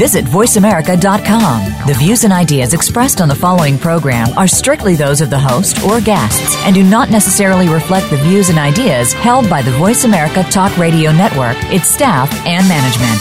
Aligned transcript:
Visit 0.00 0.24
VoiceAmerica.com. 0.24 1.86
The 1.86 1.92
views 1.92 2.24
and 2.24 2.32
ideas 2.32 2.72
expressed 2.72 3.20
on 3.20 3.28
the 3.28 3.34
following 3.34 3.76
program 3.76 4.28
are 4.38 4.48
strictly 4.48 4.94
those 4.96 5.20
of 5.20 5.28
the 5.28 5.38
host 5.38 5.84
or 5.84 6.00
guests 6.00 6.56
and 6.64 6.74
do 6.74 6.82
not 6.82 7.10
necessarily 7.10 7.68
reflect 7.68 8.08
the 8.08 8.16
views 8.16 8.48
and 8.48 8.58
ideas 8.58 9.12
held 9.12 9.50
by 9.50 9.60
the 9.60 9.72
Voice 9.72 10.04
America 10.04 10.42
Talk 10.44 10.74
Radio 10.78 11.12
Network, 11.12 11.58
its 11.64 11.86
staff, 11.86 12.32
and 12.46 12.66
management. 12.66 13.20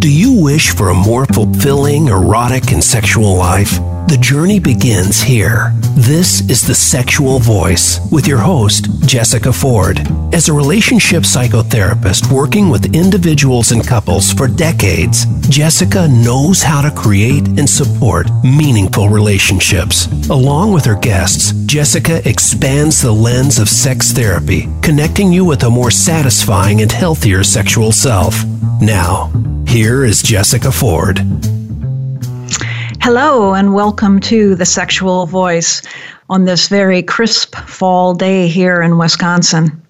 Do 0.00 0.10
you 0.10 0.42
wish 0.42 0.70
for 0.74 0.88
a 0.88 0.94
more 0.94 1.26
fulfilling, 1.26 2.08
erotic, 2.08 2.72
and 2.72 2.82
sexual 2.82 3.36
life? 3.36 3.78
The 4.08 4.16
journey 4.16 4.58
begins 4.58 5.20
here. 5.20 5.70
This 5.94 6.40
is 6.48 6.66
The 6.66 6.74
Sexual 6.74 7.40
Voice 7.40 8.00
with 8.10 8.26
your 8.26 8.38
host, 8.38 8.86
Jessica 9.06 9.52
Ford. 9.52 10.00
As 10.32 10.48
a 10.48 10.52
relationship 10.54 11.24
psychotherapist 11.24 12.32
working 12.32 12.70
with 12.70 12.96
individuals 12.96 13.70
and 13.70 13.86
couples 13.86 14.32
for 14.32 14.48
decades, 14.48 15.26
Jessica 15.50 16.08
knows 16.08 16.62
how 16.62 16.80
to 16.80 16.90
create 16.90 17.46
and 17.58 17.68
support 17.68 18.28
meaningful 18.42 19.10
relationships. 19.10 20.06
Along 20.30 20.72
with 20.72 20.86
her 20.86 20.98
guests, 20.98 21.52
Jessica 21.66 22.26
expands 22.26 23.02
the 23.02 23.12
lens 23.12 23.58
of 23.58 23.68
sex 23.68 24.12
therapy, 24.12 24.70
connecting 24.80 25.30
you 25.30 25.44
with 25.44 25.64
a 25.64 25.70
more 25.70 25.90
satisfying 25.90 26.80
and 26.80 26.90
healthier 26.90 27.44
sexual 27.44 27.92
self. 27.92 28.42
Now, 28.80 29.30
here 29.66 30.02
is 30.06 30.22
Jessica 30.22 30.72
Ford. 30.72 31.20
Hello, 33.00 33.54
and 33.54 33.72
welcome 33.72 34.18
to 34.20 34.54
The 34.56 34.66
Sexual 34.66 35.26
Voice 35.26 35.82
on 36.28 36.44
this 36.44 36.68
very 36.68 37.02
crisp 37.02 37.54
fall 37.54 38.12
day 38.12 38.48
here 38.48 38.82
in 38.82 38.98
Wisconsin. 38.98 39.80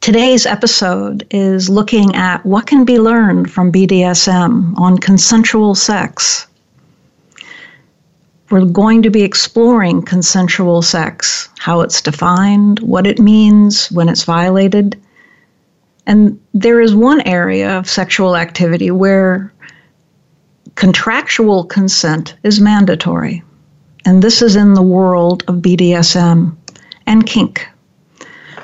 Today's 0.00 0.46
episode 0.46 1.26
is 1.30 1.68
looking 1.68 2.14
at 2.14 2.46
what 2.46 2.66
can 2.66 2.84
be 2.84 2.98
learned 2.98 3.50
from 3.50 3.72
BDSM 3.72 4.78
on 4.78 4.98
consensual 4.98 5.74
sex. 5.74 6.46
We're 8.50 8.64
going 8.64 9.02
to 9.02 9.10
be 9.10 9.22
exploring 9.22 10.02
consensual 10.02 10.80
sex, 10.80 11.50
how 11.58 11.80
it's 11.80 12.00
defined, 12.00 12.78
what 12.80 13.06
it 13.06 13.18
means 13.18 13.90
when 13.90 14.08
it's 14.08 14.24
violated. 14.24 14.98
And 16.06 16.40
there 16.54 16.80
is 16.80 16.94
one 16.94 17.20
area 17.22 17.76
of 17.76 17.90
sexual 17.90 18.36
activity 18.36 18.90
where 18.90 19.52
contractual 20.78 21.64
consent 21.64 22.36
is 22.44 22.60
mandatory. 22.60 23.42
And 24.04 24.22
this 24.22 24.40
is 24.40 24.54
in 24.54 24.74
the 24.74 24.90
world 24.96 25.42
of 25.48 25.56
BDSM 25.56 26.56
and 27.04 27.26
kink. 27.26 27.66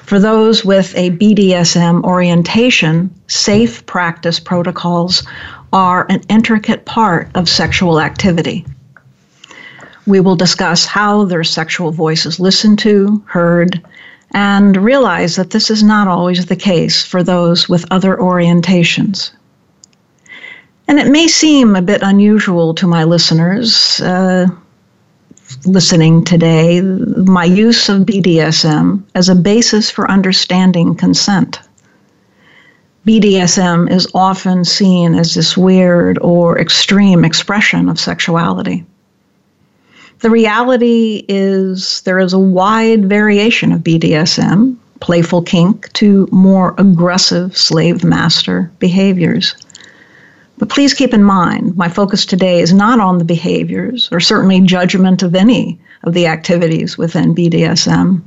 For 0.02 0.20
those 0.20 0.64
with 0.64 0.96
a 0.96 1.10
BDSM 1.10 2.04
orientation, 2.04 3.12
safe 3.26 3.84
practice 3.86 4.38
protocols 4.38 5.26
are 5.72 6.06
an 6.08 6.22
intricate 6.28 6.84
part 6.84 7.30
of 7.34 7.48
sexual 7.48 8.00
activity. 8.00 8.64
We 10.06 10.20
will 10.20 10.36
discuss 10.36 10.86
how 10.86 11.24
their 11.24 11.42
sexual 11.42 11.90
voice 11.90 12.26
is 12.26 12.38
listened 12.38 12.78
to, 12.80 13.24
heard, 13.26 13.82
and 14.30 14.76
realize 14.76 15.34
that 15.34 15.50
this 15.50 15.68
is 15.68 15.82
not 15.82 16.06
always 16.06 16.46
the 16.46 16.54
case 16.54 17.04
for 17.04 17.24
those 17.24 17.68
with 17.68 17.84
other 17.90 18.16
orientations. 18.16 19.32
And 20.86 20.98
it 20.98 21.08
may 21.08 21.28
seem 21.28 21.76
a 21.76 21.82
bit 21.82 22.02
unusual 22.02 22.74
to 22.74 22.86
my 22.86 23.04
listeners 23.04 24.00
uh, 24.00 24.46
listening 25.64 26.24
today, 26.24 26.80
my 26.80 27.44
use 27.44 27.88
of 27.88 28.02
BDSM 28.02 29.02
as 29.14 29.28
a 29.28 29.34
basis 29.34 29.90
for 29.90 30.10
understanding 30.10 30.94
consent. 30.94 31.60
BDSM 33.06 33.90
is 33.90 34.08
often 34.14 34.64
seen 34.64 35.14
as 35.14 35.34
this 35.34 35.56
weird 35.56 36.18
or 36.20 36.58
extreme 36.58 37.24
expression 37.24 37.88
of 37.88 38.00
sexuality. 38.00 38.84
The 40.20 40.30
reality 40.30 41.24
is 41.28 42.00
there 42.02 42.18
is 42.18 42.32
a 42.32 42.38
wide 42.38 43.06
variation 43.06 43.72
of 43.72 43.80
BDSM, 43.80 44.76
playful 45.00 45.42
kink, 45.42 45.92
to 45.94 46.26
more 46.32 46.74
aggressive 46.78 47.54
slave 47.56 48.04
master 48.04 48.72
behaviors. 48.78 49.54
But 50.56 50.68
please 50.68 50.94
keep 50.94 51.12
in 51.12 51.24
mind, 51.24 51.76
my 51.76 51.88
focus 51.88 52.24
today 52.24 52.60
is 52.60 52.72
not 52.72 53.00
on 53.00 53.18
the 53.18 53.24
behaviors 53.24 54.08
or 54.12 54.20
certainly 54.20 54.60
judgment 54.60 55.22
of 55.24 55.34
any 55.34 55.80
of 56.04 56.14
the 56.14 56.28
activities 56.28 56.96
within 56.96 57.34
BDSM, 57.34 58.22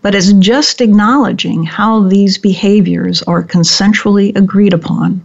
but 0.00 0.14
is 0.14 0.32
just 0.34 0.80
acknowledging 0.80 1.64
how 1.64 2.00
these 2.00 2.38
behaviors 2.38 3.22
are 3.24 3.44
consensually 3.44 4.34
agreed 4.34 4.72
upon. 4.72 5.22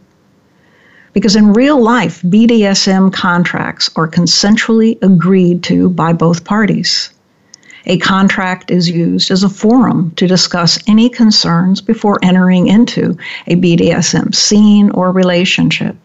Because 1.14 1.38
in 1.38 1.54
real 1.54 1.82
life, 1.82 2.22
BDSM 2.24 3.14
contracts 3.14 3.90
are 3.96 4.08
consensually 4.08 5.02
agreed 5.02 5.64
to 5.64 5.90
by 5.90 6.12
both 6.12 6.44
parties. 6.44 7.12
A 7.86 7.98
contract 7.98 8.72
is 8.72 8.90
used 8.90 9.32
as 9.32 9.44
a 9.44 9.50
forum 9.50 10.12
to 10.18 10.28
discuss 10.28 10.78
any 10.86 11.08
concerns 11.08 11.80
before 11.80 12.20
entering 12.22 12.68
into 12.68 13.18
a 13.48 13.56
BDSM 13.56 14.36
scene 14.36 14.92
or 14.92 15.12
relationship. 15.12 15.96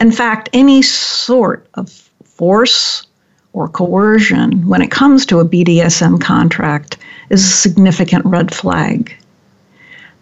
In 0.00 0.10
fact, 0.10 0.48
any 0.54 0.80
sort 0.80 1.68
of 1.74 1.90
force 2.24 3.06
or 3.52 3.68
coercion 3.68 4.66
when 4.66 4.80
it 4.80 4.90
comes 4.90 5.26
to 5.26 5.40
a 5.40 5.44
BDSM 5.44 6.20
contract 6.20 6.96
is 7.28 7.44
a 7.44 7.48
significant 7.48 8.24
red 8.24 8.54
flag. 8.54 9.14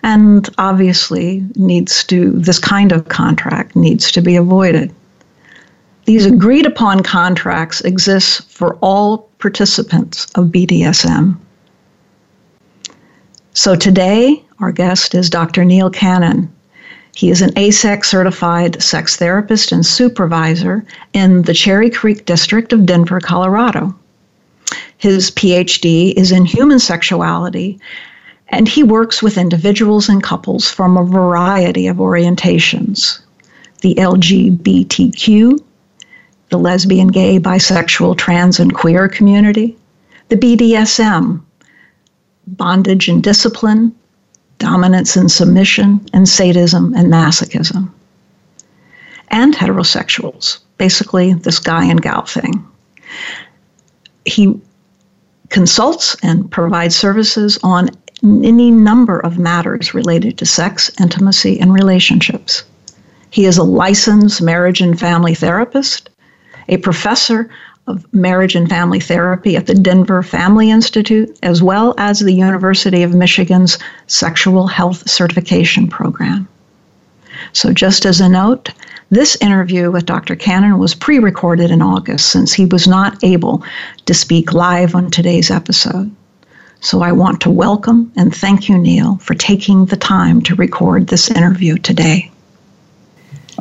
And 0.03 0.49
obviously 0.59 1.45
needs 1.55 2.05
to 2.05 2.33
this 2.33 2.59
kind 2.59 2.93
of 2.93 3.09
contract 3.09 3.77
needs 3.77 4.11
to 4.13 4.21
be 4.21 4.37
avoided. 4.37 4.93
These 6.07 6.27
agreed 6.27 6.67
upon 6.67 7.03
contracts 7.03 7.81
exist 7.83 8.51
for 8.51 8.77
all 8.77 9.29
participants 9.39 10.27
of 10.35 10.47
BDSM. 10.47 11.37
So 13.53 13.77
today, 13.77 14.43
our 14.61 14.73
guest 14.73 15.15
is 15.15 15.29
Dr. 15.29 15.65
Neil 15.65 15.91
Cannon. 15.91 16.51
He 17.19 17.31
is 17.31 17.43
an 17.43 17.51
AASECT 17.57 18.05
certified 18.05 18.81
sex 18.81 19.17
therapist 19.17 19.73
and 19.73 19.85
supervisor 19.85 20.85
in 21.13 21.43
the 21.43 21.53
Cherry 21.53 21.91
Creek 21.91 22.25
district 22.25 22.73
of 22.73 22.87
Denver, 22.87 23.19
Colorado. 23.19 23.93
His 24.99 25.33
PhD 25.33 26.15
is 26.15 26.31
in 26.31 26.45
human 26.45 26.79
sexuality, 26.79 27.81
and 28.51 28.69
he 28.69 28.85
works 28.85 29.21
with 29.21 29.37
individuals 29.37 30.09
and 30.09 30.23
couples 30.23 30.71
from 30.71 30.97
a 30.97 31.05
variety 31.05 31.89
of 31.89 31.97
orientations 31.97 33.19
the 33.81 33.97
LGBTQ, 33.97 35.61
the 36.51 36.57
lesbian, 36.57 37.09
gay, 37.09 37.41
bisexual, 37.41 38.17
trans, 38.17 38.61
and 38.61 38.77
queer 38.77 39.09
community, 39.09 39.77
the 40.29 40.37
BDSM, 40.37 41.41
bondage 42.47 43.09
and 43.09 43.25
discipline, 43.25 43.93
dominance 44.59 45.17
and 45.17 45.31
submission, 45.31 46.07
and 46.13 46.29
sadism 46.29 46.95
and 46.95 47.13
masochism. 47.13 47.91
And 49.29 49.55
heterosexuals, 49.55 50.59
basically 50.79 51.35
this 51.35 51.59
guy 51.59 51.85
and 51.85 52.01
gal 52.03 52.25
thing. 52.25 52.67
He 54.25 54.61
consults 55.49 56.17
and 56.23 56.51
provides 56.51 56.97
services 56.97 57.59
on 57.63 57.91
any 58.23 58.71
number 58.71 59.21
of 59.21 59.39
matters 59.39 59.95
related 59.95 60.39
to 60.39 60.47
sex, 60.47 60.91
intimacy, 61.01 61.61
and 61.61 61.73
relationships. 61.73 62.65
He 63.31 63.45
is 63.45 63.59
a 63.59 63.63
licensed 63.63 64.43
marriage 64.43 64.81
and 64.81 64.99
family 64.99 65.35
therapist, 65.35 66.11
a 66.69 66.79
professor 66.79 67.49
of 67.89 68.13
Marriage 68.13 68.55
and 68.55 68.69
Family 68.69 69.01
Therapy 69.01 69.57
at 69.57 69.67
the 69.67 69.75
Denver 69.75 70.23
Family 70.23 70.71
Institute, 70.71 71.37
as 71.43 71.63
well 71.63 71.95
as 71.99 72.21
the 72.21 72.33
University 72.33 73.03
of 73.03 73.15
Michigan's 73.15 73.79
Sexual 74.07 74.67
Health 74.67 75.09
Certification 75.09 75.89
Program. 75.89 76.47
So, 77.53 77.73
just 77.73 78.05
as 78.05 78.21
a 78.21 78.29
note, 78.29 78.71
this 79.11 79.37
interview 79.41 79.91
with 79.91 80.05
Dr. 80.05 80.37
Cannon 80.37 80.79
was 80.79 80.95
pre 80.95 81.19
recorded 81.19 81.71
in 81.71 81.81
August 81.81 82.31
since 82.31 82.53
he 82.53 82.67
was 82.67 82.87
not 82.87 83.23
able 83.25 83.65
to 84.05 84.13
speak 84.13 84.53
live 84.53 84.95
on 84.95 85.11
today's 85.11 85.51
episode. 85.51 86.15
So, 86.81 87.01
I 87.01 87.13
want 87.13 87.41
to 87.43 87.51
welcome 87.51 88.13
and 88.17 88.35
thank 88.35 88.69
you, 88.69 88.77
Neil, 88.77 89.17
for 89.17 89.35
taking 89.35 89.87
the 89.87 89.97
time 89.97 90.43
to 90.43 90.55
record 90.55 91.07
this 91.07 91.31
interview 91.31 91.79
today. 91.79 92.31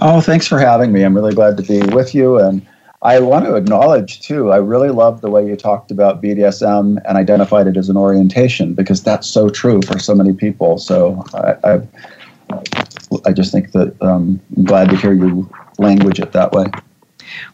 Oh, 0.02 0.22
thanks 0.22 0.46
for 0.46 0.60
having 0.60 0.92
me. 0.92 1.04
I'm 1.04 1.16
really 1.16 1.34
glad 1.34 1.58
to 1.58 1.64
be 1.64 1.82
with 1.94 2.14
you 2.14 2.38
and 2.38 2.66
I 3.02 3.20
want 3.20 3.46
to 3.46 3.56
acknowledge 3.56 4.22
too, 4.22 4.52
I 4.52 4.58
really 4.58 4.90
love 4.90 5.22
the 5.22 5.30
way 5.30 5.46
you 5.48 5.56
talked 5.56 5.92
about 5.92 6.22
BDSM 6.22 6.98
and 7.06 7.18
identified 7.18 7.68
it 7.68 7.78
as 7.78 7.90
an 7.90 7.98
orientation 7.98 8.74
because 8.74 9.04
that's 9.04 9.28
so 9.28 9.50
true 9.50 9.82
for 9.84 10.00
so 10.00 10.16
many 10.16 10.34
people. 10.34 10.80
So 10.80 11.24
I, 11.36 11.76
I, 11.76 12.60
I 13.26 13.34
just 13.34 13.52
think 13.52 13.72
that 13.74 13.96
um, 14.02 14.40
I'm 14.56 14.64
glad 14.64 14.90
to 14.90 14.98
hear 14.98 15.14
you 15.14 15.48
language 15.78 16.20
it 16.20 16.32
that 16.32 16.52
way. 16.54 16.66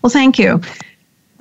Well, 0.01 0.09
thank 0.09 0.39
you. 0.39 0.61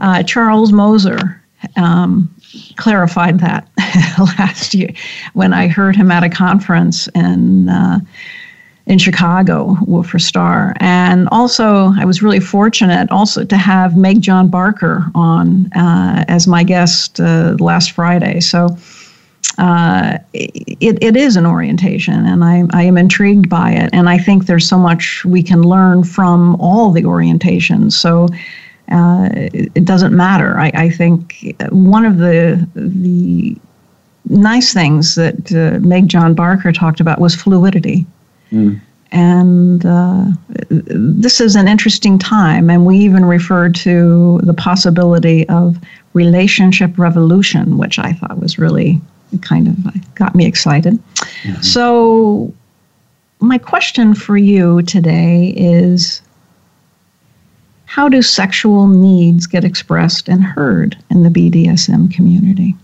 Uh, 0.01 0.25
Charles 0.25 0.73
Moser 0.73 1.41
um, 1.77 2.35
clarified 2.77 3.39
that 3.39 3.69
last 4.39 4.75
year 4.75 4.91
when 5.35 5.53
I 5.53 5.69
heard 5.69 5.95
him 5.95 6.11
at 6.11 6.25
a 6.25 6.29
conference 6.29 7.07
and. 7.15 7.71
Uh, 7.71 8.01
in 8.87 8.99
Chicago 8.99 9.77
for 10.03 10.19
Star. 10.19 10.75
And 10.81 11.29
also, 11.31 11.93
I 11.97 12.05
was 12.05 12.23
really 12.23 12.41
fortunate 12.41 13.11
also 13.11 13.45
to 13.45 13.57
have 13.57 13.97
Meg 13.97 14.21
John 14.21 14.49
Barker 14.49 15.05
on 15.15 15.73
uh, 15.73 16.25
as 16.29 16.47
my 16.47 16.65
guest 16.65 17.21
uh, 17.21 17.57
last 17.61 17.93
Friday. 17.93 18.41
So 18.41 18.77
uh, 19.59 20.19
it, 20.33 20.99
it 21.03 21.17
is 21.17 21.37
an 21.37 21.47
orientation, 21.47 22.27
and 22.27 22.43
I, 22.43 22.65
I 22.73 22.83
am 22.83 22.97
intrigued 22.97 23.49
by 23.49 23.73
it. 23.73 23.91
And 23.93 24.09
I 24.09 24.19
think 24.19 24.47
there's 24.47 24.69
so 24.69 24.79
much 24.79 25.25
we 25.25 25.43
can 25.43 25.63
learn 25.63 26.05
from 26.05 26.57
all 26.57 26.91
the 26.91 27.03
orientations. 27.03 27.93
So 27.93 28.29
uh, 28.91 29.29
it 29.33 29.85
doesn't 29.85 30.15
matter. 30.15 30.59
I, 30.59 30.73
I 30.75 30.91
think 30.91 31.55
one 31.71 32.05
of 32.05 32.19
the 32.19 32.67
the 32.75 33.57
nice 34.29 34.73
things 34.73 35.15
that 35.15 35.53
uh, 35.53 35.79
Meg 35.87 36.09
John 36.09 36.35
Barker 36.35 36.73
talked 36.73 37.01
about 37.01 37.21
was 37.21 37.35
fluidity. 37.35 38.07
Mm. 38.53 38.81
And 39.11 39.85
uh, 39.85 40.27
this 40.71 41.41
is 41.41 41.55
an 41.55 41.69
interesting 41.69 42.19
time, 42.19 42.71
and 42.71 42.87
we 42.87 42.97
even 42.99 43.27
referred 43.27 43.75
to 43.77 44.41
the 44.43 44.55
possibility 44.55 45.47
of 45.51 45.77
relationship 46.15 46.99
revolution, 46.99 47.77
which 47.77 47.99
I 47.99 48.15
thought 48.15 48.39
was 48.39 48.59
really 48.59 49.01
kind 49.43 49.69
of 49.69 50.15
got 50.15 50.35
me 50.35 50.47
excited. 50.47 50.95
Mm-hmm. 50.95 51.61
So, 51.61 52.55
my 53.41 53.59
question 53.59 54.15
for 54.15 54.37
you 54.37 54.83
today 54.83 55.53
is 55.57 56.23
how 57.85 58.09
do 58.09 58.23
sexual 58.23 58.87
needs 58.87 59.47
get 59.47 59.65
expressed 59.65 60.27
and 60.27 60.43
heard 60.43 60.97
in 61.11 61.23
the 61.23 61.29
BDSM 61.29 62.11
community? 62.11 62.75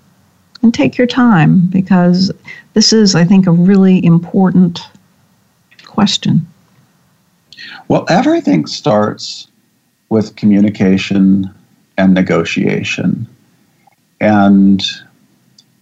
And 0.61 0.75
take 0.75 0.99
your 0.99 1.07
time 1.07 1.61
because 1.69 2.31
this 2.75 2.93
is, 2.93 3.15
I 3.15 3.25
think, 3.25 3.47
a 3.47 3.53
really 3.53 4.05
important 4.05 4.81
question? 5.99 6.47
Well, 7.89 8.07
everything 8.09 8.67
starts 8.67 9.49
with 10.11 10.37
communication 10.37 11.53
and 11.97 12.15
negotiation. 12.15 13.27
And 14.21 14.81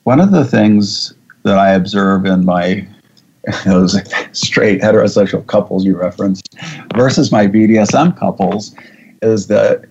one 0.05 0.19
of 0.19 0.31
the 0.31 0.47
things 0.47 1.13
that 1.43 1.59
I 1.59 1.73
observe 1.73 2.25
in 2.25 2.47
my 2.47 2.89
those 3.67 3.95
straight 4.33 4.81
heterosexual 4.81 5.47
couples 5.49 5.85
you 5.85 5.95
referenced 5.99 6.49
versus 6.95 7.31
my 7.31 7.47
BDSM 7.47 8.17
couples 8.19 8.75
is 9.21 9.49
that 9.49 9.85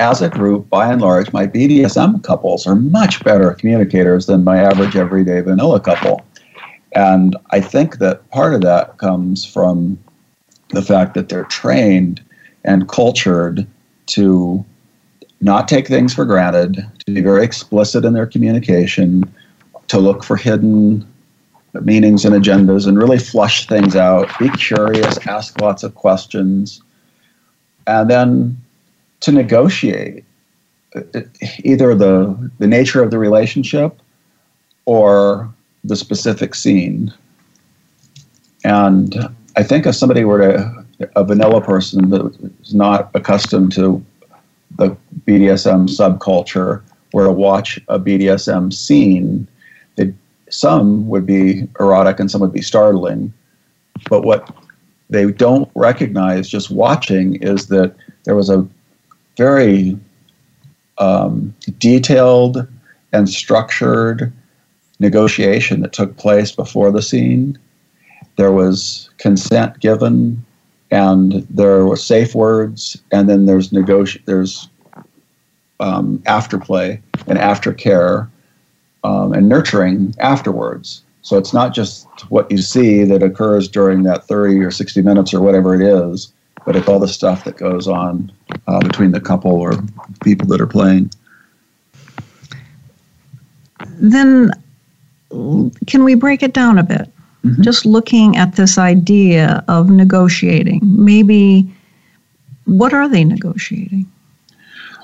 as 0.00 0.20
a 0.20 0.28
group, 0.28 0.68
by 0.68 0.92
and 0.92 1.00
large, 1.00 1.32
my 1.32 1.46
BDSM 1.46 2.24
couples 2.24 2.66
are 2.66 2.74
much 2.74 3.22
better 3.22 3.52
communicators 3.52 4.26
than 4.26 4.42
my 4.42 4.58
average 4.58 4.96
everyday 4.96 5.40
vanilla 5.42 5.78
couple. 5.78 6.24
And 6.94 7.36
I 7.50 7.60
think 7.60 7.98
that 7.98 8.28
part 8.30 8.54
of 8.54 8.60
that 8.62 8.98
comes 8.98 9.44
from 9.44 9.98
the 10.70 10.82
fact 10.82 11.14
that 11.14 11.28
they're 11.28 11.44
trained 11.44 12.22
and 12.64 12.88
cultured 12.88 13.66
to 14.06 14.64
not 15.40 15.68
take 15.68 15.88
things 15.88 16.14
for 16.14 16.24
granted, 16.24 16.76
to 17.06 17.12
be 17.12 17.20
very 17.20 17.44
explicit 17.44 18.04
in 18.04 18.14
their 18.14 18.26
communication, 18.26 19.24
to 19.88 19.98
look 19.98 20.24
for 20.24 20.36
hidden 20.36 21.06
meanings 21.82 22.24
and 22.24 22.34
agendas 22.34 22.86
and 22.86 22.96
really 22.96 23.18
flush 23.18 23.66
things 23.66 23.96
out, 23.96 24.30
be 24.38 24.48
curious, 24.50 25.18
ask 25.26 25.60
lots 25.60 25.82
of 25.82 25.94
questions, 25.94 26.80
and 27.86 28.08
then 28.08 28.56
to 29.20 29.32
negotiate 29.32 30.24
uh, 30.94 31.20
either 31.64 31.94
the, 31.94 32.50
the 32.58 32.66
nature 32.66 33.02
of 33.02 33.10
the 33.10 33.18
relationship 33.18 34.00
or 34.86 35.52
the 35.84 35.96
specific 35.96 36.54
scene. 36.54 37.12
And 38.64 39.14
I 39.56 39.62
think 39.62 39.86
if 39.86 39.94
somebody 39.94 40.24
were 40.24 40.38
to, 40.38 40.84
a 41.16 41.24
vanilla 41.24 41.60
person 41.60 42.10
that 42.10 42.52
is 42.62 42.74
not 42.74 43.10
accustomed 43.14 43.72
to 43.72 44.04
the 44.76 44.96
BDSM 45.26 45.88
subculture, 45.88 46.82
were 47.12 47.26
to 47.26 47.32
watch 47.32 47.78
a 47.88 47.98
BDSM 47.98 48.72
scene, 48.72 49.46
it, 49.96 50.12
some 50.50 51.08
would 51.08 51.26
be 51.26 51.68
erotic 51.78 52.18
and 52.18 52.30
some 52.30 52.40
would 52.40 52.52
be 52.52 52.62
startling. 52.62 53.32
But 54.08 54.24
what 54.24 54.52
they 55.10 55.30
don't 55.30 55.70
recognize 55.74 56.48
just 56.48 56.70
watching 56.70 57.36
is 57.36 57.68
that 57.68 57.94
there 58.24 58.34
was 58.34 58.50
a 58.50 58.66
very 59.36 59.98
um, 60.98 61.54
detailed 61.78 62.66
and 63.12 63.28
structured 63.28 64.32
negotiation 65.04 65.80
that 65.82 65.92
took 65.92 66.16
place 66.16 66.50
before 66.50 66.90
the 66.90 67.02
scene. 67.02 67.58
There 68.36 68.52
was 68.52 69.10
consent 69.18 69.78
given, 69.80 70.44
and 70.90 71.46
there 71.50 71.86
were 71.86 71.96
safe 71.96 72.34
words, 72.34 73.00
and 73.12 73.28
then 73.28 73.46
there's 73.46 73.70
negoti- 73.70 74.24
there's 74.24 74.68
um, 75.80 76.18
afterplay 76.26 77.00
and 77.26 77.38
aftercare 77.38 78.28
um, 79.04 79.32
and 79.32 79.48
nurturing 79.48 80.14
afterwards. 80.18 81.02
So 81.22 81.38
it's 81.38 81.54
not 81.54 81.74
just 81.74 82.06
what 82.30 82.50
you 82.50 82.58
see 82.58 83.04
that 83.04 83.22
occurs 83.22 83.68
during 83.68 84.02
that 84.02 84.24
30 84.26 84.60
or 84.60 84.70
60 84.70 85.02
minutes 85.02 85.32
or 85.32 85.40
whatever 85.40 85.74
it 85.74 85.80
is, 85.80 86.32
but 86.66 86.76
it's 86.76 86.88
all 86.88 86.98
the 86.98 87.08
stuff 87.08 87.44
that 87.44 87.56
goes 87.56 87.88
on 87.88 88.32
uh, 88.66 88.80
between 88.80 89.12
the 89.12 89.20
couple 89.20 89.52
or 89.52 89.72
people 90.22 90.46
that 90.48 90.60
are 90.60 90.66
playing. 90.66 91.10
Then 93.98 94.50
can 95.86 96.04
we 96.04 96.14
break 96.14 96.42
it 96.42 96.52
down 96.52 96.78
a 96.78 96.82
bit? 96.82 97.10
Mm-hmm. 97.44 97.62
Just 97.62 97.84
looking 97.84 98.36
at 98.36 98.56
this 98.56 98.78
idea 98.78 99.64
of 99.68 99.90
negotiating, 99.90 100.80
maybe 100.82 101.68
what 102.64 102.94
are 102.94 103.08
they 103.08 103.24
negotiating? 103.24 104.10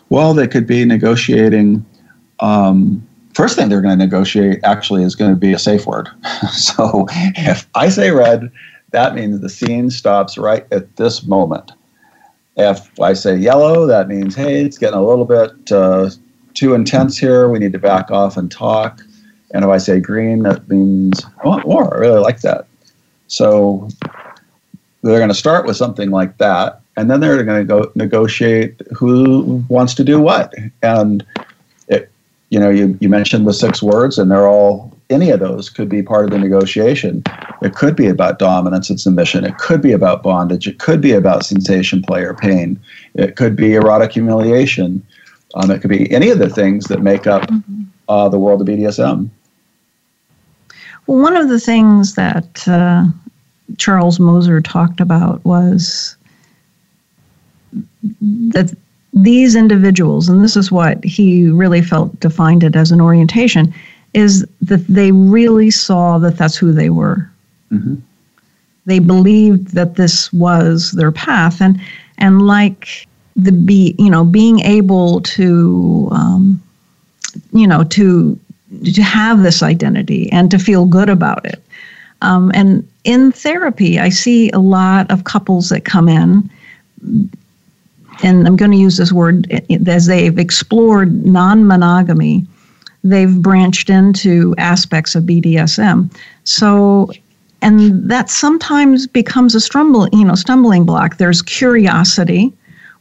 Well, 0.08 0.34
they 0.34 0.48
could 0.48 0.66
be 0.66 0.84
negotiating. 0.84 1.84
Um, 2.40 3.06
first 3.34 3.56
thing 3.56 3.68
they're 3.68 3.82
going 3.82 3.98
to 3.98 4.04
negotiate 4.04 4.60
actually 4.64 5.04
is 5.04 5.14
going 5.14 5.30
to 5.30 5.36
be 5.36 5.52
a 5.52 5.58
safe 5.58 5.86
word. 5.86 6.08
so 6.52 7.06
if 7.10 7.68
I 7.74 7.88
say 7.88 8.10
red, 8.10 8.50
that 8.90 9.14
means 9.14 9.40
the 9.40 9.48
scene 9.48 9.90
stops 9.90 10.38
right 10.38 10.66
at 10.72 10.96
this 10.96 11.24
moment. 11.24 11.72
If 12.56 12.98
I 13.00 13.12
say 13.12 13.36
yellow, 13.36 13.86
that 13.86 14.08
means, 14.08 14.34
hey, 14.34 14.64
it's 14.64 14.78
getting 14.78 14.98
a 14.98 15.04
little 15.04 15.24
bit 15.24 15.70
uh, 15.70 16.10
too 16.54 16.74
intense 16.74 17.16
here. 17.16 17.48
We 17.48 17.58
need 17.58 17.72
to 17.72 17.78
back 17.78 18.10
off 18.10 18.36
and 18.36 18.50
talk. 18.50 19.00
And 19.52 19.64
if 19.64 19.70
I 19.70 19.78
say 19.78 20.00
green, 20.00 20.42
that 20.44 20.68
means 20.68 21.24
I 21.42 21.48
want 21.48 21.66
more. 21.66 21.94
I 21.94 21.98
really 21.98 22.20
like 22.20 22.40
that. 22.42 22.66
So 23.28 23.88
they're 25.02 25.18
going 25.18 25.28
to 25.28 25.34
start 25.34 25.66
with 25.66 25.76
something 25.76 26.10
like 26.10 26.38
that, 26.38 26.80
and 26.96 27.10
then 27.10 27.20
they're 27.20 27.42
going 27.42 27.60
to 27.60 27.64
go 27.64 27.92
negotiate 27.94 28.80
who 28.94 29.64
wants 29.68 29.94
to 29.94 30.04
do 30.04 30.20
what. 30.20 30.54
And 30.82 31.24
it, 31.88 32.10
you 32.50 32.60
know, 32.60 32.70
you, 32.70 32.98
you 33.00 33.08
mentioned 33.08 33.46
the 33.46 33.54
six 33.54 33.82
words, 33.82 34.18
and 34.18 34.30
they're 34.30 34.48
all 34.48 34.96
any 35.10 35.30
of 35.30 35.40
those 35.40 35.68
could 35.68 35.88
be 35.88 36.02
part 36.02 36.24
of 36.24 36.30
the 36.30 36.38
negotiation. 36.38 37.22
It 37.62 37.74
could 37.74 37.96
be 37.96 38.06
about 38.06 38.38
dominance 38.38 38.88
and 38.90 39.00
submission. 39.00 39.44
It 39.44 39.58
could 39.58 39.82
be 39.82 39.92
about 39.92 40.22
bondage. 40.22 40.68
It 40.68 40.78
could 40.78 41.00
be 41.00 41.12
about 41.12 41.44
sensation, 41.44 42.00
play, 42.02 42.22
or 42.22 42.34
pain. 42.34 42.78
It 43.14 43.36
could 43.36 43.56
be 43.56 43.74
erotic 43.74 44.12
humiliation. 44.12 45.04
Um, 45.54 45.70
it 45.70 45.80
could 45.80 45.90
be 45.90 46.10
any 46.12 46.30
of 46.30 46.38
the 46.38 46.48
things 46.48 46.86
that 46.86 47.02
make 47.02 47.26
up 47.26 47.42
mm-hmm. 47.42 47.82
uh, 48.08 48.28
the 48.28 48.38
world 48.38 48.60
of 48.60 48.68
BDSM. 48.68 49.28
Well, 51.10 51.18
one 51.18 51.36
of 51.36 51.48
the 51.48 51.58
things 51.58 52.14
that 52.14 52.68
uh, 52.68 53.06
Charles 53.78 54.20
Moser 54.20 54.60
talked 54.60 55.00
about 55.00 55.44
was 55.44 56.14
that 58.52 58.72
these 59.12 59.56
individuals, 59.56 60.28
and 60.28 60.44
this 60.44 60.56
is 60.56 60.70
what 60.70 61.02
he 61.02 61.50
really 61.50 61.82
felt 61.82 62.20
defined 62.20 62.62
it 62.62 62.76
as 62.76 62.92
an 62.92 63.00
orientation, 63.00 63.74
is 64.14 64.46
that 64.62 64.86
they 64.86 65.10
really 65.10 65.68
saw 65.72 66.16
that 66.18 66.36
that's 66.36 66.56
who 66.56 66.72
they 66.72 66.90
were. 66.90 67.28
Mm-hmm. 67.72 67.96
They 68.86 69.00
believed 69.00 69.74
that 69.74 69.96
this 69.96 70.32
was 70.32 70.92
their 70.92 71.10
path, 71.10 71.60
and 71.60 71.80
and 72.18 72.46
like 72.46 73.08
the 73.34 73.50
be 73.50 73.96
you 73.98 74.10
know 74.10 74.24
being 74.24 74.60
able 74.60 75.22
to 75.22 76.08
um, 76.12 76.62
you 77.52 77.66
know 77.66 77.82
to 77.82 78.38
to 78.84 79.02
have 79.02 79.42
this 79.42 79.62
identity 79.62 80.30
and 80.32 80.50
to 80.50 80.58
feel 80.58 80.86
good 80.86 81.08
about 81.08 81.44
it. 81.44 81.62
Um, 82.22 82.50
and 82.54 82.88
in 83.04 83.32
therapy, 83.32 83.98
I 83.98 84.10
see 84.10 84.50
a 84.50 84.58
lot 84.58 85.10
of 85.10 85.24
couples 85.24 85.70
that 85.70 85.84
come 85.84 86.08
in 86.08 86.50
and 88.22 88.46
I'm 88.46 88.56
going 88.56 88.70
to 88.70 88.76
use 88.76 88.96
this 88.96 89.12
word 89.12 89.50
as 89.86 90.06
they've 90.06 90.38
explored 90.38 91.24
non 91.26 91.66
monogamy, 91.66 92.46
they've 93.02 93.40
branched 93.40 93.88
into 93.88 94.54
aspects 94.58 95.14
of 95.14 95.24
BDSM. 95.24 96.14
So, 96.44 97.10
and 97.62 98.08
that 98.10 98.30
sometimes 98.30 99.06
becomes 99.06 99.54
a 99.54 99.60
stumble, 99.60 100.08
you 100.12 100.24
know, 100.24 100.34
stumbling 100.34 100.84
block. 100.84 101.16
There's 101.16 101.42
curiosity, 101.42 102.52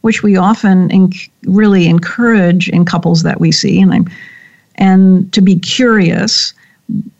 which 0.02 0.22
we 0.22 0.36
often 0.36 0.88
enc- 0.88 1.28
really 1.44 1.86
encourage 1.86 2.68
in 2.68 2.84
couples 2.84 3.22
that 3.22 3.40
we 3.40 3.52
see, 3.52 3.80
and 3.80 3.92
I'm, 3.92 4.08
and 4.80 5.32
to 5.32 5.40
be 5.40 5.58
curious. 5.58 6.52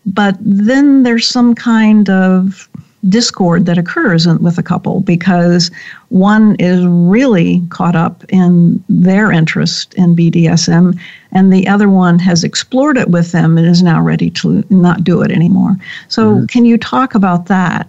But 0.06 0.36
then 0.40 1.04
there's 1.04 1.28
some 1.28 1.54
kind 1.54 2.10
of 2.10 2.68
discord 3.08 3.64
that 3.64 3.78
occurs 3.78 4.26
with 4.26 4.58
a 4.58 4.62
couple 4.62 5.00
because 5.00 5.70
one 6.10 6.54
is 6.56 6.84
really 6.86 7.62
caught 7.70 7.96
up 7.96 8.24
in 8.28 8.82
their 8.90 9.32
interest 9.32 9.94
in 9.94 10.14
BDSM 10.14 10.98
and 11.32 11.52
the 11.52 11.66
other 11.66 11.88
one 11.88 12.18
has 12.18 12.44
explored 12.44 12.98
it 12.98 13.08
with 13.08 13.32
them 13.32 13.56
and 13.56 13.66
is 13.66 13.82
now 13.82 14.02
ready 14.02 14.30
to 14.30 14.62
not 14.68 15.02
do 15.02 15.22
it 15.22 15.30
anymore. 15.30 15.76
So, 16.08 16.34
mm-hmm. 16.34 16.46
can 16.46 16.64
you 16.64 16.76
talk 16.76 17.14
about 17.14 17.46
that 17.46 17.88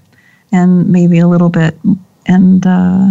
and 0.53 0.87
maybe 0.89 1.19
a 1.19 1.27
little 1.27 1.49
bit 1.49 1.77
and 2.27 2.65
uh, 2.65 3.09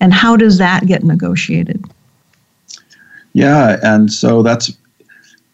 and 0.00 0.12
how 0.14 0.36
does 0.36 0.58
that 0.58 0.86
get 0.86 1.02
negotiated? 1.02 1.84
Yeah, 3.32 3.78
and 3.82 4.12
so 4.12 4.42
that's 4.42 4.76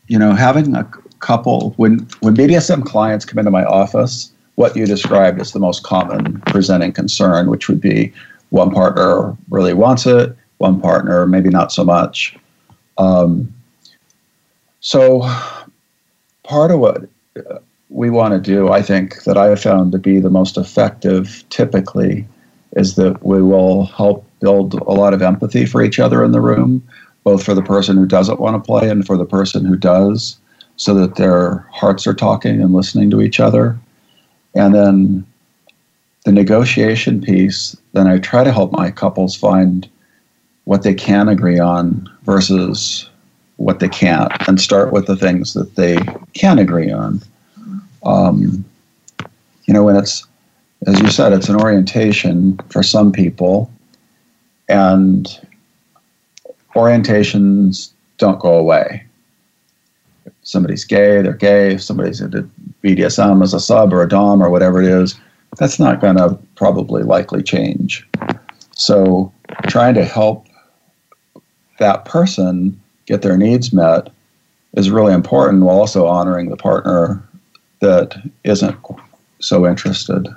you 0.08 0.18
know 0.18 0.32
having 0.32 0.74
a 0.74 0.84
couple 1.20 1.70
when 1.76 2.06
when 2.20 2.36
BDSM 2.36 2.84
clients 2.84 3.24
come 3.24 3.38
into 3.38 3.50
my 3.50 3.64
office 3.64 4.32
what 4.56 4.74
you 4.74 4.86
described 4.86 5.40
is 5.40 5.52
the 5.52 5.58
most 5.58 5.82
common 5.82 6.40
presenting 6.46 6.92
concern, 6.92 7.48
which 7.48 7.68
would 7.68 7.80
be 7.80 8.12
one 8.50 8.70
partner 8.70 9.36
really 9.50 9.74
wants 9.74 10.06
it, 10.06 10.36
one 10.58 10.80
partner 10.80 11.26
maybe 11.26 11.50
not 11.50 11.72
so 11.72 11.84
much. 11.84 12.36
Um, 12.98 13.52
so, 14.80 15.30
part 16.42 16.70
of 16.70 16.80
what 16.80 17.08
we 17.90 18.08
want 18.08 18.32
to 18.32 18.40
do, 18.40 18.70
I 18.70 18.82
think, 18.82 19.24
that 19.24 19.36
I 19.36 19.46
have 19.46 19.60
found 19.60 19.92
to 19.92 19.98
be 19.98 20.20
the 20.20 20.30
most 20.30 20.56
effective 20.56 21.44
typically 21.50 22.26
is 22.72 22.96
that 22.96 23.24
we 23.24 23.42
will 23.42 23.86
help 23.86 24.26
build 24.40 24.74
a 24.74 24.92
lot 24.92 25.14
of 25.14 25.22
empathy 25.22 25.66
for 25.66 25.82
each 25.82 25.98
other 25.98 26.24
in 26.24 26.32
the 26.32 26.40
room, 26.40 26.86
both 27.26 27.42
for 27.42 27.54
the 27.54 27.62
person 27.62 27.96
who 27.96 28.06
doesn't 28.06 28.38
want 28.38 28.54
to 28.54 28.64
play 28.64 28.88
and 28.88 29.04
for 29.04 29.16
the 29.16 29.24
person 29.24 29.64
who 29.64 29.76
does, 29.76 30.38
so 30.76 30.94
that 30.94 31.16
their 31.16 31.66
hearts 31.72 32.06
are 32.06 32.14
talking 32.14 32.62
and 32.62 32.72
listening 32.72 33.10
to 33.10 33.20
each 33.20 33.40
other. 33.40 33.76
And 34.54 34.72
then 34.72 35.26
the 36.24 36.30
negotiation 36.30 37.20
piece, 37.20 37.76
then 37.94 38.06
I 38.06 38.20
try 38.20 38.44
to 38.44 38.52
help 38.52 38.70
my 38.70 38.92
couples 38.92 39.34
find 39.34 39.88
what 40.66 40.84
they 40.84 40.94
can 40.94 41.28
agree 41.28 41.58
on 41.58 42.08
versus 42.22 43.10
what 43.56 43.80
they 43.80 43.88
can't 43.88 44.30
and 44.46 44.60
start 44.60 44.92
with 44.92 45.08
the 45.08 45.16
things 45.16 45.52
that 45.54 45.74
they 45.74 45.98
can 46.34 46.60
agree 46.60 46.92
on. 46.92 47.20
Um, 48.04 48.64
you 49.64 49.74
know, 49.74 49.82
when 49.82 49.96
it's, 49.96 50.24
as 50.86 51.00
you 51.00 51.10
said, 51.10 51.32
it's 51.32 51.48
an 51.48 51.60
orientation 51.60 52.60
for 52.70 52.84
some 52.84 53.10
people, 53.10 53.68
and 54.68 55.26
orientations 56.76 57.90
don't 58.18 58.38
go 58.38 58.54
away. 58.54 59.04
If 60.26 60.32
somebody's 60.42 60.84
gay, 60.84 61.22
they're 61.22 61.32
gay. 61.32 61.74
If 61.74 61.82
somebody's 61.82 62.20
into 62.20 62.48
BDSM 62.84 63.42
as 63.42 63.54
a 63.54 63.60
sub 63.60 63.92
or 63.92 64.02
a 64.02 64.08
Dom 64.08 64.42
or 64.42 64.50
whatever 64.50 64.82
it 64.82 64.88
is, 64.88 65.18
that's 65.58 65.78
not 65.78 66.00
going 66.00 66.16
to 66.16 66.38
probably 66.54 67.02
likely 67.02 67.42
change. 67.42 68.06
So 68.72 69.32
trying 69.68 69.94
to 69.94 70.04
help 70.04 70.46
that 71.78 72.04
person 72.04 72.78
get 73.06 73.22
their 73.22 73.36
needs 73.36 73.72
met 73.72 74.10
is 74.74 74.90
really 74.90 75.14
important 75.14 75.62
while 75.62 75.78
also 75.78 76.06
honoring 76.06 76.50
the 76.50 76.56
partner 76.56 77.22
that 77.80 78.16
isn't 78.44 78.76
so 79.40 79.66
interested. 79.66 80.28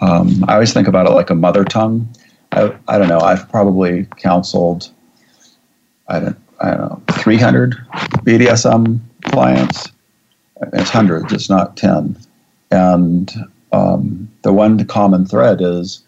Um, 0.00 0.44
I 0.48 0.54
always 0.54 0.72
think 0.72 0.88
about 0.88 1.06
it 1.06 1.10
like 1.10 1.30
a 1.30 1.34
mother 1.34 1.64
tongue. 1.64 2.08
I, 2.54 2.76
I 2.88 2.98
don't 2.98 3.08
know. 3.08 3.20
I've 3.20 3.48
probably 3.50 4.06
counseled, 4.16 4.90
I 6.08 6.20
don't, 6.20 6.38
I 6.60 6.70
don't 6.70 6.80
know, 6.80 7.02
300 7.14 7.74
BDSM 8.24 9.00
clients 9.24 9.90
it's 10.72 10.90
hundreds, 10.90 11.32
it's 11.32 11.50
not 11.50 11.76
10. 11.76 12.16
And 12.70 13.32
um, 13.72 14.30
the 14.42 14.52
one 14.52 14.84
common 14.86 15.26
thread 15.26 15.60
is 15.60 16.02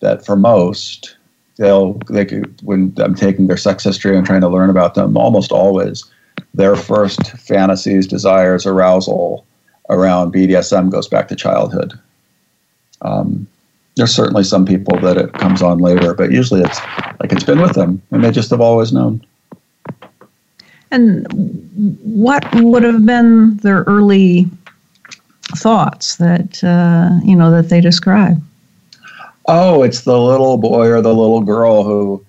that 0.00 0.24
for 0.24 0.36
most, 0.36 1.16
they'll, 1.56 1.94
they 2.10 2.24
could, 2.24 2.60
when 2.62 2.94
I'm 2.98 3.14
taking 3.14 3.46
their 3.46 3.56
sex 3.56 3.84
history 3.84 4.16
and 4.16 4.26
trying 4.26 4.40
to 4.42 4.48
learn 4.48 4.70
about 4.70 4.94
them, 4.94 5.16
almost 5.16 5.52
always 5.52 6.04
their 6.54 6.76
first 6.76 7.32
fantasies, 7.32 8.06
desires, 8.06 8.66
arousal 8.66 9.46
around 9.88 10.32
BDSM 10.32 10.90
goes 10.90 11.08
back 11.08 11.28
to 11.28 11.36
childhood. 11.36 11.98
Um, 13.02 13.46
there's 14.00 14.14
certainly 14.14 14.44
some 14.44 14.64
people 14.64 14.98
that 15.00 15.18
it 15.18 15.30
comes 15.34 15.60
on 15.60 15.78
later, 15.78 16.14
but 16.14 16.32
usually 16.32 16.62
it's 16.62 16.80
like 17.20 17.32
it's 17.32 17.44
been 17.44 17.60
with 17.60 17.74
them 17.74 18.00
and 18.10 18.24
they 18.24 18.30
just 18.30 18.48
have 18.48 18.60
always 18.62 18.94
known. 18.94 19.24
And 20.90 21.26
what 22.02 22.46
would 22.54 22.82
have 22.82 23.04
been 23.04 23.58
their 23.58 23.82
early 23.82 24.46
thoughts 25.54 26.16
that 26.16 26.64
uh, 26.64 27.20
you 27.22 27.36
know 27.36 27.50
that 27.50 27.68
they 27.68 27.82
describe? 27.82 28.42
Oh, 29.46 29.82
it's 29.82 30.00
the 30.02 30.18
little 30.18 30.56
boy 30.56 30.88
or 30.88 31.02
the 31.02 31.14
little 31.14 31.42
girl 31.42 31.82
who 31.84 32.24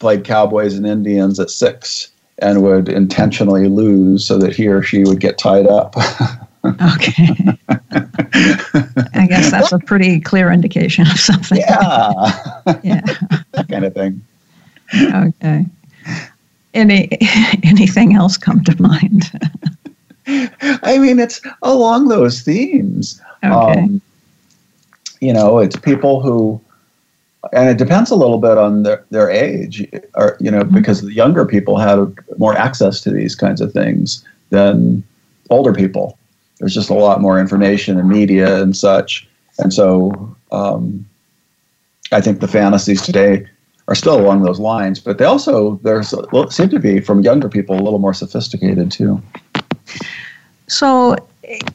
played 0.00 0.24
cowboys 0.24 0.74
and 0.74 0.88
Indians 0.88 1.38
at 1.38 1.50
six 1.50 2.10
and 2.38 2.64
would 2.64 2.88
intentionally 2.88 3.68
lose 3.68 4.26
so 4.26 4.38
that 4.38 4.56
he 4.56 4.66
or 4.66 4.82
she 4.82 5.04
would 5.04 5.20
get 5.20 5.38
tied 5.38 5.68
up. 5.68 5.94
okay. 6.94 7.58
I 9.14 9.26
guess 9.28 9.50
that's 9.50 9.72
a 9.72 9.78
pretty 9.78 10.20
clear 10.20 10.50
indication 10.50 11.06
of 11.06 11.18
something. 11.18 11.58
Yeah. 11.58 12.12
yeah. 12.82 13.00
that 13.52 13.66
kind 13.68 13.84
of 13.84 13.94
thing. 13.94 14.22
Okay 14.94 15.66
any 16.76 17.08
anything 17.64 18.14
else 18.14 18.36
come 18.36 18.62
to 18.64 18.80
mind? 18.80 19.32
I 20.28 20.98
mean, 20.98 21.18
it's 21.18 21.40
along 21.62 22.08
those 22.08 22.42
themes. 22.42 23.20
Okay. 23.44 23.80
Um, 23.80 24.00
you 25.20 25.32
know, 25.32 25.58
it's 25.58 25.76
people 25.76 26.20
who, 26.20 26.60
and 27.52 27.68
it 27.68 27.78
depends 27.78 28.10
a 28.10 28.16
little 28.16 28.38
bit 28.38 28.58
on 28.58 28.82
their, 28.82 29.04
their 29.10 29.30
age, 29.30 29.88
or 30.14 30.36
you 30.40 30.50
know, 30.50 30.62
mm-hmm. 30.62 30.74
because 30.74 31.00
the 31.00 31.12
younger 31.12 31.46
people 31.46 31.78
have 31.78 32.12
more 32.38 32.56
access 32.56 33.00
to 33.02 33.10
these 33.10 33.34
kinds 33.34 33.60
of 33.60 33.72
things 33.72 34.24
than 34.50 35.02
older 35.50 35.72
people. 35.72 36.18
There's 36.58 36.74
just 36.74 36.90
a 36.90 36.94
lot 36.94 37.20
more 37.20 37.38
information 37.38 37.98
and 37.98 38.08
media 38.08 38.62
and 38.62 38.76
such, 38.76 39.28
and 39.58 39.72
so 39.72 40.36
um, 40.52 41.06
I 42.12 42.20
think 42.20 42.40
the 42.40 42.48
fantasies 42.48 43.02
today 43.02 43.46
are 43.88 43.94
still 43.94 44.18
along 44.20 44.42
those 44.42 44.58
lines, 44.58 44.98
but 44.98 45.18
they 45.18 45.24
also 45.24 45.76
there 45.82 46.02
seem 46.02 46.68
to 46.70 46.80
be 46.80 47.00
from 47.00 47.20
younger 47.20 47.48
people 47.48 47.78
a 47.78 47.82
little 47.82 47.98
more 47.98 48.14
sophisticated 48.14 48.90
too. 48.90 49.22
So, 50.66 51.16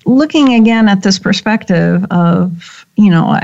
looking 0.05 0.53
again 0.53 0.89
at 0.89 1.03
this 1.03 1.17
perspective 1.17 2.05
of 2.11 2.85
you 2.97 3.09
know, 3.09 3.39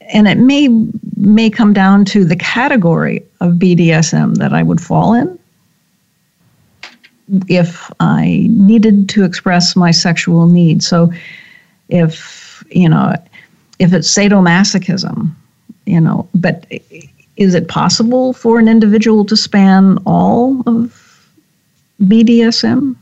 and 0.00 0.28
it 0.28 0.38
may 0.38 0.68
may 1.16 1.50
come 1.50 1.72
down 1.72 2.04
to 2.06 2.24
the 2.24 2.36
category 2.36 3.24
of 3.40 3.54
BDSM 3.54 4.36
that 4.36 4.52
I 4.52 4.62
would 4.62 4.80
fall 4.80 5.14
in. 5.14 5.38
If 7.48 7.90
I 8.00 8.46
needed 8.50 9.08
to 9.10 9.24
express 9.24 9.74
my 9.74 9.90
sexual 9.90 10.46
needs, 10.46 10.86
so 10.86 11.12
if 11.88 12.64
you 12.70 12.88
know, 12.88 13.14
if 13.78 13.92
it's 13.92 14.12
sadomasochism, 14.12 15.30
you 15.86 16.00
know, 16.00 16.28
but 16.34 16.66
is 17.36 17.54
it 17.54 17.68
possible 17.68 18.32
for 18.32 18.58
an 18.58 18.68
individual 18.68 19.24
to 19.26 19.36
span 19.36 19.98
all 20.06 20.62
of 20.66 21.28
BDSM? 22.02 22.96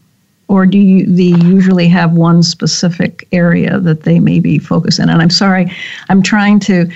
Or 0.49 0.66
do 0.66 0.78
you, 0.78 1.07
they 1.07 1.47
usually 1.47 1.88
have 1.88 2.12
one 2.12 2.43
specific 2.43 3.26
area 3.33 3.78
that 3.81 4.02
they 4.02 4.21
maybe 4.21 4.59
focus 4.59 4.99
in? 4.99 5.09
And 5.09 5.23
I'm 5.23 5.31
sorry, 5.31 5.73
I'm 6.09 6.23
trying 6.23 6.61
to 6.61 6.90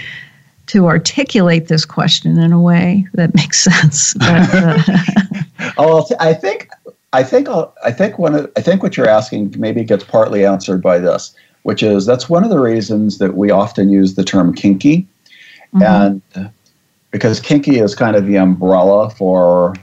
to 0.67 0.87
articulate 0.87 1.69
this 1.69 1.87
question 1.87 2.39
in 2.39 2.53
a 2.53 2.61
way 2.61 3.07
that 3.15 3.35
makes 3.35 3.59
sense. 3.59 4.13
But, 4.15 4.49
uh, 4.53 5.73
oh, 5.79 6.07
I 6.21 6.35
think 6.35 6.69
I 7.13 7.23
think 7.23 7.49
I'll, 7.49 7.75
I 7.85 7.93
think 7.93 8.19
one 8.19 8.35
of, 8.35 8.53
I 8.57 8.61
think 8.61 8.83
what 8.83 8.97
you're 8.97 9.09
asking 9.09 9.55
maybe 9.59 9.85
gets 9.85 10.05
partly 10.05 10.45
answered 10.45 10.83
by 10.83 10.99
this, 10.99 11.35
which 11.63 11.83
is 11.83 12.05
that's 12.07 12.29
one 12.29 12.45
of 12.45 12.51
the 12.51 12.59
reasons 12.59 13.19
that 13.19 13.35
we 13.35 13.51
often 13.51 13.89
use 13.89 14.15
the 14.15 14.25
term 14.25 14.55
kinky 14.55 15.07
Mm-hmm. 15.75 15.83
And 16.37 16.53
because 17.11 17.41
kinky 17.41 17.79
is 17.79 17.95
kind 17.95 18.17
of 18.17 18.27
the 18.27 18.37
umbrella 18.37 19.11
for 19.11 19.75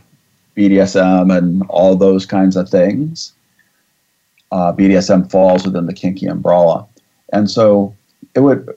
BDSM 0.55 1.35
and 1.35 1.63
all 1.69 1.95
those 1.95 2.25
kinds 2.25 2.55
of 2.55 2.69
things, 2.69 3.33
uh, 4.51 4.73
BDSM 4.73 5.29
falls 5.29 5.65
within 5.65 5.85
the 5.85 5.93
kinky 5.93 6.27
umbrella. 6.27 6.85
And 7.33 7.49
so 7.49 7.95
it 8.35 8.39
would, 8.39 8.73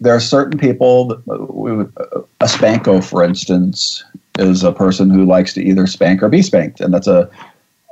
there 0.00 0.14
are 0.14 0.20
certain 0.20 0.58
people, 0.58 1.12
a 1.12 2.46
spanko, 2.46 3.02
for 3.04 3.22
instance, 3.22 4.04
is 4.38 4.62
a 4.64 4.72
person 4.72 5.10
who 5.10 5.24
likes 5.24 5.54
to 5.54 5.62
either 5.62 5.86
spank 5.86 6.22
or 6.22 6.28
be 6.28 6.42
spanked, 6.42 6.80
and 6.80 6.92
that's 6.92 7.06
a, 7.06 7.30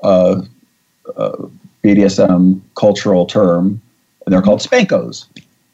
a, 0.05 0.43
a 1.17 1.37
BDSM 1.83 2.61
cultural 2.77 3.27
term, 3.27 3.81
and 4.25 4.33
they're 4.33 4.43
called 4.43 4.61
spankos. 4.61 5.27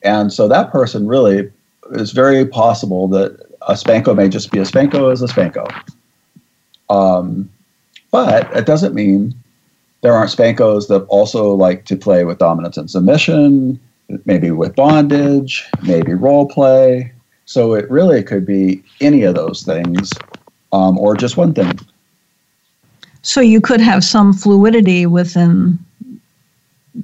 And 0.02 0.32
so 0.32 0.48
that 0.48 0.72
person 0.72 1.06
really 1.06 1.50
is 1.92 2.12
very 2.12 2.46
possible 2.46 3.08
that 3.08 3.38
a 3.62 3.74
spanko 3.74 4.16
may 4.16 4.28
just 4.28 4.50
be 4.50 4.58
a 4.58 4.62
spanko 4.62 5.12
as 5.12 5.20
a 5.22 5.26
spanko. 5.26 5.70
Um, 6.88 7.50
but 8.10 8.54
it 8.56 8.66
doesn't 8.66 8.94
mean 8.94 9.34
there 10.00 10.14
aren't 10.14 10.30
spankos 10.30 10.88
that 10.88 11.04
also 11.04 11.52
like 11.54 11.84
to 11.86 11.96
play 11.96 12.24
with 12.24 12.38
dominance 12.38 12.76
and 12.76 12.90
submission, 12.90 13.78
maybe 14.24 14.50
with 14.50 14.74
bondage, 14.74 15.68
maybe 15.82 16.14
role 16.14 16.46
play. 16.46 17.12
So 17.44 17.74
it 17.74 17.90
really 17.90 18.22
could 18.22 18.46
be 18.46 18.82
any 19.00 19.22
of 19.22 19.34
those 19.34 19.62
things 19.62 20.10
um, 20.72 20.98
or 20.98 21.16
just 21.16 21.36
one 21.36 21.52
thing. 21.52 21.78
So 23.22 23.40
you 23.40 23.60
could 23.60 23.80
have 23.80 24.02
some 24.02 24.32
fluidity 24.32 25.06
within 25.06 25.78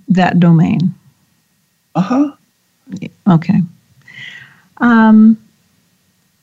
that 0.09 0.41
domain. 0.41 0.95
Uh 1.95 2.01
huh. 2.01 2.33
Okay. 3.29 3.61
Um, 4.79 5.37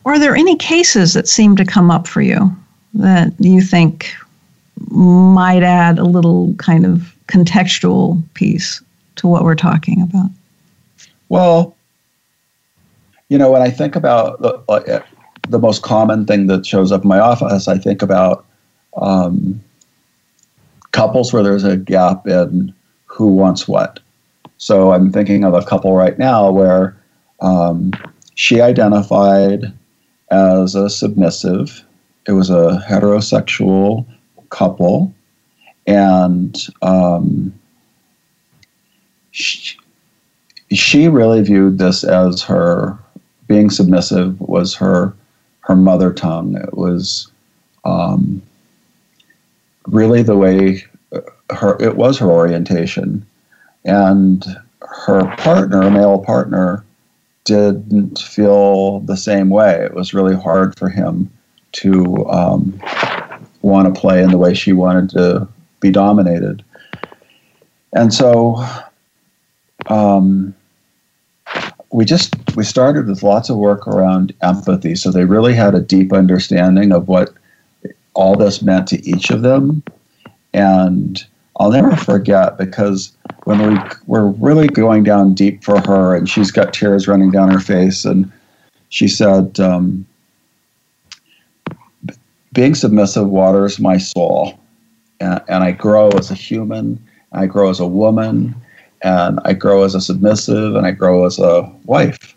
are 0.06 0.20
there 0.20 0.36
any 0.36 0.56
cases 0.58 1.14
that 1.14 1.28
seem 1.28 1.56
to 1.56 1.66
come 1.66 1.90
up 1.90 2.08
for 2.08 2.22
you 2.22 2.56
that 2.94 3.34
you 3.40 3.62
think 3.62 4.14
might 4.90 5.64
add 5.64 5.98
a 5.98 6.04
little 6.04 6.54
kind 6.56 6.86
of 6.86 7.16
contextual 7.28 8.22
piece 8.34 8.82
to 9.16 9.28
what 9.28 9.44
we're 9.44 9.56
talking 9.56 10.02
about? 10.02 10.30
Well, 11.30 11.76
you 13.30 13.38
know, 13.38 13.52
when 13.52 13.62
I 13.62 13.70
think 13.70 13.96
about 13.96 14.42
the, 14.42 14.54
uh, 14.70 15.02
the 15.50 15.60
most 15.60 15.82
common 15.82 16.26
thing 16.26 16.48
that 16.48 16.66
shows 16.66 16.92
up 16.92 17.04
in 17.04 17.08
my 17.08 17.20
office, 17.20 17.68
I 17.68 17.78
think 17.78 18.02
about 18.02 18.46
um, 18.98 19.62
couples 20.92 21.34
where 21.34 21.44
there's 21.44 21.64
a 21.64 21.78
gap 21.78 22.28
in 22.28 22.74
who 23.06 23.28
wants 23.28 23.68
what. 23.68 24.00
So 24.58 24.94
I'm 24.94 25.12
thinking 25.12 25.44
of 25.44 25.54
a 25.54 25.64
couple 25.64 25.96
right 25.96 26.18
now 26.18 26.50
where 26.52 26.96
um, 27.42 27.92
she 28.36 28.62
identified 28.62 29.74
as 30.32 30.76
a 30.76 30.90
submissive. 30.90 31.84
It 32.28 32.32
was 32.32 32.50
a 32.50 32.84
heterosexual 32.88 34.06
couple, 34.50 35.14
and 35.86 36.56
um, 36.82 37.54
she, 39.32 39.78
she 40.72 41.08
really 41.08 41.42
viewed 41.42 41.78
this 41.78 42.04
as 42.04 42.42
her 42.44 42.98
being 43.48 43.70
submissive 43.70 44.40
was 44.40 44.74
her 44.76 45.14
her 45.62 45.76
mother 45.76 46.14
tongue. 46.14 46.56
It 46.56 46.78
was 46.78 47.32
um, 47.84 48.42
really 49.88 50.24
the 50.24 50.38
way 50.38 50.84
uh, 51.12 51.22
her 51.56 51.78
it 51.82 51.96
was 51.96 52.18
her 52.20 52.30
orientation, 52.30 53.26
and 53.86 54.46
her 54.82 55.36
partner, 55.38 55.90
male 55.90 56.20
partner, 56.20 56.84
didn't 57.44 58.20
feel 58.20 59.00
the 59.02 59.18
same 59.18 59.50
way. 59.50 59.84
It 59.84 59.94
was 59.94 60.14
really 60.14 60.36
hard 60.36 60.78
for 60.78 60.90
him 60.90 61.32
to 61.74 62.26
um, 62.28 62.80
want 63.62 63.94
to 63.94 64.00
play 64.00 64.22
in 64.22 64.30
the 64.30 64.38
way 64.38 64.54
she 64.54 64.74
wanted 64.74 65.10
to 65.12 65.48
be 65.80 65.92
dominated. 65.92 66.64
And 67.94 68.14
so 68.14 68.66
um, 69.88 70.56
we 71.92 72.06
just 72.06 72.36
we 72.56 72.64
started 72.64 73.08
with 73.08 73.24
lots 73.24 73.50
of 73.50 73.58
work 73.58 73.88
around 73.88 74.34
empathy. 74.42 74.96
So 74.96 75.12
they 75.12 75.26
really 75.26 75.54
had 75.54 75.76
a 75.76 75.80
deep 75.80 76.14
understanding 76.14 76.92
of 76.92 77.08
what 77.08 77.34
all 78.14 78.36
this 78.36 78.62
meant 78.62 78.88
to 78.88 79.08
each 79.08 79.30
of 79.30 79.42
them. 79.42 79.84
And 80.54 81.24
I'll 81.60 81.72
never 81.72 81.96
forget 81.96 82.58
because 82.58 83.16
when 83.46 83.74
we 83.74 83.80
were 84.08 84.28
really 84.28 84.68
going 84.68 85.04
down 85.04 85.34
deep 85.34 85.64
for 85.64 85.80
her, 85.82 86.16
and 86.16 86.30
she's 86.30 86.52
got 86.52 86.74
tears 86.74 87.08
running 87.08 87.32
down 87.32 87.52
her 87.52 87.60
face, 87.60 88.06
and 88.06 88.32
she 88.90 89.08
said, 89.08 89.60
um, 89.60 90.06
"Being 92.54 92.76
submissive 92.76 93.28
waters 93.28 93.80
my 93.80 93.98
soul, 93.98 94.60
and, 95.20 95.42
and 95.48 95.64
I 95.64 95.72
grow 95.72 96.10
as 96.10 96.32
a 96.32 96.36
human, 96.36 97.04
I 97.32 97.46
grow 97.46 97.70
as 97.70 97.80
a 97.80 97.88
woman, 97.88 98.56
and 99.02 99.40
I 99.46 99.54
grow 99.54 99.84
as 99.84 99.96
a 99.96 100.02
submissive, 100.02 100.76
and 100.76 100.86
I 100.86 100.92
grow 100.92 101.26
as 101.26 101.40
a 101.40 101.72
wife, 101.86 102.36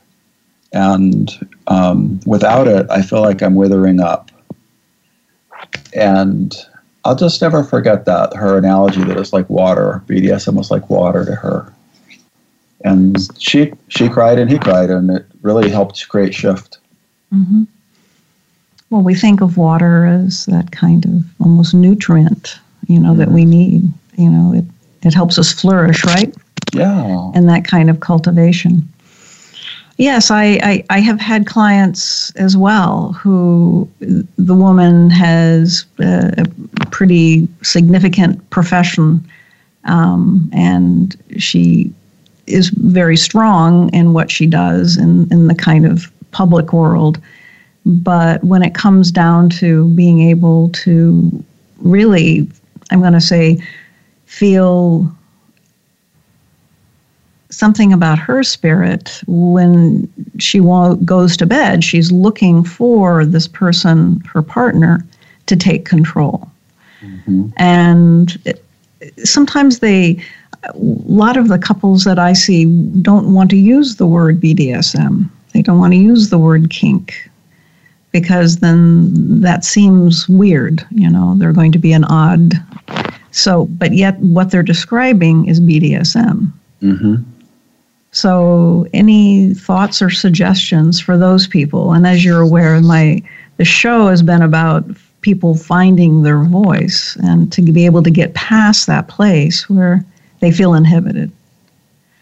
and 0.73 1.31
um, 1.69 2.21
without 2.27 2.69
it, 2.69 2.87
I 2.91 3.03
feel 3.03 3.23
like 3.23 3.43
I'm 3.43 3.55
withering 3.55 4.01
up." 4.01 4.31
And 5.95 6.55
I'll 7.05 7.17
just 7.17 7.41
never 7.41 7.63
forget 7.63 8.05
that 8.07 8.35
her 8.35 8.59
analogy 8.59 9.03
that 9.05 9.17
it's 9.17 9.33
like 9.33 9.49
water. 9.49 10.03
BDSM 10.07 10.55
was 10.55 10.71
like 10.71 10.91
water 10.91 11.25
to 11.25 11.35
her, 11.35 11.73
and 12.85 13.17
she 13.39 13.73
she 13.89 14.09
cried 14.09 14.39
and 14.39 14.51
he 14.51 14.59
cried, 14.59 14.91
and 14.91 15.11
it 15.11 15.27
really 15.43 15.71
helped 15.71 16.09
create 16.09 16.35
shift. 16.35 16.79
Mm-hmm. 17.33 17.65
Well, 18.91 19.03
we 19.03 19.15
think 19.15 19.41
of 19.41 19.57
water 19.57 20.05
as 20.07 20.47
that 20.47 20.73
kind 20.73 21.05
of 21.05 21.25
almost 21.41 21.75
nutrient, 21.75 22.59
you 22.87 22.99
know, 22.99 23.11
mm-hmm. 23.11 23.19
that 23.21 23.31
we 23.31 23.45
need. 23.45 23.85
You 24.17 24.31
know, 24.31 24.53
it 24.53 24.65
it 25.03 25.15
helps 25.15 25.39
us 25.39 25.53
flourish, 25.53 26.05
right? 26.05 26.35
Yeah. 26.73 27.31
And 27.35 27.49
that 27.49 27.65
kind 27.65 27.89
of 27.89 28.01
cultivation. 28.01 28.89
Yes, 29.99 30.31
I, 30.31 30.45
I, 30.63 30.85
I, 30.91 31.01
have 31.01 31.21
had 31.21 31.47
clients 31.47 32.31
as 32.37 32.55
well 32.55 33.13
who 33.13 33.89
the 34.01 34.55
woman 34.55 35.09
has 35.09 35.87
a 35.99 36.45
pretty 36.91 37.49
significant 37.63 38.49
profession 38.51 39.27
um, 39.85 40.51
and 40.53 41.17
she 41.39 41.93
is 42.47 42.69
very 42.69 43.17
strong 43.17 43.93
in 43.95 44.13
what 44.13 44.31
she 44.31 44.47
does 44.47 44.99
in, 44.99 45.33
in 45.33 45.47
the 45.47 45.55
kind 45.55 45.87
of 45.87 46.11
public 46.31 46.73
world. 46.73 47.19
But 47.87 48.43
when 48.45 48.63
it 48.63 48.75
comes 48.75 49.11
down 49.11 49.49
to 49.51 49.89
being 49.95 50.21
able 50.21 50.71
to 50.71 51.45
really, 51.79 52.49
I'm 52.91 53.01
going 53.01 53.13
to 53.13 53.21
say, 53.21 53.59
feel 54.27 55.11
something 57.57 57.93
about 57.93 58.19
her 58.19 58.43
spirit. 58.43 59.23
When 59.27 60.13
she 60.39 60.61
goes 61.05 61.37
to 61.39 61.47
bed 61.47 61.83
she's 61.83 62.13
looking 62.13 62.65
for 62.65 63.25
this 63.25 63.49
person 63.49 64.21
her 64.33 64.43
partner 64.43 65.05
to 65.47 65.57
take 65.57 65.85
control. 65.85 66.51
Mm-hmm. 67.03 67.49
and 67.59 68.39
it, 68.47 68.65
sometimes 69.23 69.81
they 69.81 70.19
a 70.63 70.73
lot 70.75 71.37
of 71.37 71.49
the 71.49 71.59
couples 71.59 72.05
that 72.05 72.19
i 72.19 72.33
see 72.33 72.65
don't 73.03 73.35
want 73.35 73.51
to 73.51 73.57
use 73.57 73.97
the 73.97 74.07
word 74.07 74.41
bdsm 74.41 75.29
they 75.53 75.61
don't 75.61 75.79
want 75.79 75.93
to 75.93 75.99
use 75.99 76.31
the 76.31 76.39
word 76.39 76.71
kink 76.71 77.29
because 78.13 78.57
then 78.57 79.43
that 79.43 79.63
seems 79.63 80.27
weird 80.27 80.85
you 80.91 81.09
know 81.09 81.35
they're 81.37 81.53
going 81.53 81.73
to 81.73 81.79
be 81.79 81.93
an 81.93 82.05
odd. 82.05 82.55
So 83.31 83.67
but 83.67 83.93
yet 83.93 84.19
what 84.21 84.51
they're 84.51 84.63
describing 84.63 85.47
is 85.49 85.61
bdsm 85.61 86.51
mm-hmm. 86.83 87.17
So, 88.17 88.87
any 88.95 89.53
thoughts 89.53 90.01
or 90.01 90.09
suggestions 90.09 90.99
for 90.99 91.19
those 91.19 91.47
people? 91.47 91.93
And 91.93 92.07
as 92.07 92.25
you're 92.25 92.41
aware, 92.41 92.81
my 92.81 93.23
the 93.59 93.65
show 93.67 94.09
has 94.09 94.23
been 94.23 94.41
about 94.41 94.87
people 95.21 95.55
finding 95.55 96.23
their 96.23 96.43
voice 96.45 97.15
and 97.17 97.53
to 97.53 97.61
be 97.61 97.85
able 97.85 98.03
to 98.03 98.11
get 98.11 98.33
past 98.33 98.87
that 98.87 99.09
place 99.09 99.69
where 99.69 100.03
they 100.41 100.51
feel 100.51 100.73
inhibited. 100.73 101.31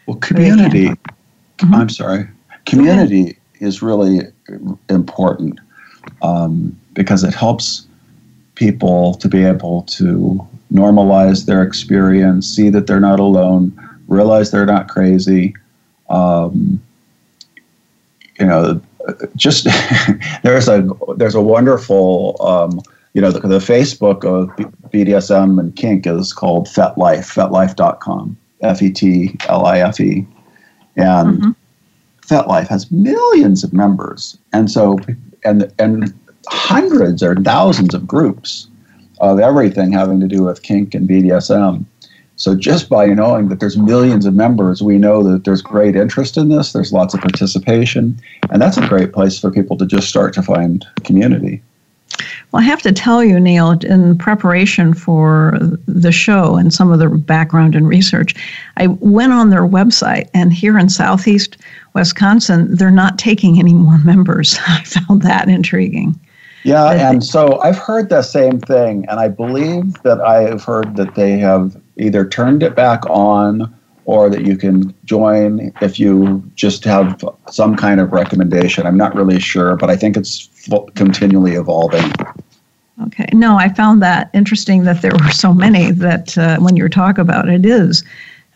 Well, 0.06 0.16
community. 0.16 0.88
Mm-hmm. 0.88 1.72
I'm 1.72 1.88
sorry. 1.88 2.26
Community 2.66 3.38
is 3.60 3.80
really 3.80 4.22
important 4.90 5.60
um, 6.22 6.76
because 6.94 7.22
it 7.22 7.34
helps 7.34 7.86
people 8.56 9.14
to 9.14 9.28
be 9.28 9.44
able 9.44 9.82
to 9.82 10.44
normalize 10.72 11.46
their 11.46 11.62
experience, 11.62 12.48
see 12.48 12.68
that 12.70 12.88
they're 12.88 12.98
not 12.98 13.20
alone, 13.20 13.72
realize 14.08 14.50
they're 14.50 14.66
not 14.66 14.88
crazy, 14.88 15.54
um, 16.08 16.82
you 18.38 18.46
know, 18.46 18.80
just 19.36 19.66
there's 20.42 20.68
a 20.68 20.88
there's 21.16 21.34
a 21.34 21.40
wonderful 21.40 22.36
um, 22.40 22.80
you 23.12 23.20
know 23.20 23.30
the, 23.30 23.40
the, 23.40 23.58
Facebook 23.58 24.24
of 24.24 24.48
BDSM 24.90 25.58
and 25.60 25.74
kink 25.76 26.06
is 26.06 26.32
called 26.32 26.66
FetLife, 26.66 27.32
FetLife.com, 27.32 28.36
F 28.62 28.82
E 28.82 28.90
T 28.90 29.36
L 29.48 29.66
I 29.66 29.78
F 29.78 30.00
E, 30.00 30.26
and 30.96 31.38
mm-hmm. 31.38 31.50
FetLife 32.22 32.68
has 32.68 32.90
millions 32.90 33.62
of 33.62 33.72
members, 33.72 34.38
and 34.52 34.70
so 34.70 34.98
and 35.44 35.72
and 35.78 36.12
hundreds 36.48 37.22
or 37.22 37.34
thousands 37.36 37.94
of 37.94 38.06
groups 38.06 38.68
of 39.20 39.38
everything 39.38 39.92
having 39.92 40.20
to 40.20 40.26
do 40.26 40.42
with 40.42 40.62
kink 40.62 40.94
and 40.94 41.08
BDSM. 41.08 41.84
So 42.36 42.56
just 42.56 42.88
by 42.88 43.06
knowing 43.06 43.48
that 43.48 43.60
there's 43.60 43.76
millions 43.76 44.26
of 44.26 44.34
members, 44.34 44.82
we 44.82 44.98
know 44.98 45.22
that 45.22 45.44
there's 45.44 45.62
great 45.62 45.94
interest 45.94 46.36
in 46.36 46.48
this. 46.48 46.72
There's 46.72 46.92
lots 46.92 47.14
of 47.14 47.20
participation, 47.20 48.20
and 48.50 48.60
that's 48.60 48.76
a 48.76 48.88
great 48.88 49.12
place 49.12 49.38
for 49.38 49.50
people 49.50 49.76
to 49.78 49.86
just 49.86 50.08
start 50.08 50.34
to 50.34 50.42
find 50.42 50.84
community. 51.04 51.62
Well, 52.50 52.62
I 52.62 52.66
have 52.66 52.82
to 52.82 52.92
tell 52.92 53.24
you, 53.24 53.40
Neil, 53.40 53.72
in 53.72 54.16
preparation 54.18 54.94
for 54.94 55.58
the 55.86 56.12
show 56.12 56.56
and 56.56 56.72
some 56.72 56.92
of 56.92 56.98
the 56.98 57.08
background 57.08 57.74
and 57.74 57.88
research, 57.88 58.34
I 58.76 58.88
went 58.88 59.32
on 59.32 59.50
their 59.50 59.66
website, 59.66 60.28
and 60.34 60.52
here 60.52 60.78
in 60.78 60.88
Southeast 60.88 61.56
Wisconsin, 61.94 62.74
they're 62.74 62.90
not 62.90 63.18
taking 63.18 63.58
any 63.58 63.74
more 63.74 63.98
members. 63.98 64.58
I 64.66 64.82
found 64.84 65.22
that 65.22 65.48
intriguing. 65.48 66.18
Yeah, 66.64 67.10
and 67.10 67.22
so 67.22 67.60
I've 67.60 67.76
heard 67.76 68.08
the 68.08 68.22
same 68.22 68.58
thing, 68.58 69.04
and 69.08 69.20
I 69.20 69.28
believe 69.28 70.02
that 70.02 70.20
I 70.20 70.42
have 70.42 70.64
heard 70.64 70.96
that 70.96 71.14
they 71.14 71.36
have 71.38 71.76
either 71.96 72.26
turned 72.28 72.62
it 72.62 72.74
back 72.74 73.04
on 73.08 73.74
or 74.06 74.28
that 74.28 74.44
you 74.44 74.56
can 74.56 74.94
join 75.04 75.72
if 75.80 75.98
you 75.98 76.42
just 76.54 76.84
have 76.84 77.24
some 77.50 77.74
kind 77.74 78.00
of 78.00 78.12
recommendation. 78.12 78.86
I'm 78.86 78.96
not 78.96 79.14
really 79.14 79.40
sure, 79.40 79.76
but 79.76 79.90
I 79.90 79.96
think 79.96 80.16
it's 80.16 80.48
continually 80.94 81.54
evolving. 81.54 82.12
Okay. 83.06 83.26
No, 83.32 83.56
I 83.56 83.70
found 83.70 84.02
that 84.02 84.30
interesting 84.34 84.84
that 84.84 85.02
there 85.02 85.12
were 85.12 85.30
so 85.30 85.52
many 85.52 85.90
that 85.90 86.36
uh, 86.38 86.58
when 86.58 86.76
you 86.76 86.88
talk 86.88 87.18
about 87.18 87.48
it 87.48 87.66
is 87.66 88.04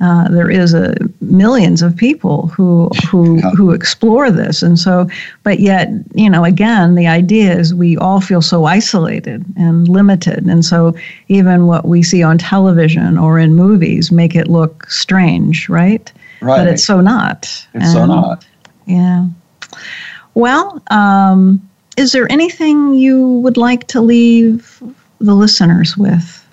uh, 0.01 0.29
there 0.29 0.51
is 0.51 0.75
a 0.75 0.95
millions 1.21 1.83
of 1.83 1.97
people 1.97 2.49
who 2.49 2.89
who 3.11 3.41
who 3.57 3.73
explore 3.73 4.31
this, 4.31 4.63
and 4.63 4.79
so, 4.79 5.09
but 5.43 5.59
yet, 5.59 5.89
you 6.15 6.31
know, 6.31 6.45
again, 6.45 6.95
the 6.95 7.07
idea 7.07 7.59
is 7.59 7.75
we 7.75 7.97
all 7.97 8.21
feel 8.21 8.41
so 8.41 8.65
isolated 8.65 9.45
and 9.57 9.89
limited, 9.89 10.47
and 10.47 10.65
so 10.65 10.95
even 11.29 11.67
what 11.67 11.87
we 11.87 12.03
see 12.03 12.23
on 12.23 12.39
television 12.39 13.19
or 13.19 13.39
in 13.41 13.57
movies 13.57 14.13
make 14.13 14.37
it 14.37 14.47
look 14.47 14.89
strange, 14.89 15.69
right? 15.69 16.13
Right. 16.41 16.59
But 16.59 16.69
it's 16.69 16.85
so 16.85 17.01
not. 17.01 17.43
It's 17.43 17.69
and, 17.75 17.87
so 17.87 18.07
not. 18.07 18.47
Yeah. 18.87 19.27
Well, 20.35 20.81
um, 20.93 21.61
is 21.97 22.13
there 22.13 22.31
anything 22.31 22.95
you 22.95 23.41
would 23.41 23.57
like 23.57 23.89
to 23.89 24.01
leave 24.01 24.81
the 25.19 25.35
listeners 25.35 25.97
with? 25.97 26.48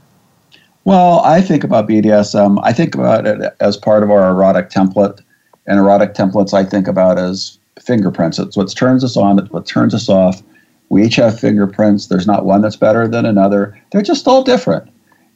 Well, 0.85 1.19
I 1.21 1.41
think 1.41 1.63
about 1.63 1.87
BDSM. 1.89 2.59
I 2.63 2.71
think 2.71 2.95
about 2.95 3.25
it 3.25 3.53
as 3.59 3.75
part 3.75 4.03
of 4.03 4.11
our 4.11 4.29
erotic 4.29 4.69
template. 4.69 5.19
And 5.67 5.79
erotic 5.79 6.13
templates 6.13 6.53
I 6.53 6.63
think 6.63 6.87
about 6.87 7.17
as 7.17 7.57
fingerprints. 7.81 8.37
It's 8.37 8.55
what 8.55 8.71
turns 8.75 9.03
us 9.03 9.17
on, 9.17 9.39
it's 9.39 9.49
what 9.49 9.65
turns 9.65 9.95
us 9.95 10.09
off. 10.09 10.43
We 10.89 11.03
each 11.03 11.15
have 11.15 11.39
fingerprints. 11.39 12.05
There's 12.05 12.27
not 12.27 12.45
one 12.45 12.61
that's 12.61 12.75
better 12.75 13.07
than 13.07 13.25
another. 13.25 13.79
They're 13.91 14.03
just 14.03 14.27
all 14.27 14.43
different. 14.43 14.87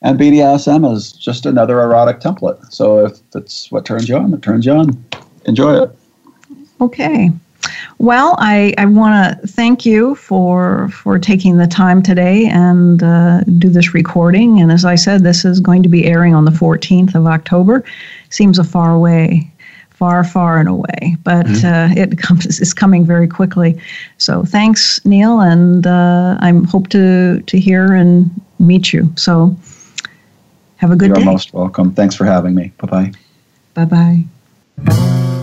And 0.03 0.19
BDSM 0.19 0.89
is 0.93 1.12
just 1.12 1.47
another 1.47 1.81
erotic 1.81 2.19
template. 2.19 2.71
So 2.71 3.05
if 3.05 3.19
it's 3.35 3.71
what 3.71 3.85
turns 3.85 4.07
you 4.07 4.15
on, 4.17 4.33
it 4.33 4.43
turns 4.43 4.67
you 4.67 4.73
on. 4.73 5.03
Enjoy 5.45 5.81
it. 5.81 5.97
Okay. 6.79 7.31
Well, 7.97 8.36
I, 8.39 8.73
I 8.77 8.86
want 8.86 9.41
to 9.41 9.47
thank 9.47 9.86
you 9.86 10.15
for 10.15 10.89
for 10.89 11.19
taking 11.19 11.58
the 11.58 11.67
time 11.67 12.01
today 12.01 12.45
and 12.47 13.01
uh, 13.03 13.41
do 13.58 13.69
this 13.69 13.93
recording. 13.93 14.62
And 14.62 14.71
as 14.71 14.86
I 14.86 14.95
said, 14.95 15.23
this 15.23 15.45
is 15.45 15.60
going 15.60 15.84
to 15.84 15.89
be 15.89 16.05
airing 16.05 16.34
on 16.34 16.45
the 16.45 16.51
14th 16.51 17.15
of 17.15 17.25
October. 17.25 17.84
Seems 18.29 18.60
a 18.60 18.63
far 18.63 18.93
away, 18.93 19.51
far, 19.89 20.23
far 20.23 20.60
and 20.60 20.69
away, 20.69 21.17
but 21.23 21.45
mm-hmm. 21.45 21.99
uh, 21.99 22.01
it 22.01 22.17
comes 22.25 22.45
is 22.45 22.73
coming 22.73 23.05
very 23.05 23.27
quickly. 23.27 23.79
So 24.17 24.43
thanks, 24.43 25.03
Neil, 25.05 25.41
and 25.41 25.86
uh, 25.86 26.38
I 26.39 26.53
hope 26.69 26.89
to 26.89 27.41
to 27.41 27.60
hear 27.60 27.93
and 27.93 28.29
meet 28.60 28.93
you. 28.93 29.13
So 29.17 29.55
have 30.77 30.91
a 30.91 30.95
good 30.95 31.08
You're 31.08 31.15
day. 31.15 31.21
You're 31.23 31.32
most 31.32 31.53
welcome. 31.53 31.93
Thanks 31.93 32.15
for 32.15 32.25
having 32.25 32.55
me. 32.55 32.71
Bye 32.77 32.88
bye. 32.88 33.12
Bye 33.86 34.25
bye. 34.86 35.38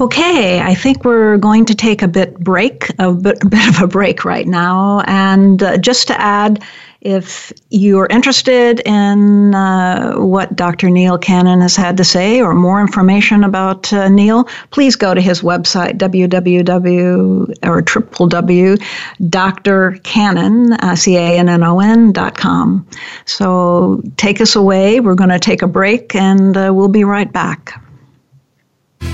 Okay, 0.00 0.60
I 0.60 0.74
think 0.74 1.04
we're 1.04 1.36
going 1.36 1.66
to 1.66 1.74
take 1.74 2.00
a 2.02 2.08
bit 2.08 2.38
break, 2.38 2.90
a 2.98 3.12
bit, 3.12 3.42
a 3.42 3.46
bit 3.48 3.68
of 3.68 3.82
a 3.82 3.86
break 3.86 4.24
right 4.24 4.46
now. 4.46 5.02
And 5.06 5.62
uh, 5.62 5.76
just 5.76 6.08
to 6.08 6.18
add, 6.18 6.64
if 7.02 7.52
you're 7.68 8.06
interested 8.06 8.80
in 8.86 9.54
uh, 9.54 10.14
what 10.14 10.56
Dr. 10.56 10.88
Neil 10.88 11.18
Cannon 11.18 11.60
has 11.60 11.76
had 11.76 11.98
to 11.98 12.04
say 12.04 12.40
or 12.40 12.54
more 12.54 12.80
information 12.80 13.44
about 13.44 13.92
uh, 13.92 14.08
Neil, 14.08 14.44
please 14.70 14.96
go 14.96 15.12
to 15.12 15.20
his 15.20 15.42
website, 15.42 15.98
www 15.98 17.54
or 17.64 17.82
www.drcannon, 17.82 20.72
uh, 20.80 20.96
C-A-N-N-O-N 20.96 22.12
dot 22.12 22.38
com. 22.38 22.86
So 23.26 24.00
take 24.16 24.40
us 24.40 24.54
away. 24.54 25.00
We're 25.00 25.16
going 25.16 25.30
to 25.30 25.40
take 25.40 25.62
a 25.62 25.68
break 25.68 26.14
and 26.14 26.56
uh, 26.56 26.70
we'll 26.72 26.86
be 26.88 27.04
right 27.04 27.32
back. 27.32 27.81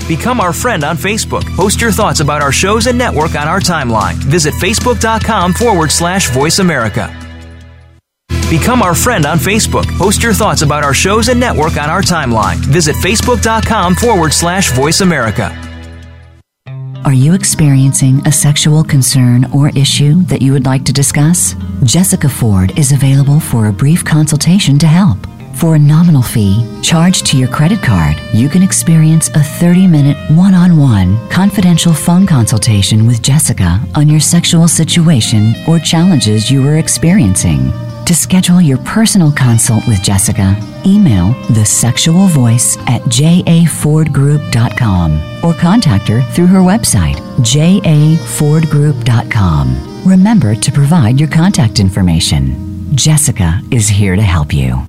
Become 0.09 0.41
our 0.41 0.53
friend 0.53 0.83
on 0.83 0.97
Facebook. 0.97 1.45
Post 1.55 1.79
your 1.79 1.91
thoughts 1.91 2.19
about 2.19 2.41
our 2.41 2.51
shows 2.51 2.87
and 2.87 2.97
network 2.97 3.35
on 3.35 3.47
our 3.47 3.59
timeline. 3.59 4.15
Visit 4.15 4.55
facebook.com 4.55 5.53
forward 5.53 5.91
slash 5.91 6.31
voice 6.31 6.57
America. 6.57 7.15
Become 8.49 8.81
our 8.81 8.95
friend 8.95 9.27
on 9.27 9.37
Facebook. 9.37 9.85
Post 9.99 10.23
your 10.23 10.33
thoughts 10.33 10.63
about 10.63 10.83
our 10.83 10.95
shows 10.95 11.29
and 11.29 11.39
network 11.39 11.77
on 11.77 11.91
our 11.91 12.01
timeline. 12.01 12.55
Visit 12.55 12.95
facebook.com 12.95 13.93
forward 13.93 14.33
slash 14.33 14.71
voice 14.71 15.01
America. 15.01 15.55
Are 17.05 17.13
you 17.13 17.35
experiencing 17.35 18.25
a 18.25 18.31
sexual 18.31 18.83
concern 18.83 19.45
or 19.53 19.69
issue 19.69 20.23
that 20.23 20.41
you 20.41 20.53
would 20.53 20.65
like 20.65 20.85
to 20.85 20.91
discuss? 20.91 21.53
Jessica 21.83 22.27
Ford 22.27 22.77
is 22.79 22.91
available 22.91 23.39
for 23.39 23.67
a 23.67 23.73
brief 23.73 24.03
consultation 24.03 24.79
to 24.79 24.87
help. 24.87 25.19
For 25.59 25.75
a 25.75 25.79
nominal 25.79 26.21
fee 26.21 26.65
charged 26.81 27.25
to 27.27 27.37
your 27.37 27.49
credit 27.49 27.83
card, 27.83 28.15
you 28.33 28.47
can 28.47 28.63
experience 28.63 29.27
a 29.27 29.43
30 29.43 29.87
minute 29.87 30.15
one 30.31 30.53
on 30.53 30.77
one 30.77 31.17
confidential 31.29 31.93
phone 31.93 32.25
consultation 32.25 33.05
with 33.05 33.21
Jessica 33.21 33.81
on 33.93 34.07
your 34.07 34.21
sexual 34.21 34.69
situation 34.69 35.53
or 35.67 35.77
challenges 35.77 36.49
you 36.49 36.65
are 36.65 36.77
experiencing. 36.77 37.73
To 38.05 38.15
schedule 38.15 38.61
your 38.61 38.77
personal 38.79 39.33
consult 39.33 39.85
with 39.85 40.01
Jessica, 40.01 40.55
email 40.85 41.33
the 41.49 41.65
sexual 41.65 42.27
voice 42.27 42.77
at 42.87 43.01
jafordgroup.com 43.01 45.43
or 45.43 45.53
contact 45.53 46.07
her 46.07 46.21
through 46.21 46.47
her 46.47 46.59
website, 46.59 47.17
jafordgroup.com. 47.43 50.03
Remember 50.05 50.55
to 50.55 50.71
provide 50.71 51.19
your 51.19 51.29
contact 51.29 51.81
information. 51.81 52.95
Jessica 52.95 53.61
is 53.71 53.89
here 53.89 54.15
to 54.15 54.21
help 54.21 54.53
you. 54.53 54.87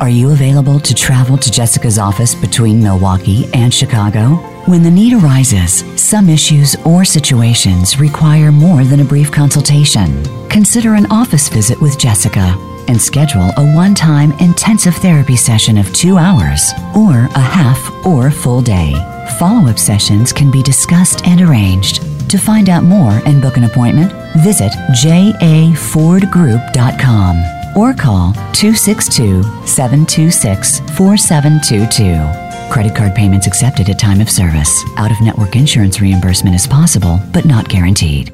Are 0.00 0.08
you 0.08 0.30
available 0.30 0.80
to 0.80 0.94
travel 0.94 1.36
to 1.38 1.50
Jessica's 1.50 1.98
office 1.98 2.34
between 2.34 2.82
Milwaukee 2.82 3.48
and 3.54 3.72
Chicago? 3.72 4.34
When 4.66 4.82
the 4.82 4.90
need 4.90 5.14
arises, 5.14 5.84
some 6.00 6.28
issues 6.28 6.74
or 6.84 7.04
situations 7.04 7.98
require 7.98 8.52
more 8.52 8.84
than 8.84 9.00
a 9.00 9.04
brief 9.04 9.32
consultation. 9.32 10.22
Consider 10.48 10.94
an 10.94 11.10
office 11.10 11.48
visit 11.48 11.80
with 11.80 11.98
Jessica 11.98 12.54
and 12.88 13.00
schedule 13.00 13.50
a 13.56 13.72
one 13.74 13.94
time 13.94 14.32
intensive 14.40 14.96
therapy 14.96 15.36
session 15.36 15.78
of 15.78 15.90
two 15.92 16.18
hours 16.18 16.72
or 16.96 17.26
a 17.34 17.40
half 17.40 18.06
or 18.06 18.30
full 18.30 18.62
day. 18.62 18.92
Follow 19.38 19.70
up 19.70 19.78
sessions 19.78 20.32
can 20.32 20.50
be 20.50 20.62
discussed 20.62 21.26
and 21.26 21.40
arranged. 21.40 22.02
To 22.30 22.38
find 22.38 22.68
out 22.68 22.84
more 22.84 23.22
and 23.26 23.40
book 23.40 23.56
an 23.56 23.64
appointment, 23.64 24.12
visit 24.42 24.72
jafordgroup.com 25.02 27.63
or 27.76 27.94
call 27.94 28.32
262 28.52 29.42
726 29.66 30.80
4722. 30.96 32.44
Credit 32.72 32.94
card 32.96 33.14
payments 33.14 33.46
accepted 33.46 33.88
at 33.88 33.98
time 33.98 34.20
of 34.20 34.30
service. 34.30 34.82
Out 34.96 35.10
of 35.10 35.20
network 35.20 35.54
insurance 35.54 36.00
reimbursement 36.00 36.56
is 36.56 36.66
possible, 36.66 37.20
but 37.32 37.44
not 37.44 37.68
guaranteed. 37.68 38.32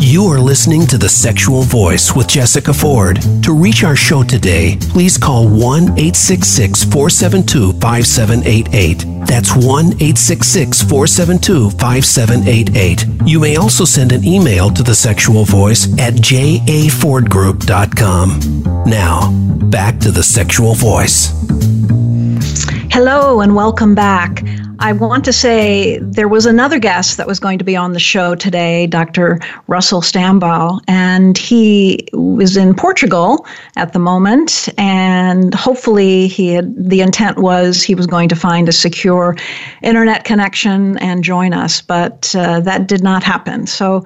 You 0.00 0.26
are 0.26 0.40
listening 0.40 0.86
to 0.88 0.98
The 0.98 1.08
Sexual 1.08 1.62
Voice 1.62 2.14
with 2.14 2.28
Jessica 2.28 2.74
Ford. 2.74 3.20
To 3.44 3.54
reach 3.54 3.82
our 3.82 3.96
show 3.96 4.22
today, 4.22 4.76
please 4.90 5.16
call 5.16 5.48
1 5.48 5.82
866 5.98 6.84
472 6.84 7.72
5788. 7.80 9.11
That's 9.32 9.56
1 9.56 9.94
866 9.94 10.82
472 10.82 11.70
5788. 11.70 13.26
You 13.26 13.40
may 13.40 13.56
also 13.56 13.86
send 13.86 14.12
an 14.12 14.22
email 14.26 14.68
to 14.68 14.82
The 14.82 14.94
Sexual 14.94 15.46
Voice 15.46 15.86
at 15.98 16.16
jafordgroup.com. 16.16 18.84
Now, 18.84 19.30
back 19.70 19.98
to 20.00 20.10
The 20.10 20.22
Sexual 20.22 20.74
Voice. 20.74 21.32
Hello, 22.92 23.40
and 23.40 23.56
welcome 23.56 23.94
back. 23.94 24.44
I 24.82 24.92
want 24.92 25.24
to 25.26 25.32
say 25.32 25.98
there 25.98 26.26
was 26.26 26.44
another 26.44 26.80
guest 26.80 27.16
that 27.16 27.28
was 27.28 27.38
going 27.38 27.56
to 27.58 27.64
be 27.64 27.76
on 27.76 27.92
the 27.92 28.00
show 28.00 28.34
today, 28.34 28.88
Dr. 28.88 29.38
Russell 29.68 30.00
Stambaugh, 30.00 30.80
and 30.88 31.38
he 31.38 32.08
was 32.12 32.56
in 32.56 32.74
Portugal 32.74 33.46
at 33.76 33.92
the 33.92 34.00
moment. 34.00 34.68
And 34.76 35.54
hopefully, 35.54 36.26
he 36.26 36.48
had 36.48 36.74
the 36.76 37.00
intent 37.00 37.38
was 37.38 37.80
he 37.80 37.94
was 37.94 38.08
going 38.08 38.28
to 38.30 38.34
find 38.34 38.68
a 38.68 38.72
secure 38.72 39.36
internet 39.82 40.24
connection 40.24 40.98
and 40.98 41.22
join 41.22 41.52
us, 41.52 41.80
but 41.80 42.34
uh, 42.34 42.58
that 42.58 42.88
did 42.88 43.04
not 43.04 43.22
happen. 43.22 43.68
So 43.68 44.04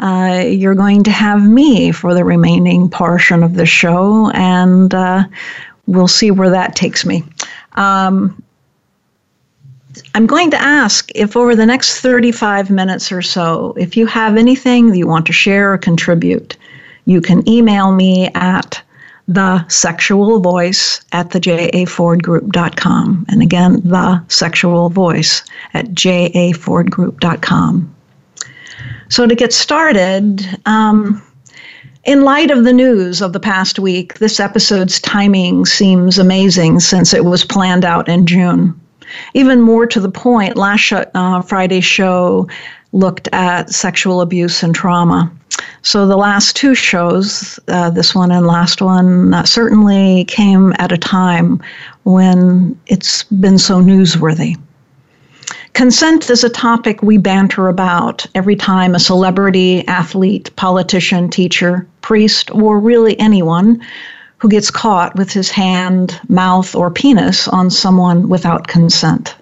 uh, 0.00 0.42
you're 0.44 0.74
going 0.74 1.04
to 1.04 1.12
have 1.12 1.48
me 1.48 1.92
for 1.92 2.14
the 2.14 2.24
remaining 2.24 2.90
portion 2.90 3.44
of 3.44 3.54
the 3.54 3.64
show, 3.64 4.32
and 4.32 4.92
uh, 4.92 5.22
we'll 5.86 6.08
see 6.08 6.32
where 6.32 6.50
that 6.50 6.74
takes 6.74 7.06
me. 7.06 7.22
Um, 7.74 8.42
I'm 10.16 10.26
going 10.26 10.50
to 10.52 10.56
ask 10.56 11.10
if 11.14 11.36
over 11.36 11.54
the 11.54 11.66
next 11.66 12.00
35 12.00 12.70
minutes 12.70 13.12
or 13.12 13.20
so, 13.20 13.74
if 13.76 13.98
you 13.98 14.06
have 14.06 14.38
anything 14.38 14.88
that 14.88 14.96
you 14.96 15.06
want 15.06 15.26
to 15.26 15.34
share 15.34 15.74
or 15.74 15.76
contribute, 15.76 16.56
you 17.04 17.20
can 17.20 17.46
email 17.46 17.92
me 17.92 18.30
at 18.34 18.82
the 19.28 19.68
sexual 19.68 20.40
voice 20.40 21.02
at 21.12 21.32
the 21.32 21.40
jafordgroup.com. 21.40 23.26
And 23.28 23.42
again, 23.42 23.82
the 23.84 24.24
sexual 24.28 24.88
voice 24.88 25.42
at 25.74 25.88
jafordgroup.com. 25.88 27.94
So 29.10 29.26
to 29.26 29.34
get 29.34 29.52
started, 29.52 30.48
um, 30.64 31.22
in 32.04 32.22
light 32.22 32.50
of 32.50 32.64
the 32.64 32.72
news 32.72 33.20
of 33.20 33.34
the 33.34 33.40
past 33.40 33.78
week, 33.78 34.14
this 34.14 34.40
episode's 34.40 34.98
timing 34.98 35.66
seems 35.66 36.18
amazing 36.18 36.80
since 36.80 37.12
it 37.12 37.26
was 37.26 37.44
planned 37.44 37.84
out 37.84 38.08
in 38.08 38.24
June. 38.24 38.80
Even 39.34 39.60
more 39.60 39.86
to 39.86 40.00
the 40.00 40.10
point, 40.10 40.56
last 40.56 40.80
sh- 40.80 40.92
uh, 41.14 41.42
Friday's 41.42 41.84
show 41.84 42.48
looked 42.92 43.28
at 43.32 43.70
sexual 43.70 44.20
abuse 44.20 44.62
and 44.62 44.74
trauma. 44.74 45.30
So 45.82 46.06
the 46.06 46.16
last 46.16 46.56
two 46.56 46.74
shows, 46.74 47.58
uh, 47.68 47.90
this 47.90 48.14
one 48.14 48.30
and 48.30 48.46
last 48.46 48.82
one, 48.82 49.32
uh, 49.32 49.44
certainly 49.44 50.24
came 50.24 50.72
at 50.78 50.92
a 50.92 50.98
time 50.98 51.62
when 52.04 52.78
it's 52.86 53.22
been 53.24 53.58
so 53.58 53.80
newsworthy. 53.80 54.56
Consent 55.74 56.30
is 56.30 56.42
a 56.42 56.48
topic 56.48 57.02
we 57.02 57.18
banter 57.18 57.68
about 57.68 58.26
every 58.34 58.56
time 58.56 58.94
a 58.94 58.98
celebrity, 58.98 59.86
athlete, 59.86 60.54
politician, 60.56 61.28
teacher, 61.28 61.86
priest, 62.00 62.50
or 62.50 62.80
really 62.80 63.18
anyone 63.20 63.80
who 64.38 64.48
gets 64.48 64.70
caught 64.70 65.16
with 65.16 65.32
his 65.32 65.50
hand, 65.50 66.20
mouth, 66.28 66.74
or 66.74 66.90
penis 66.90 67.48
on 67.48 67.70
someone 67.70 68.28
without 68.28 68.66
consent. 68.66 69.34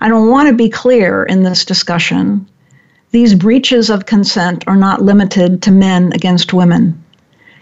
I 0.00 0.08
don't 0.08 0.30
want 0.30 0.48
to 0.48 0.54
be 0.54 0.68
clear 0.68 1.24
in 1.24 1.42
this 1.42 1.64
discussion. 1.64 2.46
These 3.10 3.34
breaches 3.34 3.88
of 3.90 4.06
consent 4.06 4.64
are 4.66 4.76
not 4.76 5.02
limited 5.02 5.62
to 5.62 5.70
men 5.70 6.12
against 6.12 6.52
women. 6.52 7.02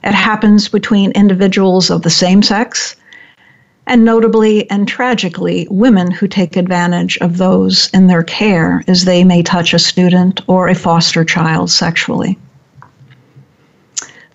It 0.02 0.14
happens 0.14 0.68
between 0.68 1.12
individuals 1.12 1.90
of 1.90 2.02
the 2.02 2.10
same 2.10 2.42
sex, 2.42 2.96
and 3.86 4.04
notably 4.04 4.68
and 4.68 4.88
tragically, 4.88 5.68
women 5.70 6.10
who 6.10 6.26
take 6.26 6.56
advantage 6.56 7.16
of 7.18 7.38
those 7.38 7.88
in 7.94 8.08
their 8.08 8.24
care 8.24 8.82
as 8.88 9.04
they 9.04 9.22
may 9.22 9.42
touch 9.42 9.72
a 9.72 9.78
student 9.78 10.40
or 10.48 10.68
a 10.68 10.74
foster 10.74 11.24
child 11.24 11.70
sexually. 11.70 12.36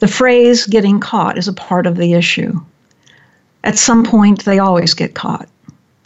The 0.01 0.07
phrase 0.07 0.65
getting 0.65 0.99
caught 0.99 1.37
is 1.37 1.47
a 1.47 1.53
part 1.53 1.85
of 1.85 1.95
the 1.95 2.13
issue. 2.13 2.59
At 3.63 3.77
some 3.77 4.03
point, 4.03 4.45
they 4.45 4.57
always 4.57 4.95
get 4.95 5.13
caught. 5.13 5.47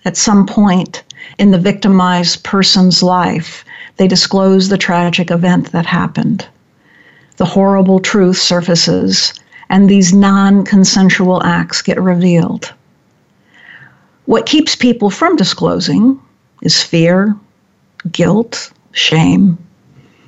At 0.03 0.17
some 0.17 0.45
point 0.45 1.01
in 1.37 1.51
the 1.51 1.57
victimized 1.57 2.43
person's 2.43 3.01
life, 3.01 3.63
they 3.95 4.05
disclose 4.05 4.67
the 4.67 4.77
tragic 4.77 5.31
event 5.31 5.71
that 5.71 5.85
happened. 5.85 6.45
The 7.37 7.45
horrible 7.45 8.01
truth 8.01 8.37
surfaces, 8.37 9.33
and 9.69 9.89
these 9.89 10.11
non 10.11 10.65
consensual 10.65 11.41
acts 11.43 11.81
get 11.81 12.01
revealed. 12.01 12.73
What 14.25 14.45
keeps 14.45 14.75
people 14.75 15.09
from 15.09 15.37
disclosing 15.37 16.19
is 16.61 16.83
fear, 16.83 17.33
guilt, 18.11 18.73
shame, 18.91 19.57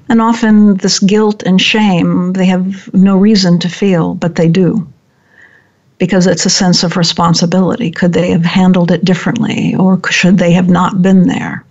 and 0.10 0.22
often, 0.22 0.76
this 0.76 1.00
guilt 1.00 1.44
and 1.44 1.62
shame, 1.62 2.34
they 2.34 2.46
have 2.46 2.94
no 2.94 3.18
reason 3.18 3.60
to 3.60 3.70
feel, 3.70 4.16
but 4.16 4.36
they 4.36 4.48
do. 4.48 4.88
Because 5.98 6.28
it's 6.28 6.46
a 6.46 6.50
sense 6.50 6.84
of 6.84 6.96
responsibility. 6.96 7.92
Could 7.92 8.14
they 8.14 8.32
have 8.32 8.46
handled 8.46 8.92
it 8.92 9.04
differently, 9.04 9.76
or 9.76 10.00
should 10.10 10.38
they 10.38 10.52
have 10.52 10.70
not 10.70 11.02
been 11.02 11.28
there? 11.28 11.66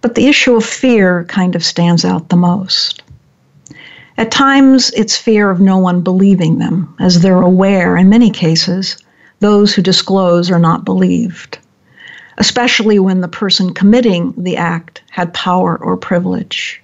But 0.00 0.14
the 0.14 0.26
issue 0.28 0.54
of 0.54 0.64
fear 0.64 1.24
kind 1.24 1.56
of 1.56 1.64
stands 1.64 2.04
out 2.04 2.28
the 2.28 2.36
most. 2.36 3.02
At 4.16 4.30
times, 4.30 4.90
it's 4.90 5.16
fear 5.16 5.50
of 5.50 5.60
no 5.60 5.78
one 5.78 6.02
believing 6.02 6.58
them, 6.58 6.94
as 7.00 7.20
they're 7.20 7.40
aware, 7.40 7.96
in 7.96 8.08
many 8.08 8.30
cases, 8.30 8.96
those 9.40 9.74
who 9.74 9.82
disclose 9.82 10.50
are 10.50 10.58
not 10.58 10.84
believed, 10.84 11.58
especially 12.38 13.00
when 13.00 13.22
the 13.22 13.28
person 13.28 13.74
committing 13.74 14.32
the 14.36 14.56
act 14.56 15.02
had 15.10 15.34
power 15.34 15.76
or 15.82 15.96
privilege. 15.96 16.80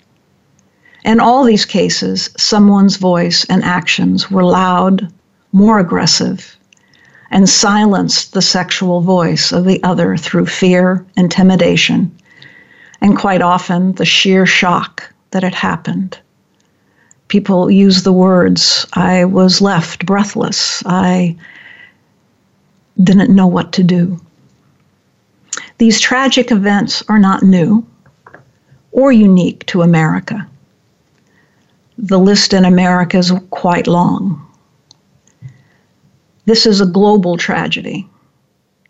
In 1.05 1.19
all 1.19 1.45
these 1.45 1.65
cases, 1.65 2.29
someone's 2.37 2.97
voice 2.97 3.45
and 3.47 3.65
actions 3.65 4.31
were 4.31 4.45
loud, 4.45 5.11
more 5.53 5.79
aggressive, 5.79 6.57
and 7.31 7.49
silenced 7.49 8.35
the 8.35 8.43
sexual 8.43 9.01
voice 9.01 9.51
of 9.51 9.65
the 9.65 9.83
other 9.83 10.17
through 10.17 10.47
fear, 10.47 11.05
intimidation, 11.17 12.15
and 13.01 13.17
quite 13.17 13.41
often 13.41 13.93
the 13.93 14.05
sheer 14.05 14.45
shock 14.45 15.11
that 15.31 15.43
it 15.45 15.55
happened. 15.55 16.19
People 17.29 17.71
use 17.71 18.03
the 18.03 18.13
words, 18.13 18.85
I 18.93 19.25
was 19.25 19.63
left 19.63 20.05
breathless. 20.05 20.83
I 20.85 21.37
didn't 23.03 23.35
know 23.35 23.47
what 23.47 23.73
to 23.73 23.85
do. 23.85 24.21
These 25.79 26.01
tragic 26.01 26.51
events 26.51 27.03
are 27.09 27.19
not 27.19 27.43
new 27.43 27.87
or 28.93 29.13
unique 29.13 29.65
to 29.67 29.83
America 29.83 30.47
the 32.03 32.19
list 32.19 32.55
in 32.55 32.65
America 32.65 33.19
is 33.19 33.31
quite 33.51 33.87
long. 33.87 34.41
This 36.47 36.65
is 36.65 36.81
a 36.81 36.87
global 36.87 37.37
tragedy. 37.37 38.09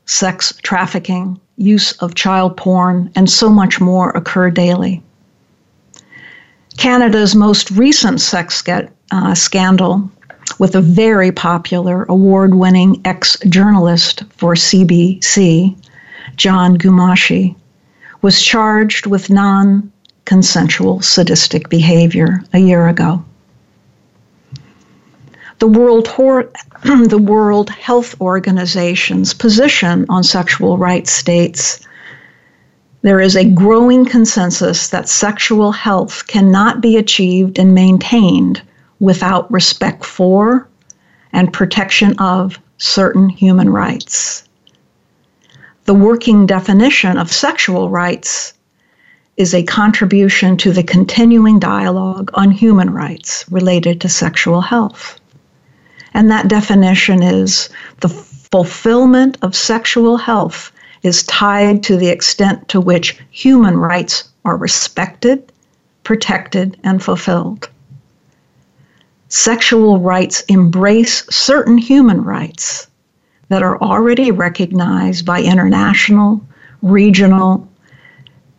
Sex 0.07 0.55
trafficking, 0.63 1.41
use 1.57 1.93
of 1.99 2.15
child 2.15 2.57
porn, 2.57 3.11
and 3.17 3.29
so 3.29 3.51
much 3.51 3.81
more 3.81 4.11
occur 4.11 4.51
daily. 4.51 5.03
Canada's 6.77 7.35
most 7.35 7.71
recent 7.73 8.21
sex 8.21 8.63
uh, 9.11 9.35
scandal, 9.35 10.09
with 10.59 10.77
a 10.77 10.81
very 10.81 11.33
popular 11.33 12.05
award 12.05 12.55
winning 12.55 13.01
ex 13.05 13.37
journalist 13.49 14.23
for 14.37 14.55
CBC, 14.55 15.77
Jian 16.37 16.79
Ghomeshi, 16.79 17.57
was 18.23 18.41
charged 18.41 19.07
with 19.07 19.31
non 19.31 19.91
consensual 20.25 21.01
sadistic 21.01 21.69
behavior 21.69 22.43
a 22.53 22.59
year 22.59 22.89
ago. 22.89 23.25
The 25.59 25.69
World, 25.69 26.07
the 26.85 27.23
World 27.23 27.71
Health 27.71 28.21
Organization's 28.21 29.35
position 29.35 30.07
on 30.09 30.25
sexual 30.25 30.79
rights 30.79 31.13
states 31.13 31.81
there 33.03 33.21
is 33.21 33.35
a 33.35 33.51
growing 33.51 34.05
consensus 34.05 34.89
that 34.89 35.09
sexual 35.09 35.73
health 35.73 36.27
cannot 36.27 36.83
be 36.83 36.99
achieved 36.99 37.59
and 37.59 37.75
maintained 37.75 38.61
without 38.99 39.51
respect 39.51 40.05
for 40.05 40.69
and 41.33 41.53
protection 41.53 42.19
of 42.19 42.59
certain 42.77 43.29
human 43.29 43.71
rights. 43.71 44.45
The 45.87 45.95
working 45.95 46.45
definition 46.45 47.17
of 47.17 47.33
sexual 47.33 47.89
rights 47.89 48.53
is 49.41 49.55
a 49.55 49.63
contribution 49.63 50.55
to 50.59 50.71
the 50.71 50.83
continuing 50.83 51.59
dialogue 51.59 52.31
on 52.35 52.51
human 52.51 52.91
rights 52.91 53.47
related 53.51 53.99
to 54.03 54.09
sexual 54.09 54.61
health. 54.61 55.19
And 56.13 56.31
that 56.31 56.49
definition 56.49 57.23
is 57.23 57.71
the 58.01 58.11
fulfillment 58.11 59.39
of 59.41 59.57
sexual 59.57 60.19
health 60.19 60.71
is 61.03 61.23
tied 61.23 61.83
to 61.85 61.97
the 61.97 62.09
extent 62.09 62.69
to 62.69 62.83
which 62.83 63.19
human 63.31 63.79
rights 63.79 64.29
are 64.45 64.59
respected, 64.59 65.51
protected, 66.05 66.77
and 66.85 67.03
fulfilled. 67.03 67.71
Sexual 69.29 70.01
rights 70.01 70.43
embrace 70.49 71.25
certain 71.31 71.79
human 71.79 72.23
rights 72.25 72.89
that 73.49 73.63
are 73.63 73.81
already 73.81 74.33
recognized 74.33 75.25
by 75.25 75.41
international, 75.41 76.45
regional, 76.83 77.70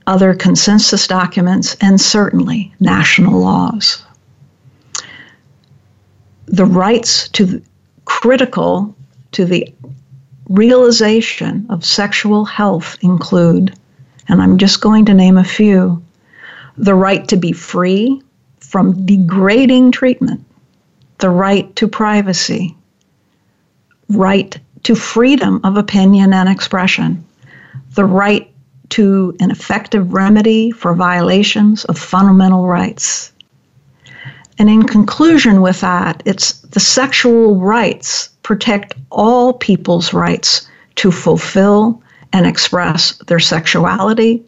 other 0.07 0.33
consensus 0.33 1.07
documents, 1.07 1.75
and 1.81 1.99
certainly 1.99 2.73
national 2.79 3.39
laws. 3.39 4.03
The 6.47 6.65
rights 6.65 7.27
to 7.29 7.61
critical 8.05 8.95
to 9.31 9.45
the 9.45 9.73
realization 10.49 11.65
of 11.69 11.85
sexual 11.85 12.43
health 12.43 12.97
include, 13.01 13.73
and 14.27 14.41
I'm 14.41 14.57
just 14.57 14.81
going 14.81 15.05
to 15.05 15.13
name 15.13 15.37
a 15.37 15.43
few, 15.43 16.03
the 16.77 16.95
right 16.95 17.27
to 17.29 17.37
be 17.37 17.51
free 17.51 18.21
from 18.59 19.05
degrading 19.05 19.91
treatment, 19.91 20.43
the 21.19 21.29
right 21.29 21.73
to 21.77 21.87
privacy, 21.87 22.75
right 24.09 24.59
to 24.83 24.95
freedom 24.95 25.61
of 25.63 25.77
opinion 25.77 26.33
and 26.33 26.49
expression, 26.49 27.23
the 27.95 28.05
right 28.05 28.50
to 28.91 29.35
an 29.39 29.51
effective 29.51 30.13
remedy 30.13 30.71
for 30.71 30.93
violations 30.93 31.85
of 31.85 31.97
fundamental 31.97 32.67
rights, 32.67 33.31
And 34.61 34.69
in 34.69 34.83
conclusion 34.83 35.63
with 35.63 35.81
that, 35.81 36.21
it's 36.23 36.53
the 36.61 36.79
sexual 36.79 37.59
rights 37.59 38.29
protect 38.43 38.93
all 39.09 39.53
people's 39.53 40.13
rights 40.13 40.67
to 40.97 41.11
fulfill 41.11 42.03
and 42.31 42.45
express 42.45 43.13
their 43.25 43.39
sexuality, 43.39 44.43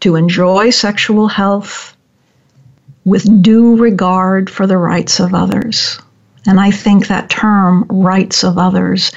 to 0.00 0.16
enjoy 0.16 0.70
sexual 0.70 1.28
health 1.28 1.96
with 3.04 3.42
due 3.42 3.76
regard 3.76 4.50
for 4.50 4.66
the 4.66 4.76
rights 4.76 5.20
of 5.20 5.34
others. 5.34 6.00
And 6.44 6.58
I 6.58 6.72
think 6.72 7.06
that 7.06 7.30
term, 7.30 7.84
rights 7.88 8.42
of 8.42 8.58
others, 8.58 9.12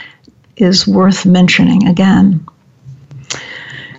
is 0.58 0.88
worth 0.88 1.26
mentioning 1.26 1.88
again. 1.88 2.46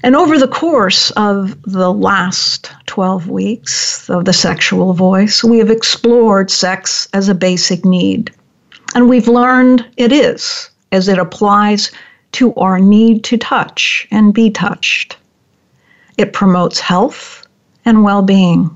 And 0.03 0.17
over 0.17 0.39
the 0.39 0.49
course 0.49 1.11
of 1.13 1.61
the 1.63 1.93
last 1.93 2.73
12 2.87 3.29
weeks 3.29 4.09
of 4.09 4.25
the 4.25 4.33
sexual 4.33 4.95
voice, 4.95 5.45
we 5.45 5.59
have 5.59 5.71
explored 5.71 6.51
sex 6.51 7.07
as 7.13 7.29
a 7.29 7.35
basic 7.35 7.85
need. 7.85 8.33
And 8.95 9.09
we've 9.11 9.29
learned 9.29 9.87
it 9.99 10.11
is, 10.11 10.71
as 10.91 11.07
it 11.09 11.19
applies 11.19 11.91
to 12.33 12.55
our 12.55 12.79
need 12.79 13.25
to 13.25 13.37
touch 13.37 14.09
and 14.11 14.33
be 14.33 14.51
touched. 14.51 15.19
It 16.17 16.33
promotes 16.33 16.81
health 16.81 17.47
and 17.85 18.03
well 18.03 18.23
being. 18.23 18.75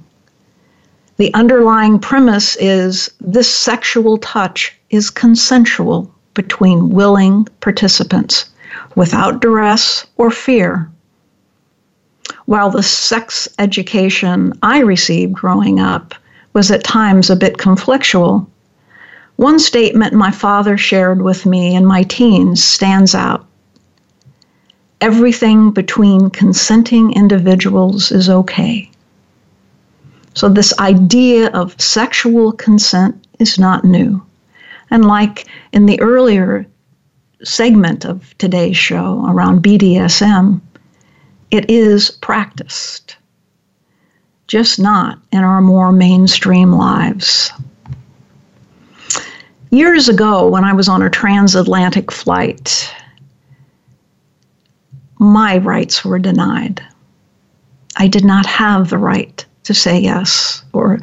The 1.16 1.32
underlying 1.32 2.00
premise 2.00 2.56
is 2.56 3.10
this 3.20 3.48
sexual 3.48 4.18
touch 4.18 4.74
is 4.90 5.10
consensual 5.10 6.12
between 6.34 6.90
willing 6.90 7.46
participants 7.60 8.50
without 8.96 9.40
duress 9.40 10.06
or 10.16 10.30
fear. 10.30 10.90
While 12.46 12.70
the 12.70 12.82
sex 12.82 13.48
education 13.58 14.52
I 14.62 14.80
received 14.80 15.34
growing 15.34 15.80
up 15.80 16.14
was 16.52 16.70
at 16.70 16.84
times 16.84 17.30
a 17.30 17.36
bit 17.36 17.58
conflictual, 17.58 18.46
one 19.36 19.58
statement 19.58 20.12
my 20.14 20.30
father 20.30 20.78
shared 20.78 21.20
with 21.20 21.44
me 21.44 21.74
in 21.74 21.84
my 21.84 22.04
teens 22.04 22.62
stands 22.62 23.14
out. 23.14 23.46
Everything 25.00 25.70
between 25.72 26.30
consenting 26.30 27.12
individuals 27.12 28.12
is 28.12 28.30
okay. 28.30 28.90
So, 30.34 30.48
this 30.48 30.72
idea 30.78 31.48
of 31.50 31.80
sexual 31.80 32.52
consent 32.52 33.26
is 33.38 33.58
not 33.58 33.84
new. 33.84 34.22
And 34.90 35.04
like 35.04 35.46
in 35.72 35.86
the 35.86 36.00
earlier 36.00 36.66
segment 37.42 38.04
of 38.04 38.36
today's 38.38 38.76
show 38.76 39.24
around 39.28 39.62
BDSM, 39.62 40.60
it 41.54 41.70
is 41.70 42.10
practiced, 42.10 43.14
just 44.48 44.80
not 44.80 45.20
in 45.30 45.44
our 45.44 45.60
more 45.60 45.92
mainstream 45.92 46.72
lives. 46.72 47.52
Years 49.70 50.08
ago, 50.08 50.48
when 50.48 50.64
I 50.64 50.72
was 50.72 50.88
on 50.88 51.00
a 51.00 51.08
transatlantic 51.08 52.10
flight, 52.10 52.92
my 55.20 55.58
rights 55.58 56.04
were 56.04 56.18
denied. 56.18 56.82
I 57.98 58.08
did 58.08 58.24
not 58.24 58.46
have 58.46 58.90
the 58.90 58.98
right 58.98 59.46
to 59.62 59.74
say 59.74 60.00
yes, 60.00 60.64
or 60.72 60.98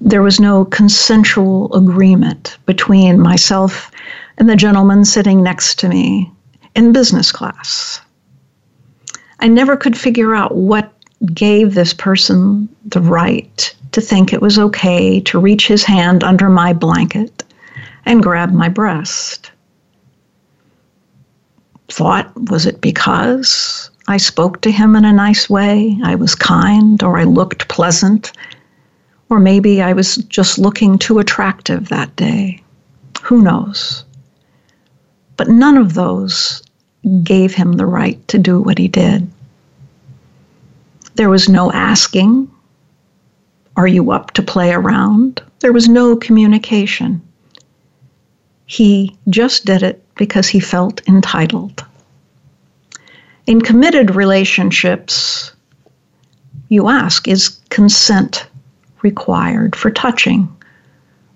there 0.00 0.22
was 0.22 0.40
no 0.40 0.64
consensual 0.64 1.74
agreement 1.74 2.56
between 2.64 3.20
myself 3.20 3.90
and 4.38 4.48
the 4.48 4.56
gentleman 4.56 5.04
sitting 5.04 5.42
next 5.42 5.78
to 5.80 5.90
me 5.90 6.32
in 6.74 6.92
business 6.92 7.30
class. 7.30 8.00
I 9.40 9.48
never 9.48 9.76
could 9.76 9.96
figure 9.96 10.34
out 10.34 10.56
what 10.56 10.92
gave 11.32 11.74
this 11.74 11.92
person 11.92 12.68
the 12.86 13.00
right 13.00 13.74
to 13.92 14.00
think 14.00 14.32
it 14.32 14.42
was 14.42 14.58
okay 14.58 15.20
to 15.20 15.38
reach 15.38 15.66
his 15.66 15.84
hand 15.84 16.22
under 16.24 16.48
my 16.48 16.72
blanket 16.72 17.44
and 18.04 18.22
grab 18.22 18.52
my 18.52 18.68
breast. 18.68 19.50
Thought, 21.88 22.30
was 22.50 22.66
it 22.66 22.80
because 22.80 23.90
I 24.08 24.16
spoke 24.16 24.60
to 24.62 24.70
him 24.70 24.96
in 24.96 25.04
a 25.04 25.12
nice 25.12 25.48
way, 25.48 25.98
I 26.02 26.14
was 26.14 26.34
kind, 26.34 27.02
or 27.02 27.18
I 27.18 27.24
looked 27.24 27.68
pleasant, 27.68 28.32
or 29.30 29.38
maybe 29.38 29.82
I 29.82 29.92
was 29.92 30.16
just 30.16 30.58
looking 30.58 30.98
too 30.98 31.18
attractive 31.18 31.88
that 31.88 32.14
day? 32.16 32.62
Who 33.22 33.42
knows? 33.42 34.04
But 35.36 35.48
none 35.48 35.76
of 35.76 35.94
those 35.94 36.62
gave 37.22 37.54
him 37.54 37.72
the 37.72 37.86
right 37.86 38.26
to 38.28 38.38
do 38.38 38.60
what 38.60 38.78
he 38.78 38.88
did. 38.88 39.28
There 41.14 41.28
was 41.28 41.48
no 41.48 41.72
asking, 41.72 42.50
Are 43.76 43.86
you 43.86 44.12
up 44.12 44.32
to 44.32 44.42
play 44.42 44.72
around? 44.72 45.42
There 45.60 45.72
was 45.72 45.88
no 45.88 46.16
communication. 46.16 47.22
He 48.66 49.16
just 49.28 49.64
did 49.64 49.82
it 49.82 50.04
because 50.16 50.48
he 50.48 50.60
felt 50.60 51.06
entitled. 51.08 51.84
In 53.46 53.60
committed 53.60 54.14
relationships, 54.14 55.52
you 56.68 56.88
ask, 56.88 57.26
Is 57.26 57.60
consent 57.70 58.46
required 59.02 59.74
for 59.74 59.90
touching? 59.90 60.54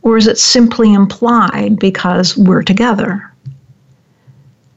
Or 0.03 0.17
is 0.17 0.27
it 0.27 0.39
simply 0.39 0.93
implied 0.93 1.79
because 1.79 2.37
we're 2.37 2.63
together? 2.63 3.32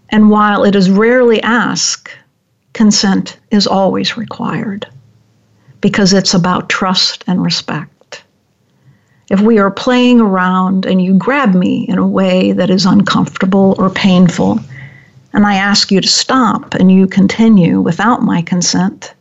And 0.10 0.30
while 0.30 0.64
it 0.64 0.76
is 0.76 0.90
rarely 0.90 1.42
asked, 1.42 2.10
consent 2.74 3.40
is 3.52 3.68
always 3.68 4.18
required 4.18 4.88
because 5.82 6.14
it's 6.14 6.34
about 6.34 6.70
trust 6.70 7.24
and 7.28 7.44
respect. 7.44 8.24
If 9.30 9.42
we 9.42 9.58
are 9.58 9.72
playing 9.72 10.22
around 10.22 10.86
and 10.86 11.02
you 11.02 11.16
grab 11.16 11.56
me 11.56 11.88
in 11.88 11.98
a 11.98 12.08
way 12.08 12.52
that 12.52 12.70
is 12.70 12.86
uncomfortable 12.86 13.76
or 13.78 13.90
painful, 13.90 14.60
and 15.34 15.46
I 15.46 15.56
ask 15.56 15.92
you 15.92 16.00
to 16.00 16.08
stop 16.08 16.76
and 16.76 16.92
you 16.92 17.08
continue 17.08 17.82
without 17.82 18.22
my 18.22 18.42
consent, 18.42 19.14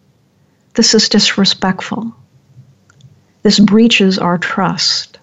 this 0.75 0.95
is 0.95 1.09
disrespectful. 1.09 2.15
This 3.43 3.59
breaches 3.59 4.19
our 4.19 4.39
trust 4.39 5.14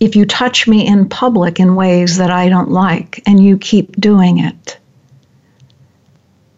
if 0.00 0.14
you 0.14 0.26
touch 0.26 0.68
me 0.68 0.86
in 0.86 1.08
public 1.08 1.58
in 1.58 1.74
ways 1.74 2.16
that 2.18 2.30
I 2.30 2.48
don't 2.48 2.70
like 2.70 3.22
and 3.26 3.42
you 3.42 3.56
keep 3.56 3.98
doing 4.00 4.38
it, 4.38 4.78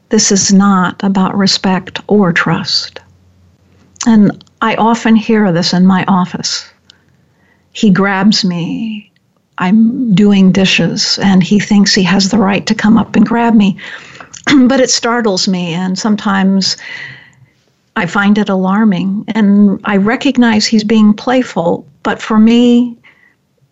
this 0.08 0.32
is 0.32 0.52
not 0.52 1.02
about 1.04 1.36
respect 1.36 2.00
or 2.08 2.32
trust. 2.32 2.98
And 4.06 4.44
I 4.60 4.74
often 4.76 5.14
hear 5.14 5.52
this 5.52 5.72
in 5.72 5.86
my 5.86 6.04
office. 6.08 6.68
He 7.72 7.90
grabs 7.90 8.44
me. 8.44 9.12
I'm 9.58 10.14
doing 10.14 10.52
dishes, 10.52 11.18
and 11.20 11.42
he 11.42 11.58
thinks 11.58 11.94
he 11.94 12.04
has 12.04 12.30
the 12.30 12.38
right 12.38 12.64
to 12.66 12.74
come 12.74 12.96
up 12.96 13.16
and 13.16 13.26
grab 13.26 13.54
me. 13.54 13.76
but 14.66 14.80
it 14.80 14.90
startles 14.90 15.48
me, 15.48 15.74
and 15.74 15.98
sometimes 15.98 16.76
I 17.96 18.06
find 18.06 18.38
it 18.38 18.48
alarming. 18.48 19.24
And 19.28 19.80
I 19.84 19.96
recognize 19.96 20.66
he's 20.66 20.84
being 20.84 21.12
playful, 21.12 21.86
but 22.02 22.22
for 22.22 22.38
me, 22.38 22.96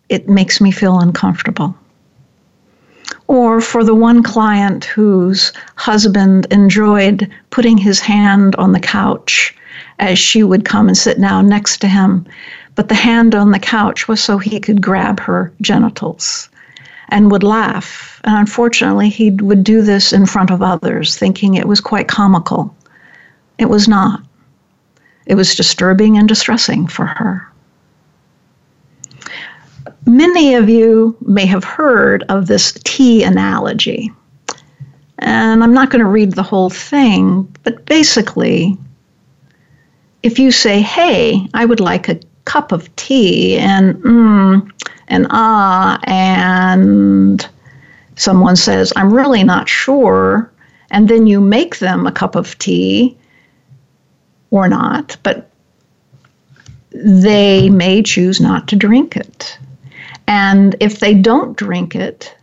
it 0.09 0.29
makes 0.29 0.61
me 0.61 0.71
feel 0.71 0.99
uncomfortable. 0.99 1.75
Or 3.29 3.61
for 3.61 3.83
the 3.83 3.95
one 3.95 4.23
client 4.23 4.85
whose 4.85 5.53
husband 5.75 6.47
enjoyed 6.51 7.31
putting 7.51 7.77
his 7.77 8.01
hand 8.01 8.55
on 8.57 8.73
the 8.73 8.81
couch 8.81 9.55
as 9.99 10.19
she 10.19 10.42
would 10.42 10.64
come 10.64 10.88
and 10.88 10.97
sit 10.97 11.21
down 11.21 11.49
next 11.49 11.79
to 11.79 11.88
him, 11.88 12.27
but 12.75 12.88
the 12.88 12.95
hand 12.95 13.35
on 13.35 13.51
the 13.51 13.59
couch 13.59 14.07
was 14.07 14.21
so 14.21 14.38
he 14.38 14.61
could 14.61 14.83
grab 14.83 15.19
her 15.21 15.53
genitals 15.61 16.49
and 17.09 17.31
would 17.31 17.42
laugh. 17.42 18.21
And 18.25 18.37
unfortunately, 18.37 19.09
he 19.09 19.31
would 19.31 19.64
do 19.64 19.83
this 19.83 20.12
in 20.12 20.27
front 20.27 20.51
of 20.51 20.62
others, 20.62 21.16
thinking 21.16 21.55
it 21.55 21.69
was 21.69 21.81
quite 21.81 22.09
comical. 22.09 22.75
It 23.59 23.69
was 23.69 23.88
not. 23.88 24.23
It 25.27 25.35
was 25.35 25.55
disturbing 25.55 26.19
and 26.19 26.29
distressing 26.29 26.87
for 26.87 27.07
her. 27.07 27.49
Many 30.07 30.55
of 30.55 30.69
you 30.69 31.16
may 31.21 31.47
have 31.47 31.64
heard 31.64 32.23
of 32.29 32.47
this 32.47 32.73
tea 32.85 33.24
analogy. 33.24 34.12
And 35.18 35.64
I'm 35.64 35.74
not 35.74 35.91
going 35.91 36.05
to 36.05 36.11
read 36.11 36.33
the 36.33 36.43
whole 36.43 36.70
thing, 36.70 37.43
but 37.64 37.85
basically, 37.87 38.78
if 40.22 40.39
you 40.39 40.53
say, 40.53 40.81
hey, 40.81 41.49
I 41.55 41.64
would 41.64 41.81
like 41.81 42.09
a 42.09 42.20
cup 42.45 42.70
of 42.70 42.95
tea, 42.97 43.57
and 43.59 43.97
mm, 43.97 44.70
and 45.09 45.26
ah, 45.31 45.99
and 46.05 47.49
someone 48.14 48.57
says, 48.57 48.93
I'm 48.95 49.12
really 49.12 49.43
not 49.43 49.68
sure, 49.68 50.53
and 50.91 51.09
then 51.09 51.26
you 51.26 51.41
make 51.41 51.78
them 51.78 52.07
a 52.07 52.12
cup 52.12 52.37
of 52.37 52.57
tea 52.59 53.16
or 54.51 54.68
not, 54.68 55.16
but 55.22 55.51
they 56.93 57.68
may 57.70 58.03
choose 58.03 58.41
not 58.41 58.68
to 58.68 58.76
drink 58.76 59.16
it. 59.16 59.59
And 60.29 60.74
if 60.81 61.01
they 61.01 61.14
don't 61.14 61.57
drink 61.57 61.95
it, 61.95 62.35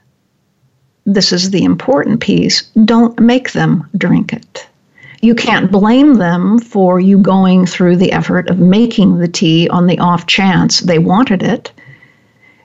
this 1.05 1.31
is 1.33 1.51
the 1.51 1.63
important 1.63 2.21
piece 2.21 2.61
don't 2.85 3.19
make 3.19 3.51
them 3.51 3.87
drink 3.97 4.31
it. 4.33 4.67
you 5.23 5.33
can't 5.33 5.71
blame 5.71 6.15
them 6.15 6.59
for 6.59 6.99
you 6.99 7.17
going 7.17 7.65
through 7.65 7.95
the 7.95 8.11
effort 8.11 8.49
of 8.49 8.59
making 8.59 9.19
the 9.19 9.27
tea 9.27 9.69
on 9.69 9.87
the 9.87 9.97
off 9.99 10.27
chance 10.27 10.81
they 10.81 10.99
wanted 10.99 11.41
it. 11.41 11.71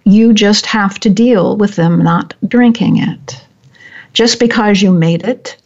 You 0.03 0.33
just 0.33 0.66
have 0.66 0.99
to 1.01 1.09
deal 1.09 1.57
with 1.57 1.77
them 1.77 2.03
not 2.03 2.35
drinking 2.49 2.97
it. 2.97 3.41
Just 4.12 4.41
because 4.41 4.83
you 4.83 4.91
made 4.91 5.23
it 5.23 5.57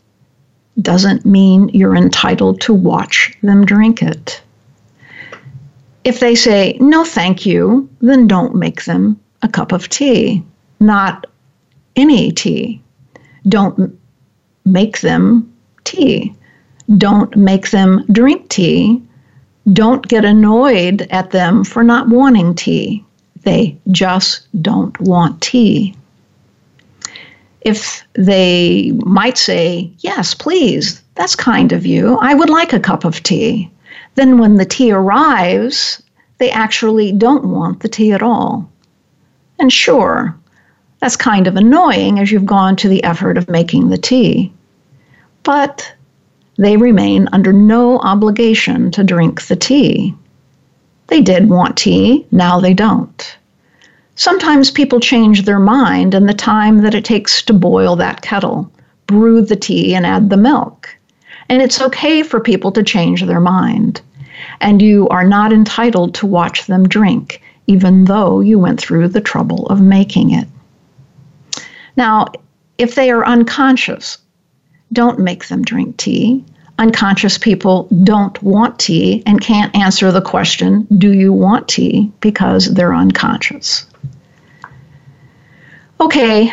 doesn't 0.82 1.24
mean 1.24 1.70
you're 1.70 1.96
entitled 1.96 2.61
to 2.61 2.74
watch 2.74 3.38
them 3.42 3.64
drink 3.64 4.03
it. 4.03 4.42
If 6.05 6.20
they 6.20 6.34
say, 6.34 6.76
no, 6.78 7.07
thank 7.07 7.46
you, 7.46 7.88
then 8.03 8.26
don't 8.26 8.55
make 8.55 8.84
them 8.84 9.18
a 9.43 9.49
cup 9.49 9.72
of 9.72 9.88
tea, 9.88 10.45
not 10.80 11.26
any 11.97 12.32
tea. 12.32 12.80
Don't 13.49 13.99
make 14.64 15.01
them 15.01 15.53
tea 15.84 16.34
don't 16.99 17.34
make 17.36 17.70
them 17.70 18.05
drink 18.11 18.49
tea. 18.49 19.03
Don't 19.72 20.07
get 20.09 20.24
annoyed 20.24 21.07
at 21.11 21.30
them 21.30 21.64
for 21.64 21.82
not 21.82 22.09
wanting 22.09 22.55
tea. 22.55 23.05
They 23.43 23.76
just 23.90 24.47
don't 24.62 24.99
want 25.01 25.40
tea. 25.40 25.95
If 27.61 28.05
they 28.14 28.93
might 29.05 29.38
say, 29.38 29.93
Yes, 29.99 30.34
please, 30.34 31.03
that's 31.14 31.36
kind 31.36 31.72
of 31.72 31.86
you, 31.86 32.18
I 32.20 32.34
would 32.34 32.51
like 32.51 32.72
a 32.72 32.80
cup 32.80 33.05
of 33.05 33.22
tea, 33.22 33.70
then 34.16 34.38
when 34.38 34.57
the 34.57 34.64
tea 34.64 34.93
arrives, 34.93 36.03
they 36.38 36.51
actually 36.51 37.12
don't 37.12 37.45
want 37.45 37.80
the 37.80 37.88
tea 37.88 38.12
at 38.12 38.22
all. 38.22 38.68
And 39.62 39.72
sure, 39.72 40.36
that's 40.98 41.14
kind 41.14 41.46
of 41.46 41.54
annoying 41.54 42.18
as 42.18 42.32
you've 42.32 42.44
gone 42.44 42.74
to 42.74 42.88
the 42.88 43.04
effort 43.04 43.38
of 43.38 43.48
making 43.48 43.90
the 43.90 43.96
tea. 43.96 44.52
But 45.44 45.94
they 46.56 46.76
remain 46.76 47.28
under 47.30 47.52
no 47.52 48.00
obligation 48.00 48.90
to 48.90 49.04
drink 49.04 49.46
the 49.46 49.54
tea. 49.54 50.16
They 51.06 51.20
did 51.20 51.48
want 51.48 51.78
tea, 51.78 52.26
now 52.32 52.58
they 52.58 52.74
don't. 52.74 53.38
Sometimes 54.16 54.72
people 54.72 54.98
change 54.98 55.44
their 55.44 55.60
mind 55.60 56.12
in 56.12 56.26
the 56.26 56.34
time 56.34 56.78
that 56.78 56.96
it 56.96 57.04
takes 57.04 57.40
to 57.42 57.52
boil 57.52 57.94
that 57.94 58.20
kettle, 58.20 58.68
brew 59.06 59.42
the 59.42 59.54
tea, 59.54 59.94
and 59.94 60.04
add 60.04 60.28
the 60.28 60.36
milk. 60.36 60.88
And 61.48 61.62
it's 61.62 61.80
okay 61.80 62.24
for 62.24 62.40
people 62.40 62.72
to 62.72 62.82
change 62.82 63.22
their 63.22 63.38
mind. 63.38 64.00
And 64.60 64.82
you 64.82 65.06
are 65.10 65.24
not 65.24 65.52
entitled 65.52 66.16
to 66.16 66.26
watch 66.26 66.66
them 66.66 66.88
drink, 66.88 67.40
even 67.72 68.04
though 68.04 68.40
you 68.40 68.58
went 68.58 68.80
through 68.80 69.08
the 69.08 69.20
trouble 69.20 69.66
of 69.66 69.80
making 69.80 70.30
it. 70.30 70.46
Now, 71.96 72.26
if 72.78 72.94
they 72.94 73.10
are 73.10 73.26
unconscious, 73.26 74.18
don't 74.92 75.18
make 75.18 75.48
them 75.48 75.62
drink 75.62 75.96
tea 75.96 76.44
unconscious 76.82 77.38
people 77.38 77.88
don't 78.02 78.42
want 78.42 78.78
tea 78.78 79.22
and 79.24 79.40
can't 79.40 79.74
answer 79.76 80.10
the 80.10 80.20
question, 80.20 80.86
Do 80.98 81.12
you 81.12 81.32
want 81.32 81.68
tea? 81.68 82.10
because 82.20 82.74
they're 82.74 82.94
unconscious. 82.94 83.86
Okay, 86.00 86.52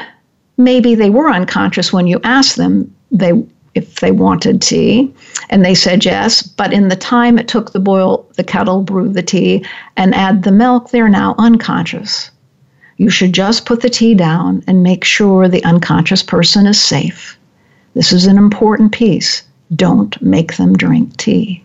maybe 0.57 0.93
they 0.93 1.09
were 1.09 1.29
unconscious 1.29 1.91
when 1.91 2.05
you 2.05 2.19
asked 2.23 2.57
them 2.57 2.93
they 3.11 3.31
if 3.75 3.99
they 3.99 4.11
wanted 4.11 4.61
tea 4.61 5.13
and 5.49 5.63
they 5.63 5.75
said 5.75 6.05
yes 6.05 6.41
but 6.41 6.73
in 6.73 6.87
the 6.87 6.95
time 6.95 7.37
it 7.37 7.47
took 7.47 7.71
to 7.71 7.79
boil 7.79 8.27
the 8.35 8.43
kettle 8.43 8.81
brew 8.81 9.09
the 9.09 9.23
tea 9.23 9.65
and 9.97 10.15
add 10.15 10.43
the 10.43 10.51
milk 10.51 10.89
they're 10.89 11.09
now 11.09 11.35
unconscious 11.37 12.31
you 12.97 13.09
should 13.09 13.33
just 13.33 13.65
put 13.65 13.81
the 13.81 13.89
tea 13.89 14.13
down 14.13 14.63
and 14.67 14.83
make 14.83 15.03
sure 15.03 15.47
the 15.47 15.63
unconscious 15.63 16.23
person 16.23 16.65
is 16.65 16.81
safe 16.81 17.37
this 17.93 18.11
is 18.11 18.25
an 18.25 18.37
important 18.37 18.91
piece 18.91 19.43
don't 19.75 20.19
make 20.21 20.57
them 20.57 20.75
drink 20.75 21.15
tea. 21.17 21.63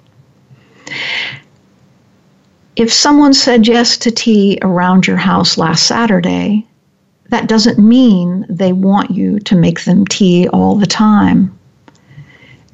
If 2.77 2.93
someone 2.93 3.35
said 3.35 3.67
yes 3.67 3.97
to 3.99 4.11
tea 4.11 4.59
around 4.63 5.07
your 5.07 5.17
house 5.17 5.57
last 5.57 5.87
Saturday, 5.87 6.67
that 7.31 7.49
doesn't 7.49 7.79
mean 7.79 8.45
they 8.49 8.73
want 8.73 9.11
you 9.11 9.39
to 9.41 9.57
make 9.57 9.85
them 9.85 10.07
tea 10.07 10.49
all 10.49 10.75
the 10.75 10.87
time. 10.87 11.57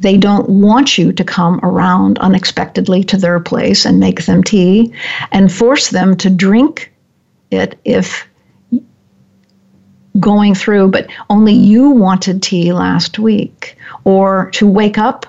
They 0.01 0.17
don't 0.17 0.49
want 0.49 0.99
you 0.99 1.13
to 1.13 1.25
come 1.25 1.61
around 1.63 2.19
unexpectedly 2.19 3.05
to 3.05 3.17
their 3.17 3.39
place 3.39 3.85
and 3.85 4.01
make 4.01 4.25
them 4.25 4.43
tea 4.43 4.93
and 5.31 5.53
force 5.53 5.91
them 5.91 6.17
to 6.19 6.31
drink 6.31 6.93
it 7.51 7.79
if 7.85 8.27
going 10.19 10.55
through, 10.55 10.89
but 10.89 11.09
only 11.29 11.53
you 11.53 11.91
wanted 11.91 12.43
tea 12.43 12.73
last 12.73 13.19
week, 13.19 13.77
or 14.05 14.51
to 14.53 14.67
wake 14.67 14.99
up 14.99 15.27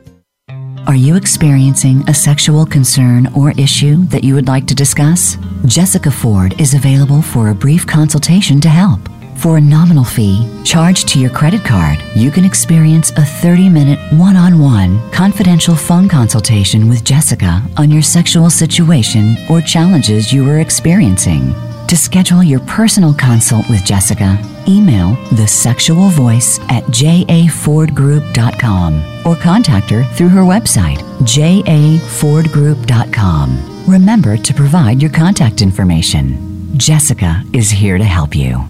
Are 0.89 0.97
you 0.97 1.17
experiencing 1.17 2.03
a 2.09 2.15
sexual 2.15 2.65
concern 2.65 3.27
or 3.37 3.51
issue 3.59 4.07
that 4.07 4.25
you 4.25 4.35
would 4.35 4.47
like 4.47 4.67
to 4.69 4.75
discuss? 4.75 5.37
Jessica 5.67 6.11
Ford 6.11 6.59
is 6.59 6.73
available 6.73 7.21
for 7.21 7.51
a 7.51 7.55
brief 7.55 7.87
consultation 7.87 8.59
to 8.63 8.71
help. 8.71 8.99
For 9.37 9.59
a 9.59 9.61
nominal 9.61 10.03
fee 10.03 10.49
charged 10.65 11.07
to 11.09 11.19
your 11.19 11.29
credit 11.29 11.63
card, 11.63 12.03
you 12.17 12.31
can 12.31 12.47
experience 12.47 13.11
a 13.11 13.23
30 13.23 13.69
minute 13.69 13.99
one 14.15 14.35
on 14.35 14.59
one 14.61 14.99
confidential 15.13 15.77
phone 15.77 16.09
consultation 16.09 16.89
with 16.89 17.05
Jessica 17.05 17.63
on 17.77 17.91
your 17.91 18.01
sexual 18.01 18.49
situation 18.49 19.37
or 19.51 19.61
challenges 19.61 20.33
you 20.33 20.49
are 20.49 20.61
experiencing. 20.61 21.55
To 21.89 21.97
schedule 21.97 22.43
your 22.43 22.61
personal 22.61 23.15
consult 23.15 23.67
with 23.71 23.83
Jessica, 23.83 24.39
email 24.69 25.15
the 25.33 25.49
sexual 25.49 26.11
voice 26.11 26.61
at 26.69 26.85
jafordgroup.com 26.85 29.27
or 29.27 29.35
contact 29.37 29.89
her 29.89 30.05
through 30.05 30.29
her 30.29 30.43
website, 30.43 30.99
jafordgroup.com. 31.21 33.85
Remember 33.87 34.37
to 34.37 34.53
provide 34.53 35.01
your 35.01 35.13
contact 35.13 35.63
information. 35.63 36.77
Jessica 36.77 37.43
is 37.55 37.71
here 37.71 37.97
to 37.97 38.05
help 38.05 38.37
you. 38.37 38.69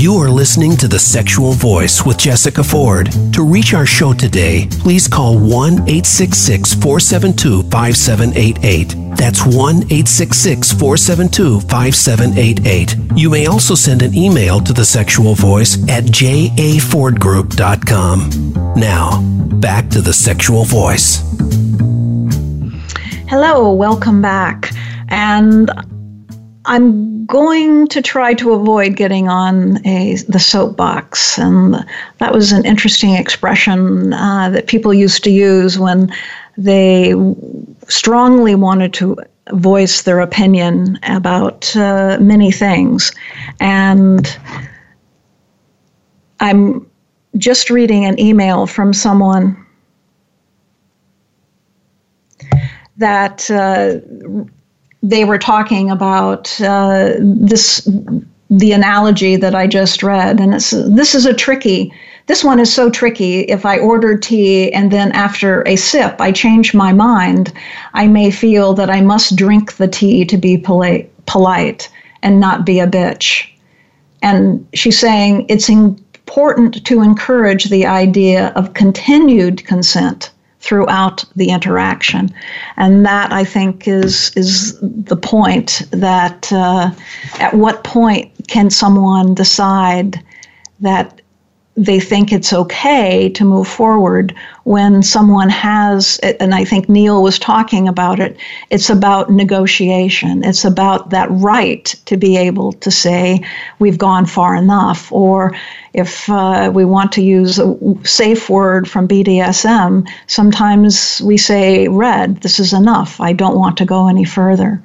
You 0.00 0.16
are 0.16 0.30
listening 0.30 0.78
to 0.78 0.88
The 0.88 0.98
Sexual 0.98 1.52
Voice 1.52 2.06
with 2.06 2.16
Jessica 2.16 2.64
Ford. 2.64 3.12
To 3.34 3.44
reach 3.44 3.74
our 3.74 3.84
show 3.84 4.14
today, 4.14 4.66
please 4.70 5.06
call 5.06 5.38
1 5.38 5.74
866 5.74 6.72
472 6.72 7.64
5788. 7.64 8.94
That's 9.14 9.44
1 9.44 9.76
866 9.76 10.72
472 10.72 11.60
5788. 11.60 12.96
You 13.14 13.28
may 13.28 13.44
also 13.44 13.74
send 13.74 14.00
an 14.00 14.14
email 14.14 14.58
to 14.60 14.72
the 14.72 14.86
sexual 14.86 15.34
voice 15.34 15.74
at 15.90 16.04
jafordgroup.com. 16.04 18.72
Now, 18.76 19.20
back 19.60 19.90
to 19.90 20.00
the 20.00 20.14
sexual 20.14 20.64
voice. 20.64 21.18
Hello, 23.28 23.70
welcome 23.74 24.22
back. 24.22 24.72
And 25.08 25.70
I'm 26.64 27.19
going 27.30 27.86
to 27.86 28.02
try 28.02 28.34
to 28.34 28.52
avoid 28.52 28.96
getting 28.96 29.28
on 29.28 29.86
a 29.86 30.16
the 30.28 30.38
soapbox, 30.38 31.38
and 31.38 31.74
that 32.18 32.32
was 32.32 32.52
an 32.52 32.66
interesting 32.66 33.14
expression 33.14 34.12
uh, 34.12 34.50
that 34.50 34.66
people 34.66 34.92
used 34.92 35.24
to 35.24 35.30
use 35.30 35.78
when 35.78 36.12
they 36.58 37.14
strongly 37.88 38.54
wanted 38.54 38.92
to 38.94 39.16
voice 39.52 40.02
their 40.02 40.20
opinion 40.20 40.98
about 41.04 41.74
uh, 41.76 42.18
many 42.20 42.50
things, 42.50 43.12
and 43.60 44.36
I'm 46.40 46.90
just 47.38 47.70
reading 47.70 48.04
an 48.04 48.18
email 48.18 48.66
from 48.66 48.92
someone 48.92 49.56
that. 52.96 53.48
Uh, 53.48 54.00
they 55.02 55.24
were 55.24 55.38
talking 55.38 55.90
about 55.90 56.60
uh, 56.60 57.14
this 57.18 57.88
the 58.50 58.72
analogy 58.72 59.36
that 59.36 59.54
I 59.54 59.66
just 59.66 60.02
read, 60.02 60.40
and 60.40 60.54
it's 60.54 60.70
this 60.70 61.14
is 61.14 61.24
a 61.24 61.34
tricky. 61.34 61.92
This 62.26 62.44
one 62.44 62.60
is 62.60 62.72
so 62.72 62.90
tricky. 62.90 63.40
If 63.40 63.64
I 63.64 63.78
order 63.78 64.16
tea 64.16 64.72
and 64.72 64.90
then 64.90 65.10
after 65.12 65.66
a 65.66 65.76
sip 65.76 66.20
I 66.20 66.32
change 66.32 66.74
my 66.74 66.92
mind, 66.92 67.52
I 67.94 68.06
may 68.06 68.30
feel 68.30 68.74
that 68.74 68.90
I 68.90 69.00
must 69.00 69.36
drink 69.36 69.76
the 69.76 69.88
tea 69.88 70.24
to 70.26 70.36
be 70.36 70.56
polite, 70.56 71.10
polite 71.26 71.88
and 72.22 72.38
not 72.38 72.66
be 72.66 72.78
a 72.78 72.86
bitch. 72.86 73.48
And 74.22 74.66
she's 74.74 74.98
saying 74.98 75.46
it's 75.48 75.68
important 75.68 76.84
to 76.84 77.02
encourage 77.02 77.64
the 77.64 77.86
idea 77.86 78.48
of 78.54 78.74
continued 78.74 79.64
consent 79.64 80.30
throughout 80.60 81.24
the 81.36 81.50
interaction. 81.50 82.28
And 82.76 83.04
that 83.06 83.32
I 83.32 83.44
think 83.44 83.88
is 83.88 84.30
is 84.36 84.78
the 84.80 85.16
point 85.16 85.82
that 85.90 86.52
uh, 86.52 86.90
at 87.38 87.54
what 87.54 87.82
point 87.84 88.30
can 88.48 88.70
someone 88.70 89.34
decide 89.34 90.22
that 90.80 91.20
they 91.80 91.98
think 91.98 92.30
it's 92.30 92.52
okay 92.52 93.30
to 93.30 93.42
move 93.42 93.66
forward 93.66 94.34
when 94.64 95.02
someone 95.02 95.48
has, 95.48 96.18
and 96.38 96.54
I 96.54 96.62
think 96.62 96.90
Neil 96.90 97.22
was 97.22 97.38
talking 97.38 97.88
about 97.88 98.20
it, 98.20 98.36
it's 98.68 98.90
about 98.90 99.30
negotiation. 99.30 100.44
It's 100.44 100.62
about 100.62 101.08
that 101.08 101.28
right 101.30 101.86
to 102.04 102.18
be 102.18 102.36
able 102.36 102.74
to 102.74 102.90
say, 102.90 103.40
we've 103.78 103.96
gone 103.96 104.26
far 104.26 104.54
enough. 104.54 105.10
Or 105.10 105.56
if 105.94 106.28
uh, 106.28 106.70
we 106.72 106.84
want 106.84 107.12
to 107.12 107.22
use 107.22 107.58
a 107.58 107.74
safe 108.04 108.50
word 108.50 108.86
from 108.86 109.08
BDSM, 109.08 110.06
sometimes 110.26 111.22
we 111.24 111.38
say, 111.38 111.88
red, 111.88 112.42
this 112.42 112.60
is 112.60 112.74
enough. 112.74 113.18
I 113.22 113.32
don't 113.32 113.58
want 113.58 113.78
to 113.78 113.86
go 113.86 114.06
any 114.06 114.26
further 114.26 114.82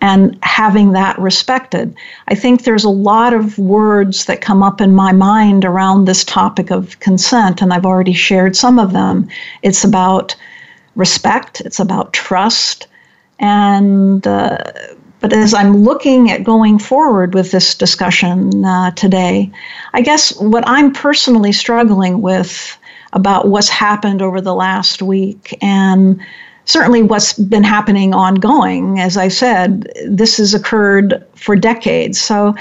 and 0.00 0.38
having 0.42 0.92
that 0.92 1.18
respected. 1.18 1.94
I 2.28 2.34
think 2.34 2.64
there's 2.64 2.84
a 2.84 2.90
lot 2.90 3.32
of 3.32 3.58
words 3.58 4.24
that 4.26 4.40
come 4.40 4.62
up 4.62 4.80
in 4.80 4.94
my 4.94 5.12
mind 5.12 5.64
around 5.64 6.04
this 6.04 6.24
topic 6.24 6.70
of 6.70 6.98
consent, 7.00 7.60
and 7.60 7.72
I've 7.72 7.86
already 7.86 8.14
shared 8.14 8.56
some 8.56 8.78
of 8.78 8.92
them. 8.92 9.28
It's 9.62 9.84
about 9.84 10.34
respect, 10.96 11.60
it's 11.60 11.80
about 11.80 12.12
trust, 12.12 12.86
and 13.38 14.26
uh, 14.26 14.58
but 15.20 15.34
as 15.34 15.52
I'm 15.52 15.76
looking 15.84 16.30
at 16.30 16.44
going 16.44 16.78
forward 16.78 17.34
with 17.34 17.50
this 17.50 17.74
discussion 17.74 18.64
uh, 18.64 18.90
today, 18.92 19.50
I 19.92 20.00
guess 20.00 20.34
what 20.40 20.64
I'm 20.66 20.92
personally 20.92 21.52
struggling 21.52 22.22
with 22.22 22.76
about 23.12 23.48
what's 23.48 23.68
happened 23.68 24.22
over 24.22 24.40
the 24.40 24.54
last 24.54 25.02
week 25.02 25.56
and 25.60 26.20
certainly 26.70 27.02
what's 27.02 27.32
been 27.32 27.64
happening 27.64 28.14
ongoing. 28.14 29.00
As 29.00 29.16
I 29.16 29.28
said, 29.28 29.90
this 30.06 30.36
has 30.36 30.54
occurred 30.54 31.26
for 31.34 31.56
decades. 31.56 32.20
So, 32.20 32.54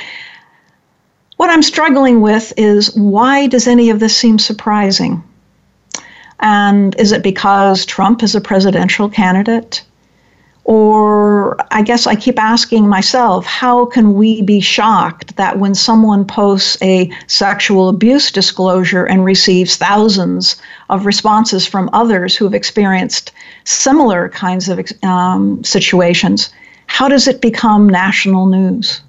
what 1.38 1.49
I'm 1.49 1.64
struggling 1.64 2.20
with 2.22 2.51
is 2.57 2.93
why 2.95 3.47
does 3.47 3.68
any 3.68 3.89
of 3.89 3.99
this 3.99 4.18
seem 4.18 4.39
surprising? 4.39 5.24
And 6.39 6.99
is 6.99 7.12
it 7.12 7.24
because 7.24 7.86
Trump 7.86 8.24
is 8.24 8.36
a 8.36 8.41
presidential 8.41 9.10
candidate? 9.10 9.84
Or 10.66 11.57
I 11.72 11.82
guess 11.82 12.05
I 12.05 12.16
keep 12.16 12.38
asking 12.38 12.88
myself, 12.88 13.45
how 13.45 13.86
can 13.86 14.14
we 14.14 14.41
be 14.41 14.60
shocked 14.60 15.36
that 15.36 15.57
when 15.57 15.74
someone 15.74 16.26
posts 16.26 16.78
a 16.82 17.10
sexual 17.28 17.89
abuse 17.89 18.32
disclosure 18.32 19.05
and 19.05 19.26
receives 19.26 19.78
thousands 19.78 20.62
of 20.89 21.05
responses 21.05 21.66
from 21.66 21.89
others 21.91 22.36
who 22.36 22.45
have 22.45 22.53
experienced 22.53 23.32
similar 23.64 24.30
kinds 24.30 24.70
of 24.70 24.80
um, 25.01 25.64
situations, 25.64 26.51
how 26.86 27.07
does 27.07 27.28
it 27.28 27.41
become 27.41 27.89
national 27.89 28.45
news? 28.45 29.01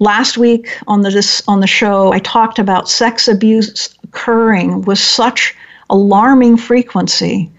Last 0.00 0.38
week 0.38 0.78
on 0.86 1.02
the 1.02 1.10
this, 1.10 1.42
on 1.48 1.58
the 1.58 1.66
show, 1.66 2.12
I 2.12 2.20
talked 2.20 2.60
about 2.60 2.88
sex 2.88 3.26
abuse 3.26 3.96
occurring 4.04 4.82
with 4.82 4.98
such 4.98 5.56
alarming 5.90 6.56
frequency 6.56 7.50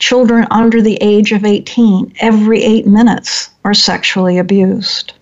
children 0.00 0.46
under 0.50 0.82
the 0.82 0.98
age 1.00 1.30
of 1.30 1.44
18 1.44 2.14
every 2.20 2.64
eight 2.64 2.86
minutes 2.86 3.50
are 3.64 3.74
sexually 3.74 4.38
abused. 4.38 5.12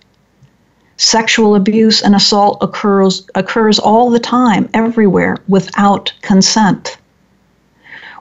Sexual 0.97 1.55
abuse 1.55 2.01
and 2.01 2.15
assault 2.15 2.57
occurs, 2.61 3.27
occurs 3.35 3.77
all 3.77 4.09
the 4.09 4.19
time, 4.19 4.67
everywhere, 4.73 5.37
without 5.47 6.11
consent. 6.21 6.97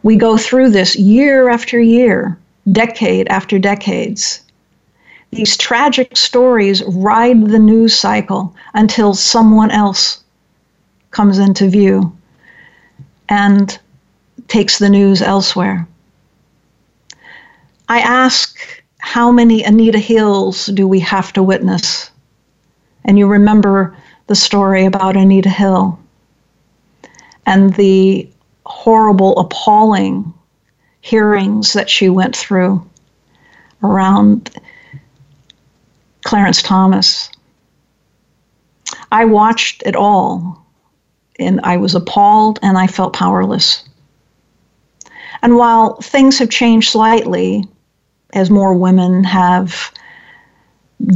We 0.03 0.17
go 0.17 0.37
through 0.37 0.71
this 0.71 0.95
year 0.97 1.49
after 1.49 1.81
year, 1.81 2.39
decade 2.71 3.29
after 3.29 3.59
decades. 3.59 4.41
These 5.31 5.57
tragic 5.57 6.17
stories 6.17 6.83
ride 6.85 7.49
the 7.49 7.59
news 7.59 7.97
cycle 7.97 8.55
until 8.75 9.15
someone 9.15 9.71
else 9.71 10.23
comes 11.11 11.39
into 11.39 11.69
view 11.69 12.17
and 13.29 13.79
takes 14.47 14.79
the 14.79 14.89
news 14.89 15.21
elsewhere. 15.21 15.87
I 17.89 18.01
ask, 18.01 18.59
how 18.99 19.33
many 19.33 19.65
Anita 19.65 19.99
Hills 19.99 20.67
do 20.67 20.87
we 20.87 21.01
have 21.01 21.33
to 21.33 21.43
witness? 21.43 22.11
And 23.05 23.19
you 23.19 23.27
remember 23.27 23.97
the 24.27 24.35
story 24.35 24.85
about 24.85 25.17
Anita 25.17 25.49
Hill 25.49 25.99
and 27.47 27.73
the 27.75 28.29
horrible, 28.67 29.39
appalling 29.39 30.35
hearings 31.01 31.73
that 31.73 31.89
she 31.89 32.11
went 32.11 32.37
through 32.37 32.87
around 33.83 34.51
Clarence 36.25 36.63
Thomas. 36.63 37.31
I 39.11 39.25
watched 39.25 39.83
it 39.87 39.97
all 39.97 40.67
and 41.39 41.61
I 41.63 41.79
was 41.79 41.95
appalled 41.95 42.59
and 42.63 42.77
I 42.77 42.87
felt 42.87 43.15
powerless. 43.15 43.89
And 45.41 45.57
while 45.57 45.95
things 46.03 46.39
have 46.39 46.51
changed 46.51 46.91
slightly, 46.91 47.65
as 48.33 48.51
more 48.51 48.75
women 48.75 49.25
have 49.25 49.93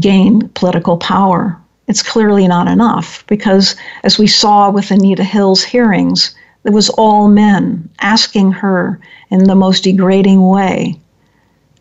gained 0.01 0.55
political 0.55 0.97
power. 0.97 1.59
It's 1.89 2.03
clearly 2.03 2.47
not 2.47 2.69
enough 2.69 3.25
because, 3.27 3.77
as 4.05 4.19
we 4.19 4.27
saw 4.27 4.71
with 4.71 4.91
Anita 4.91 5.25
Hill's 5.25 5.63
hearings, 5.63 6.35
it 6.65 6.71
was 6.71 6.91
all 6.91 7.29
men 7.29 7.89
asking 8.01 8.53
her 8.53 9.01
in 9.31 9.45
the 9.45 9.55
most 9.55 9.85
degrading 9.85 10.47
way 10.47 10.99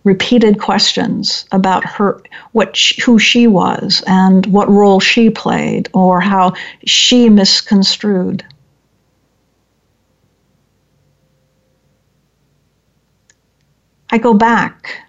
repeated 0.03 0.59
questions 0.59 1.45
about 1.51 1.86
her 1.86 2.19
what 2.53 2.75
she, 2.75 2.99
who 3.01 3.19
she 3.19 3.45
was 3.45 4.03
and 4.07 4.47
what 4.47 4.67
role 4.67 4.99
she 4.99 5.29
played 5.29 5.88
or 5.93 6.19
how 6.19 6.53
she 6.86 7.29
misconstrued 7.29 8.43
I 14.11 14.17
go 14.17 14.34
back 14.34 15.01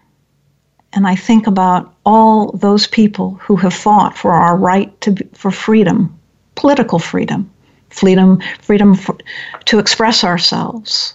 and 0.93 1.07
I 1.07 1.16
think 1.16 1.47
about 1.47 1.95
all 2.05 2.53
those 2.53 2.86
people 2.86 3.34
who 3.43 3.57
have 3.57 3.74
fought 3.74 4.16
for 4.16 4.32
our 4.32 4.57
right 4.57 4.99
to 5.03 5.16
for 5.34 5.51
freedom, 5.51 6.18
political 6.55 6.99
freedom, 6.99 7.51
freedom, 7.88 8.40
freedom 8.61 8.95
for, 8.95 9.16
to 9.66 9.78
express 9.78 10.22
ourselves. 10.24 11.14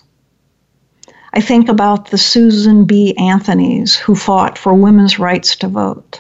I 1.33 1.41
think 1.41 1.69
about 1.69 2.09
the 2.09 2.17
Susan 2.17 2.85
B. 2.85 3.13
Anthonys 3.19 3.95
who 3.95 4.15
fought 4.15 4.57
for 4.57 4.73
women's 4.73 5.19
rights 5.19 5.55
to 5.57 5.67
vote. 5.67 6.19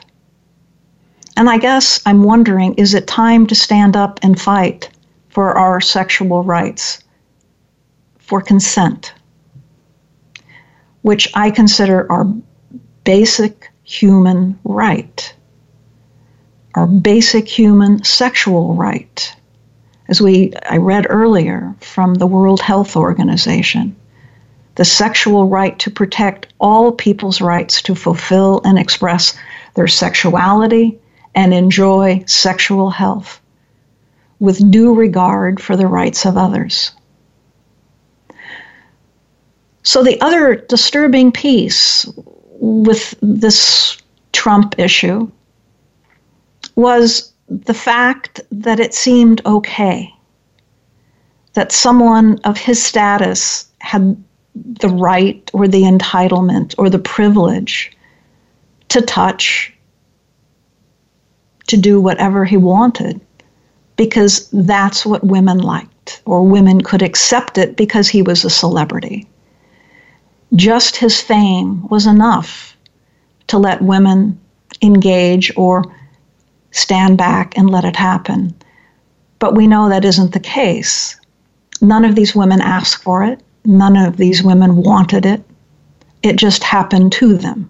And 1.35 1.49
I 1.49 1.57
guess 1.57 1.99
I'm 2.05 2.23
wondering 2.23 2.73
is 2.75 2.93
it 2.93 3.07
time 3.07 3.47
to 3.47 3.55
stand 3.55 3.95
up 3.95 4.19
and 4.21 4.39
fight 4.39 4.89
for 5.29 5.57
our 5.57 5.79
sexual 5.81 6.43
rights, 6.43 7.03
for 8.19 8.41
consent, 8.41 9.13
which 11.01 11.29
I 11.35 11.51
consider 11.51 12.11
our 12.11 12.27
basic 13.07 13.71
human 13.85 14.59
right, 14.65 15.33
our 16.75 16.85
basic 16.85 17.47
human 17.47 18.03
sexual 18.03 18.73
right. 18.73 19.33
As 20.09 20.21
we 20.21 20.51
I 20.69 20.75
read 20.75 21.07
earlier 21.09 21.73
from 21.79 22.15
the 22.15 22.27
World 22.27 22.59
Health 22.59 22.97
Organization, 22.97 23.95
the 24.75 24.83
sexual 24.83 25.47
right 25.47 25.79
to 25.79 25.89
protect 25.89 26.47
all 26.59 26.91
people's 26.91 27.39
rights 27.39 27.81
to 27.83 27.95
fulfill 27.95 28.59
and 28.65 28.77
express 28.77 29.37
their 29.75 29.87
sexuality 29.87 30.99
and 31.33 31.53
enjoy 31.53 32.21
sexual 32.25 32.89
health 32.89 33.39
with 34.39 34.69
due 34.69 34.93
regard 34.93 35.61
for 35.61 35.77
the 35.77 35.87
rights 35.87 36.25
of 36.25 36.35
others. 36.35 36.91
So, 39.83 40.03
the 40.03 40.19
other 40.19 40.55
disturbing 40.55 41.31
piece 41.31 42.05
with 42.59 43.15
this 43.21 43.97
Trump 44.33 44.75
issue 44.77 45.29
was 46.75 47.33
the 47.49 47.73
fact 47.73 48.41
that 48.51 48.79
it 48.79 48.93
seemed 48.93 49.41
okay 49.45 50.13
that 51.53 51.71
someone 51.71 52.39
of 52.43 52.57
his 52.57 52.83
status 52.83 53.67
had 53.79 54.15
the 54.79 54.89
right 54.89 55.49
or 55.53 55.67
the 55.67 55.83
entitlement 55.83 56.75
or 56.77 56.89
the 56.89 56.99
privilege 56.99 57.91
to 58.89 59.01
touch, 59.01 59.73
to 61.67 61.77
do 61.77 61.99
whatever 61.99 62.45
he 62.45 62.57
wanted, 62.57 63.19
because 63.95 64.49
that's 64.51 65.05
what 65.05 65.23
women 65.23 65.57
liked, 65.57 66.21
or 66.25 66.43
women 66.43 66.81
could 66.81 67.01
accept 67.01 67.57
it 67.57 67.75
because 67.75 68.07
he 68.07 68.21
was 68.21 68.45
a 68.45 68.49
celebrity. 68.49 69.27
Just 70.55 70.95
his 70.95 71.19
fame 71.19 71.87
was 71.89 72.07
enough 72.07 72.75
to 73.47 73.57
let 73.57 73.81
women 73.81 74.39
engage 74.81 75.51
or 75.57 75.83
stand 76.71 77.17
back 77.17 77.57
and 77.57 77.69
let 77.69 77.85
it 77.85 77.95
happen. 77.95 78.53
But 79.39 79.55
we 79.55 79.67
know 79.67 79.89
that 79.89 80.05
isn't 80.05 80.33
the 80.33 80.39
case. 80.39 81.19
None 81.81 82.05
of 82.05 82.15
these 82.15 82.35
women 82.35 82.61
asked 82.61 83.03
for 83.03 83.23
it. 83.23 83.41
None 83.65 83.97
of 83.97 84.17
these 84.17 84.41
women 84.41 84.77
wanted 84.77 85.25
it. 85.25 85.43
It 86.23 86.37
just 86.37 86.63
happened 86.63 87.11
to 87.13 87.37
them. 87.37 87.69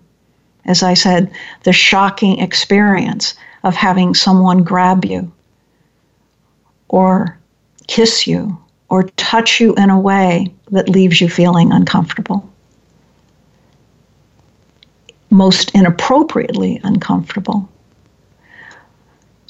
As 0.65 0.84
I 0.84 0.93
said, 0.93 1.32
the 1.63 1.73
shocking 1.73 2.39
experience 2.39 3.36
of 3.63 3.75
having 3.75 4.13
someone 4.13 4.63
grab 4.63 5.05
you 5.05 5.32
or 6.89 7.38
kiss 7.88 8.28
you 8.28 8.57
or 8.89 9.03
touch 9.17 9.59
you 9.59 9.73
in 9.75 9.89
a 9.89 9.99
way 9.99 10.53
that 10.71 10.89
leaves 10.89 11.19
you 11.19 11.30
feeling 11.30 11.71
uncomfortable. 11.71 12.47
Most 15.30 15.71
inappropriately 15.75 16.80
uncomfortable. 16.84 17.69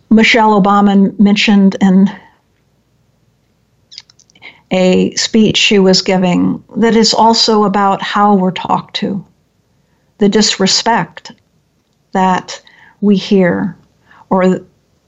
Michelle 0.10 0.60
Obama 0.62 1.18
mentioned 1.20 1.76
in 1.82 2.10
a 4.72 5.14
speech 5.16 5.58
she 5.58 5.80
was 5.80 6.02
giving 6.02 6.64
that 6.76 6.96
is 6.96 7.14
also 7.14 7.64
about 7.64 8.02
how 8.02 8.36
we're 8.36 8.52
talked 8.52 8.96
to, 8.98 9.26
the 10.18 10.30
disrespect 10.30 11.32
that 12.12 12.62
we 13.02 13.16
hear, 13.16 13.78
or 14.30 14.62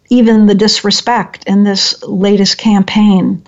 even 0.09 0.45
the 0.45 0.55
disrespect 0.55 1.43
in 1.45 1.63
this 1.63 2.01
latest 2.03 2.57
campaign 2.57 3.43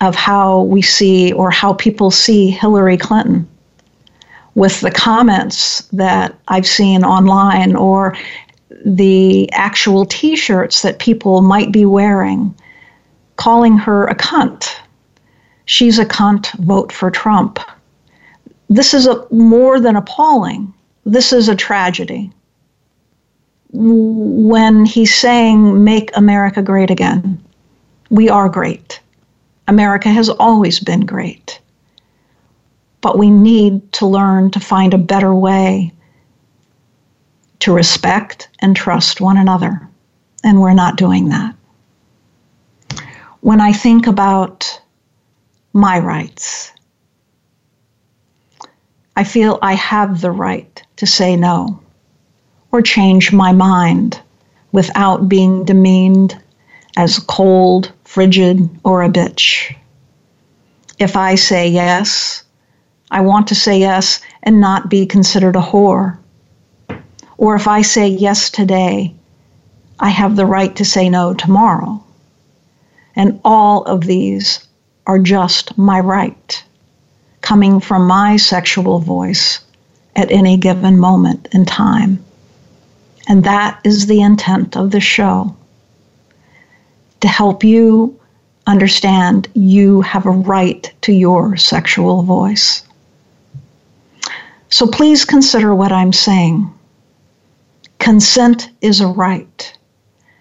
of 0.00 0.14
how 0.14 0.62
we 0.62 0.82
see 0.82 1.32
or 1.32 1.50
how 1.50 1.72
people 1.72 2.10
see 2.10 2.50
Hillary 2.50 2.96
Clinton 2.96 3.48
with 4.54 4.80
the 4.80 4.90
comments 4.90 5.82
that 5.92 6.38
I've 6.48 6.66
seen 6.66 7.04
online 7.04 7.74
or 7.76 8.16
the 8.84 9.50
actual 9.52 10.04
t 10.04 10.36
shirts 10.36 10.82
that 10.82 10.98
people 10.98 11.42
might 11.42 11.72
be 11.72 11.84
wearing, 11.84 12.54
calling 13.36 13.78
her 13.78 14.06
a 14.06 14.14
cunt 14.14 14.74
she's 15.66 15.98
a 15.98 16.06
cunt, 16.06 16.52
vote 16.58 16.92
for 16.92 17.10
Trump. 17.10 17.58
This 18.68 18.94
is 18.94 19.06
a, 19.06 19.26
more 19.30 19.80
than 19.80 19.96
appalling. 19.96 20.72
This 21.04 21.32
is 21.32 21.48
a 21.48 21.56
tragedy. 21.56 22.30
When 23.72 24.84
he's 24.84 25.14
saying, 25.14 25.82
make 25.82 26.16
America 26.16 26.62
great 26.62 26.90
again, 26.90 27.42
we 28.10 28.28
are 28.28 28.48
great. 28.48 29.00
America 29.66 30.10
has 30.10 30.28
always 30.28 30.78
been 30.78 31.00
great. 31.00 31.60
But 33.04 33.18
we 33.18 33.30
need 33.30 33.92
to 33.92 34.06
learn 34.06 34.50
to 34.52 34.60
find 34.60 34.94
a 34.94 34.98
better 35.12 35.34
way 35.34 35.92
to 37.60 37.72
respect 37.72 38.48
and 38.58 38.74
trust 38.74 39.20
one 39.20 39.36
another. 39.36 39.88
And 40.42 40.60
we're 40.60 40.74
not 40.74 40.96
doing 40.96 41.28
that. 41.28 41.54
When 43.42 43.60
I 43.60 43.72
think 43.72 44.06
about 44.06 44.80
my 45.74 45.98
rights. 45.98 46.72
I 49.16 49.24
feel 49.24 49.58
I 49.60 49.74
have 49.74 50.20
the 50.20 50.30
right 50.30 50.82
to 50.96 51.06
say 51.06 51.36
no 51.36 51.80
or 52.70 52.80
change 52.80 53.32
my 53.32 53.52
mind 53.52 54.20
without 54.72 55.28
being 55.28 55.64
demeaned 55.64 56.40
as 56.96 57.18
cold, 57.18 57.92
frigid, 58.04 58.70
or 58.84 59.02
a 59.02 59.08
bitch. 59.08 59.76
If 60.98 61.16
I 61.16 61.34
say 61.34 61.68
yes, 61.68 62.44
I 63.14 63.20
want 63.20 63.46
to 63.46 63.54
say 63.54 63.78
yes 63.78 64.20
and 64.42 64.60
not 64.60 64.90
be 64.90 65.06
considered 65.06 65.54
a 65.54 65.60
whore. 65.60 66.18
Or 67.38 67.54
if 67.54 67.68
I 67.68 67.82
say 67.82 68.08
yes 68.08 68.50
today, 68.50 69.14
I 70.00 70.08
have 70.08 70.34
the 70.34 70.46
right 70.46 70.74
to 70.74 70.84
say 70.84 71.08
no 71.08 71.32
tomorrow. 71.32 72.02
And 73.14 73.40
all 73.44 73.84
of 73.84 74.00
these 74.00 74.66
are 75.06 75.20
just 75.20 75.78
my 75.78 76.00
right, 76.00 76.64
coming 77.40 77.78
from 77.78 78.08
my 78.08 78.36
sexual 78.36 78.98
voice 78.98 79.60
at 80.16 80.32
any 80.32 80.56
given 80.56 80.98
moment 80.98 81.46
in 81.52 81.66
time. 81.66 82.18
And 83.28 83.44
that 83.44 83.80
is 83.84 84.06
the 84.06 84.22
intent 84.22 84.76
of 84.76 84.90
the 84.90 84.98
show 84.98 85.54
to 87.20 87.28
help 87.28 87.62
you 87.62 88.18
understand 88.66 89.46
you 89.54 90.00
have 90.00 90.26
a 90.26 90.30
right 90.30 90.92
to 91.02 91.12
your 91.12 91.56
sexual 91.56 92.24
voice. 92.24 92.82
So 94.68 94.86
please 94.86 95.24
consider 95.24 95.74
what 95.74 95.92
I'm 95.92 96.12
saying. 96.12 96.72
Consent 97.98 98.70
is 98.80 99.00
a 99.00 99.06
right, 99.06 99.78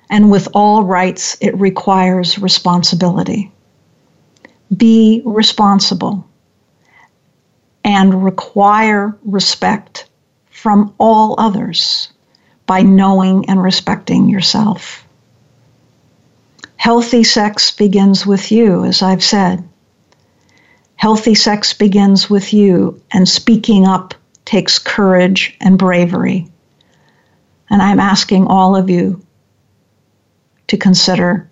and 0.10 0.32
with 0.32 0.48
all 0.54 0.84
rights, 0.84 1.38
it 1.40 1.58
requires 1.58 2.40
responsibility 2.40 3.52
be 4.78 5.22
responsible 5.26 6.28
and 7.84 8.24
require 8.24 9.16
respect 9.24 10.08
from 10.50 10.94
all 10.98 11.36
others 11.38 12.10
by 12.66 12.82
knowing 12.82 13.48
and 13.50 13.62
respecting 13.62 14.30
yourself. 14.30 15.06
Healthy 16.78 17.24
sex 17.24 17.72
begins 17.72 18.26
with 18.26 18.52
you, 18.52 18.86
as 18.86 19.02
I've 19.02 19.24
said. 19.24 19.68
Healthy 21.04 21.36
sex 21.36 21.74
begins 21.74 22.30
with 22.30 22.54
you, 22.54 22.98
and 23.12 23.28
speaking 23.28 23.86
up 23.86 24.14
takes 24.46 24.80
courage 24.80 25.54
and 25.60 25.78
bravery. 25.78 26.48
And 27.70 27.82
I'm 27.82 28.00
asking 28.00 28.48
all 28.48 28.74
of 28.74 28.90
you 28.90 29.22
to 30.68 30.78
consider 30.78 31.50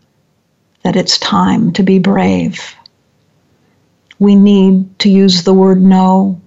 that 0.83 0.95
it's 0.95 1.17
time 1.17 1.73
to 1.73 1.83
be 1.83 1.99
brave 1.99 2.73
we 4.19 4.35
need 4.35 4.99
to 4.99 5.09
use 5.09 5.43
the 5.43 5.53
word 5.53 5.81
no. 5.81 6.39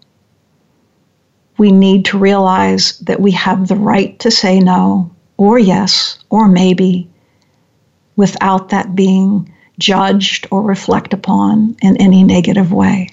We 1.58 1.72
need 1.72 2.06
to 2.06 2.18
realize 2.18 2.96
that 3.00 3.20
we 3.20 3.32
have 3.32 3.68
the 3.68 3.76
right 3.76 4.18
to 4.20 4.30
say 4.30 4.60
no, 4.60 5.10
or 5.36 5.58
yes, 5.58 6.20
or 6.30 6.48
maybe, 6.48 7.06
without 8.16 8.70
that 8.70 8.94
being 8.94 9.52
judged 9.78 10.46
or 10.50 10.62
reflect 10.62 11.12
upon 11.12 11.76
in 11.82 11.96
any 11.98 12.22
negative 12.22 12.72
way. 12.72 13.10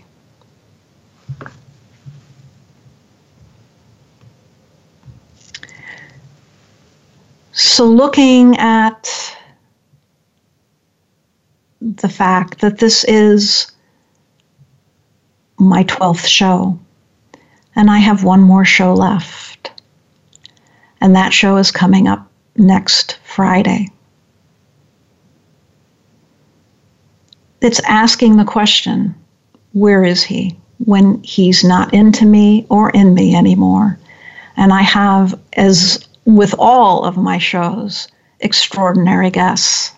So, 7.53 7.86
looking 7.86 8.57
at 8.57 9.38
the 11.82 12.09
fact 12.09 12.62
that 12.62 12.78
this 12.78 13.03
is 13.03 13.72
my 15.62 15.84
12th 15.84 16.28
show. 16.28 16.80
And 17.76 17.89
I 17.89 17.97
have 17.99 18.24
one 18.24 18.41
more 18.41 18.66
show 18.66 18.93
left. 18.93 19.72
And 20.99 21.16
that 21.16 21.34
show 21.34 21.57
is 21.57 21.72
coming 21.72 22.07
up 22.07 22.30
next 22.55 23.20
Friday. 23.24 23.88
It's 27.62 27.80
asking 27.82 28.38
the 28.38 28.43
question 28.43 29.14
where 29.74 30.03
is 30.03 30.24
he 30.24 30.57
when 30.80 31.22
he's 31.22 31.64
not 31.64 31.93
into 31.93 32.26
me 32.26 32.66
or 32.70 32.89
in 32.89 33.14
me 33.14 33.36
anymore? 33.36 33.99
And 34.57 34.74
I 34.74 34.82
have, 34.82 35.39
as 35.53 36.07
with 36.26 36.55
all 36.57 37.05
of 37.05 37.18
my 37.18 37.38
shows, 37.38 38.07
extraordinary 38.39 39.30
guests. 39.30 39.91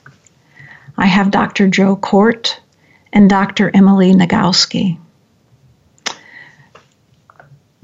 I 0.97 1.05
have 1.05 1.31
Dr. 1.31 1.67
Joe 1.69 1.95
Kort 1.95 2.59
and 3.13 3.29
Dr. 3.29 3.71
Emily 3.73 4.13
Nagoski. 4.13 4.99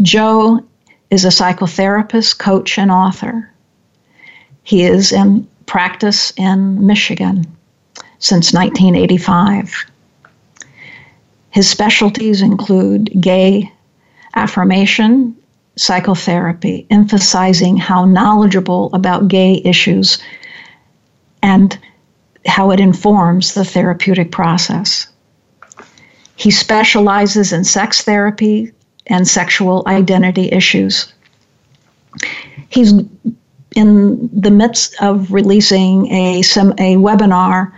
Joe 0.02 0.62
is 1.10 1.24
a 1.24 1.30
psychotherapist, 1.30 2.38
coach, 2.38 2.78
and 2.78 2.92
author. 2.92 3.50
He 4.64 4.84
is 4.84 5.14
in 5.14 5.48
practice 5.66 6.34
in 6.36 6.86
Michigan 6.86 7.46
since 8.20 8.54
1985. 8.54 9.86
His 11.52 11.70
specialties 11.70 12.42
include 12.42 13.10
gay 13.20 13.72
affirmation, 14.36 15.36
psychotherapy, 15.76 16.86
emphasizing 16.90 17.78
how 17.78 18.06
knowledgeable 18.06 18.90
about 18.94 19.28
gay 19.28 19.62
issues 19.66 20.20
and 21.42 21.78
how 22.46 22.72
it 22.72 22.80
informs 22.80 23.54
the 23.54 23.66
therapeutic 23.66 24.32
process. 24.32 25.08
He 26.36 26.52
specializes 26.52 27.52
in 27.52 27.64
sex 27.64 28.02
therapy 28.04 28.72
and 29.08 29.28
sexual 29.28 29.84
identity 29.88 30.52
issues. 30.52 31.12
He's 32.70 32.94
in 33.76 34.30
the 34.34 34.52
midst 34.52 34.96
of 35.02 35.32
releasing 35.32 36.12
a, 36.12 36.42
some, 36.42 36.72
a 36.74 36.96
webinar 36.96 37.72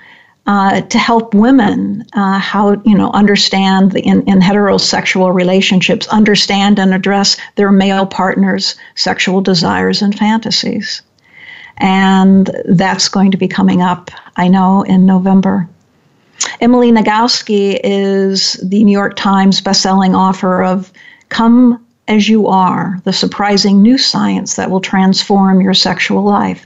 uh, 0.47 0.81
to 0.81 0.97
help 0.97 1.33
women 1.33 2.05
uh, 2.13 2.39
how 2.39 2.71
you 2.83 2.97
know 2.97 3.11
understand 3.11 3.91
the, 3.91 4.01
in, 4.01 4.21
in 4.27 4.39
heterosexual 4.39 5.33
relationships 5.33 6.07
understand 6.07 6.79
and 6.79 6.93
address 6.93 7.37
their 7.55 7.71
male 7.71 8.05
partners 8.05 8.75
sexual 8.95 9.41
desires 9.41 10.01
and 10.01 10.17
fantasies. 10.17 11.01
And 11.77 12.51
that's 12.65 13.07
going 13.07 13.31
to 13.31 13.37
be 13.37 13.47
coming 13.47 13.81
up 13.81 14.11
i 14.37 14.47
know 14.47 14.81
in 14.83 15.05
november. 15.05 15.67
Emily 16.59 16.91
nagoski 16.91 17.79
is 17.83 18.53
the 18.63 18.83
new 18.83 18.91
york 18.91 19.15
times 19.15 19.61
bestselling 19.61 20.15
author 20.15 20.63
of 20.63 20.91
come 21.29 21.83
as 22.07 22.27
you 22.27 22.47
are 22.47 22.99
the 23.03 23.13
surprising 23.13 23.81
new 23.81 23.97
science 23.97 24.55
that 24.55 24.69
will 24.69 24.81
transform 24.81 25.61
your 25.61 25.73
sexual 25.73 26.23
life. 26.23 26.65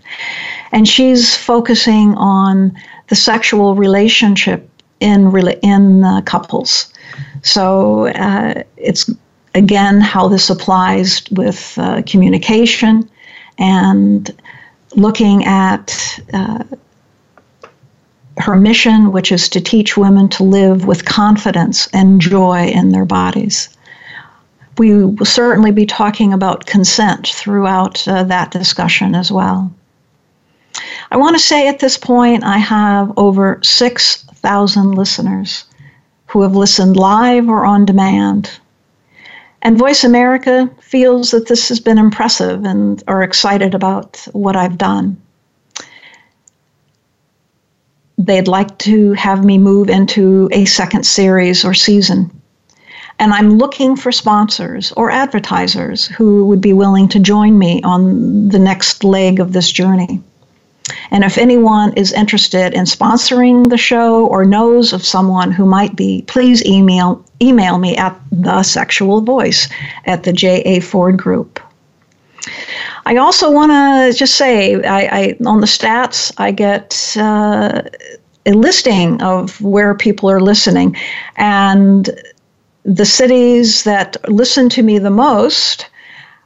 And 0.72 0.88
she's 0.88 1.38
focusing 1.38 2.16
on 2.16 2.76
the 3.08 3.16
sexual 3.16 3.76
relationship 3.76 4.70
in 5.00 5.36
in 5.62 6.04
uh, 6.04 6.22
couples. 6.22 6.92
So 7.44 8.08
uh, 8.08 8.64
it's 8.78 9.10
again 9.54 10.02
how 10.02 10.28
this 10.28 10.50
applies 10.50 11.24
with 11.32 11.78
uh, 11.78 12.02
communication 12.06 13.10
and 13.58 14.34
looking 14.96 15.46
at 15.46 16.20
uh, 16.34 16.64
her 18.38 18.56
mission, 18.56 19.12
which 19.12 19.32
is 19.32 19.48
to 19.50 19.62
teach 19.62 19.96
women 19.96 20.28
to 20.30 20.44
live 20.44 20.86
with 20.86 21.06
confidence 21.06 21.88
and 21.94 22.20
joy 22.20 22.68
in 22.68 22.90
their 22.90 23.06
bodies. 23.06 23.70
We 24.78 25.06
will 25.06 25.26
certainly 25.26 25.72
be 25.72 25.86
talking 25.86 26.34
about 26.34 26.66
consent 26.66 27.28
throughout 27.28 28.06
uh, 28.08 28.24
that 28.26 28.52
discussion 28.52 29.16
as 29.16 29.32
well. 29.32 29.74
I 31.12 31.18
want 31.18 31.36
to 31.36 31.44
say 31.44 31.68
at 31.68 31.80
this 31.80 31.98
point, 31.98 32.44
I 32.44 32.58
have 32.58 33.14
over 33.18 33.60
6,000 33.64 34.92
listeners 34.92 35.66
who 36.28 36.42
have 36.42 36.56
listened 36.56 36.98
live 36.98 37.48
or 37.48 37.66
on 37.66 37.86
demand. 37.86 38.52
And 39.62 39.78
Voice 39.78 40.04
America 40.04 40.70
feels 40.82 41.32
that 41.32 41.48
this 41.48 41.70
has 41.70 41.80
been 41.80 41.98
impressive 41.98 42.66
and 42.66 43.02
are 43.08 43.24
excited 43.24 43.74
about 43.74 44.28
what 44.34 44.56
I've 44.56 44.78
done. 44.78 45.18
They'd 48.18 48.48
like 48.48 48.78
to 48.80 49.14
have 49.14 49.44
me 49.44 49.58
move 49.58 49.90
into 49.90 50.50
a 50.52 50.66
second 50.66 51.06
series 51.06 51.66
or 51.66 51.74
season. 51.74 52.32
And 53.18 53.34
I'm 53.34 53.58
looking 53.58 53.96
for 53.96 54.12
sponsors 54.12 54.92
or 54.94 55.10
advertisers 55.10 56.06
who 56.06 56.46
would 56.46 56.62
be 56.62 56.74
willing 56.74 57.08
to 57.10 57.20
join 57.20 57.58
me 57.58 57.82
on 57.84 58.50
the 58.50 58.60
next 58.60 59.04
leg 59.04 59.40
of 59.40 59.54
this 59.54 59.72
journey. 59.72 60.22
And 61.12 61.24
if 61.24 61.38
anyone 61.38 61.94
is 61.94 62.14
interested 62.14 62.74
in 62.74 62.86
sponsoring 62.86 63.70
the 63.70 63.78
show 63.78 64.28
or 64.28 64.46
knows 64.46 64.94
of 64.94 65.06
someone 65.06 65.52
who 65.52 65.66
might 65.66 65.96
be, 65.96 66.24
please 66.28 66.64
email 66.66 67.26
email 67.42 67.78
me 67.78 67.98
at 67.98 68.20
the 68.32 68.64
sexual 68.64 69.22
voice 69.22 69.68
at 70.06 70.24
the 70.24 70.34
J.A. 70.34 70.80
Ford 70.80 71.18
Group. 71.18 71.60
I 73.06 73.18
also 73.18 73.52
want 73.52 73.72
to 73.72 74.18
just 74.18 74.36
say, 74.36 74.82
I, 74.84 75.02
I, 75.20 75.38
on 75.46 75.62
the 75.62 75.68
stats, 75.68 76.32
I 76.38 76.52
get 76.52 77.16
uh, 77.18 77.82
a 78.46 78.54
listing 78.54 79.22
of 79.22 79.60
where 79.62 79.96
people 79.96 80.30
are 80.30 80.40
listening, 80.40 80.96
and 81.36 82.10
the 82.84 83.06
cities 83.06 83.84
that 83.84 84.18
listen 84.30 84.70
to 84.70 84.84
me 84.84 85.00
the 85.00 85.10
most 85.10 85.88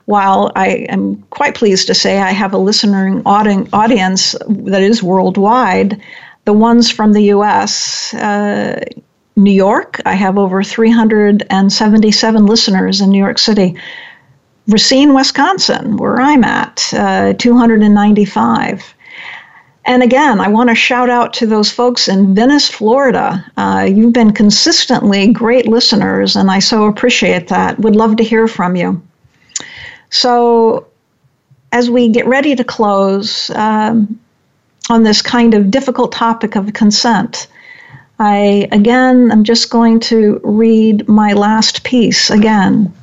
while 0.09 0.51
I 0.55 0.87
am 0.89 1.21
quite 1.29 1.53
pleased 1.53 1.85
to 1.85 1.93
say 1.93 2.17
I 2.17 2.31
have 2.31 2.51
a 2.51 2.57
listening 2.57 3.21
audience 3.27 4.35
that 4.47 4.81
is 4.81 5.03
worldwide, 5.03 6.01
the 6.45 6.53
ones 6.53 6.89
from 6.89 7.13
the 7.13 7.25
US, 7.35 8.11
uh, 8.15 8.83
New 9.35 9.51
York, 9.51 10.01
I 10.07 10.15
have 10.15 10.39
over 10.39 10.63
377 10.63 12.45
listeners 12.47 13.01
in 13.01 13.11
New 13.11 13.19
York 13.19 13.37
City. 13.37 13.75
Racine, 14.67 15.13
Wisconsin, 15.13 15.97
where 15.97 16.19
I'm 16.19 16.43
at, 16.43 16.91
uh, 16.93 17.33
295. 17.33 18.95
And 19.85 20.01
again, 20.01 20.39
I 20.39 20.47
want 20.47 20.69
to 20.69 20.75
shout 20.75 21.11
out 21.11 21.33
to 21.33 21.45
those 21.45 21.71
folks 21.71 22.07
in 22.07 22.33
Venice, 22.33 22.67
Florida. 22.67 23.45
Uh, 23.57 23.87
you've 23.87 24.13
been 24.13 24.33
consistently 24.33 25.27
great 25.31 25.67
listeners, 25.67 26.35
and 26.35 26.49
I 26.49 26.57
so 26.57 26.85
appreciate 26.85 27.47
that. 27.49 27.77
Would 27.79 27.95
love 27.95 28.15
to 28.15 28.23
hear 28.23 28.47
from 28.47 28.75
you. 28.75 28.99
So, 30.09 30.87
as 31.71 31.89
we 31.89 32.09
get 32.09 32.25
ready 32.25 32.55
to 32.55 32.63
close 32.63 33.49
um, 33.51 34.19
on 34.89 35.03
this 35.03 35.21
kind 35.21 35.53
of 35.53 35.69
difficult 35.69 36.11
topic 36.11 36.55
of 36.55 36.73
consent, 36.73 37.47
I 38.17 38.67
again 38.71 39.31
I'm 39.31 39.43
just 39.43 39.69
going 39.69 39.99
to 40.01 40.41
read 40.43 41.07
my 41.07 41.33
last 41.33 41.83
piece 41.83 42.29
again. 42.29 42.93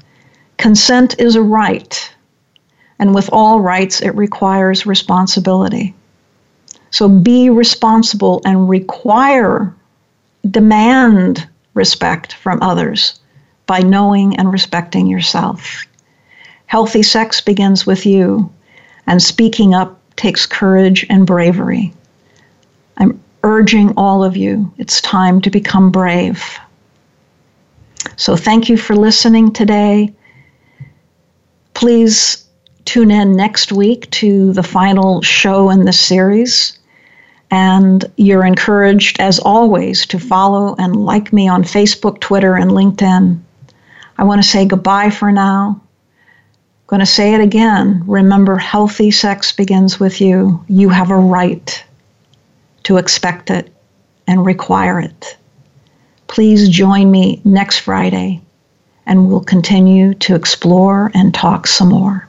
Consent 0.58 1.18
is 1.20 1.36
a 1.36 1.42
right, 1.42 2.14
and 2.98 3.14
with 3.14 3.30
all 3.32 3.60
rights, 3.60 4.00
it 4.00 4.14
requires 4.14 4.86
responsibility. 4.86 5.94
So 6.90 7.08
be 7.08 7.50
responsible 7.50 8.40
and 8.44 8.68
require, 8.68 9.74
demand 10.50 11.46
respect 11.74 12.32
from 12.32 12.62
others 12.62 13.20
by 13.66 13.80
knowing 13.80 14.36
and 14.38 14.52
respecting 14.52 15.06
yourself. 15.06 15.84
Healthy 16.66 17.02
sex 17.02 17.40
begins 17.40 17.86
with 17.86 18.04
you, 18.04 18.52
and 19.06 19.22
speaking 19.22 19.74
up 19.74 20.00
takes 20.16 20.46
courage 20.46 21.06
and 21.08 21.26
bravery. 21.26 21.92
I'm 22.96 23.20
urging 23.44 23.92
all 23.96 24.24
of 24.24 24.36
you, 24.36 24.72
it's 24.78 25.00
time 25.00 25.40
to 25.42 25.50
become 25.50 25.90
brave. 25.90 26.42
So, 28.16 28.36
thank 28.36 28.68
you 28.68 28.76
for 28.76 28.96
listening 28.96 29.52
today. 29.52 30.12
Please 31.74 32.44
tune 32.84 33.10
in 33.10 33.36
next 33.36 33.72
week 33.72 34.10
to 34.12 34.52
the 34.52 34.62
final 34.62 35.20
show 35.22 35.70
in 35.70 35.84
this 35.84 36.00
series. 36.00 36.78
And 37.50 38.04
you're 38.16 38.44
encouraged, 38.44 39.20
as 39.20 39.38
always, 39.38 40.06
to 40.06 40.18
follow 40.18 40.74
and 40.78 40.96
like 40.96 41.32
me 41.32 41.48
on 41.48 41.62
Facebook, 41.62 42.20
Twitter, 42.20 42.56
and 42.56 42.70
LinkedIn. 42.70 43.40
I 44.18 44.24
want 44.24 44.42
to 44.42 44.48
say 44.48 44.64
goodbye 44.64 45.10
for 45.10 45.30
now. 45.30 45.80
Going 46.86 47.00
to 47.00 47.06
say 47.06 47.34
it 47.34 47.40
again. 47.40 48.04
Remember, 48.06 48.56
healthy 48.56 49.10
sex 49.10 49.50
begins 49.50 49.98
with 49.98 50.20
you. 50.20 50.64
You 50.68 50.88
have 50.88 51.10
a 51.10 51.16
right 51.16 51.84
to 52.84 52.96
expect 52.96 53.50
it 53.50 53.72
and 54.28 54.46
require 54.46 55.00
it. 55.00 55.36
Please 56.28 56.68
join 56.68 57.10
me 57.10 57.40
next 57.44 57.78
Friday 57.78 58.40
and 59.06 59.28
we'll 59.28 59.42
continue 59.42 60.14
to 60.14 60.34
explore 60.34 61.10
and 61.14 61.34
talk 61.34 61.66
some 61.66 61.88
more. 61.88 62.28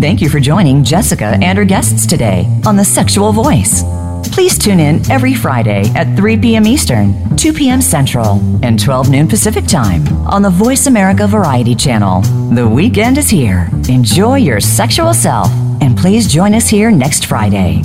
Thank 0.00 0.22
you 0.22 0.30
for 0.30 0.40
joining 0.40 0.84
Jessica 0.84 1.38
and 1.42 1.58
her 1.58 1.64
guests 1.66 2.06
today 2.06 2.46
on 2.64 2.76
The 2.76 2.84
Sexual 2.84 3.32
Voice. 3.32 3.82
Please 4.24 4.58
tune 4.58 4.80
in 4.80 5.08
every 5.10 5.34
Friday 5.34 5.84
at 5.94 6.16
3 6.16 6.38
p.m. 6.38 6.66
Eastern, 6.66 7.36
2 7.36 7.52
p.m. 7.52 7.80
Central, 7.80 8.40
and 8.62 8.78
12 8.78 9.10
noon 9.10 9.28
Pacific 9.28 9.66
Time 9.66 10.06
on 10.26 10.42
the 10.42 10.50
Voice 10.50 10.86
America 10.86 11.26
Variety 11.26 11.74
Channel. 11.74 12.22
The 12.54 12.66
weekend 12.66 13.18
is 13.18 13.30
here. 13.30 13.68
Enjoy 13.88 14.36
your 14.36 14.60
sexual 14.60 15.14
self, 15.14 15.50
and 15.80 15.96
please 15.96 16.26
join 16.32 16.54
us 16.54 16.68
here 16.68 16.90
next 16.90 17.26
Friday. 17.26 17.82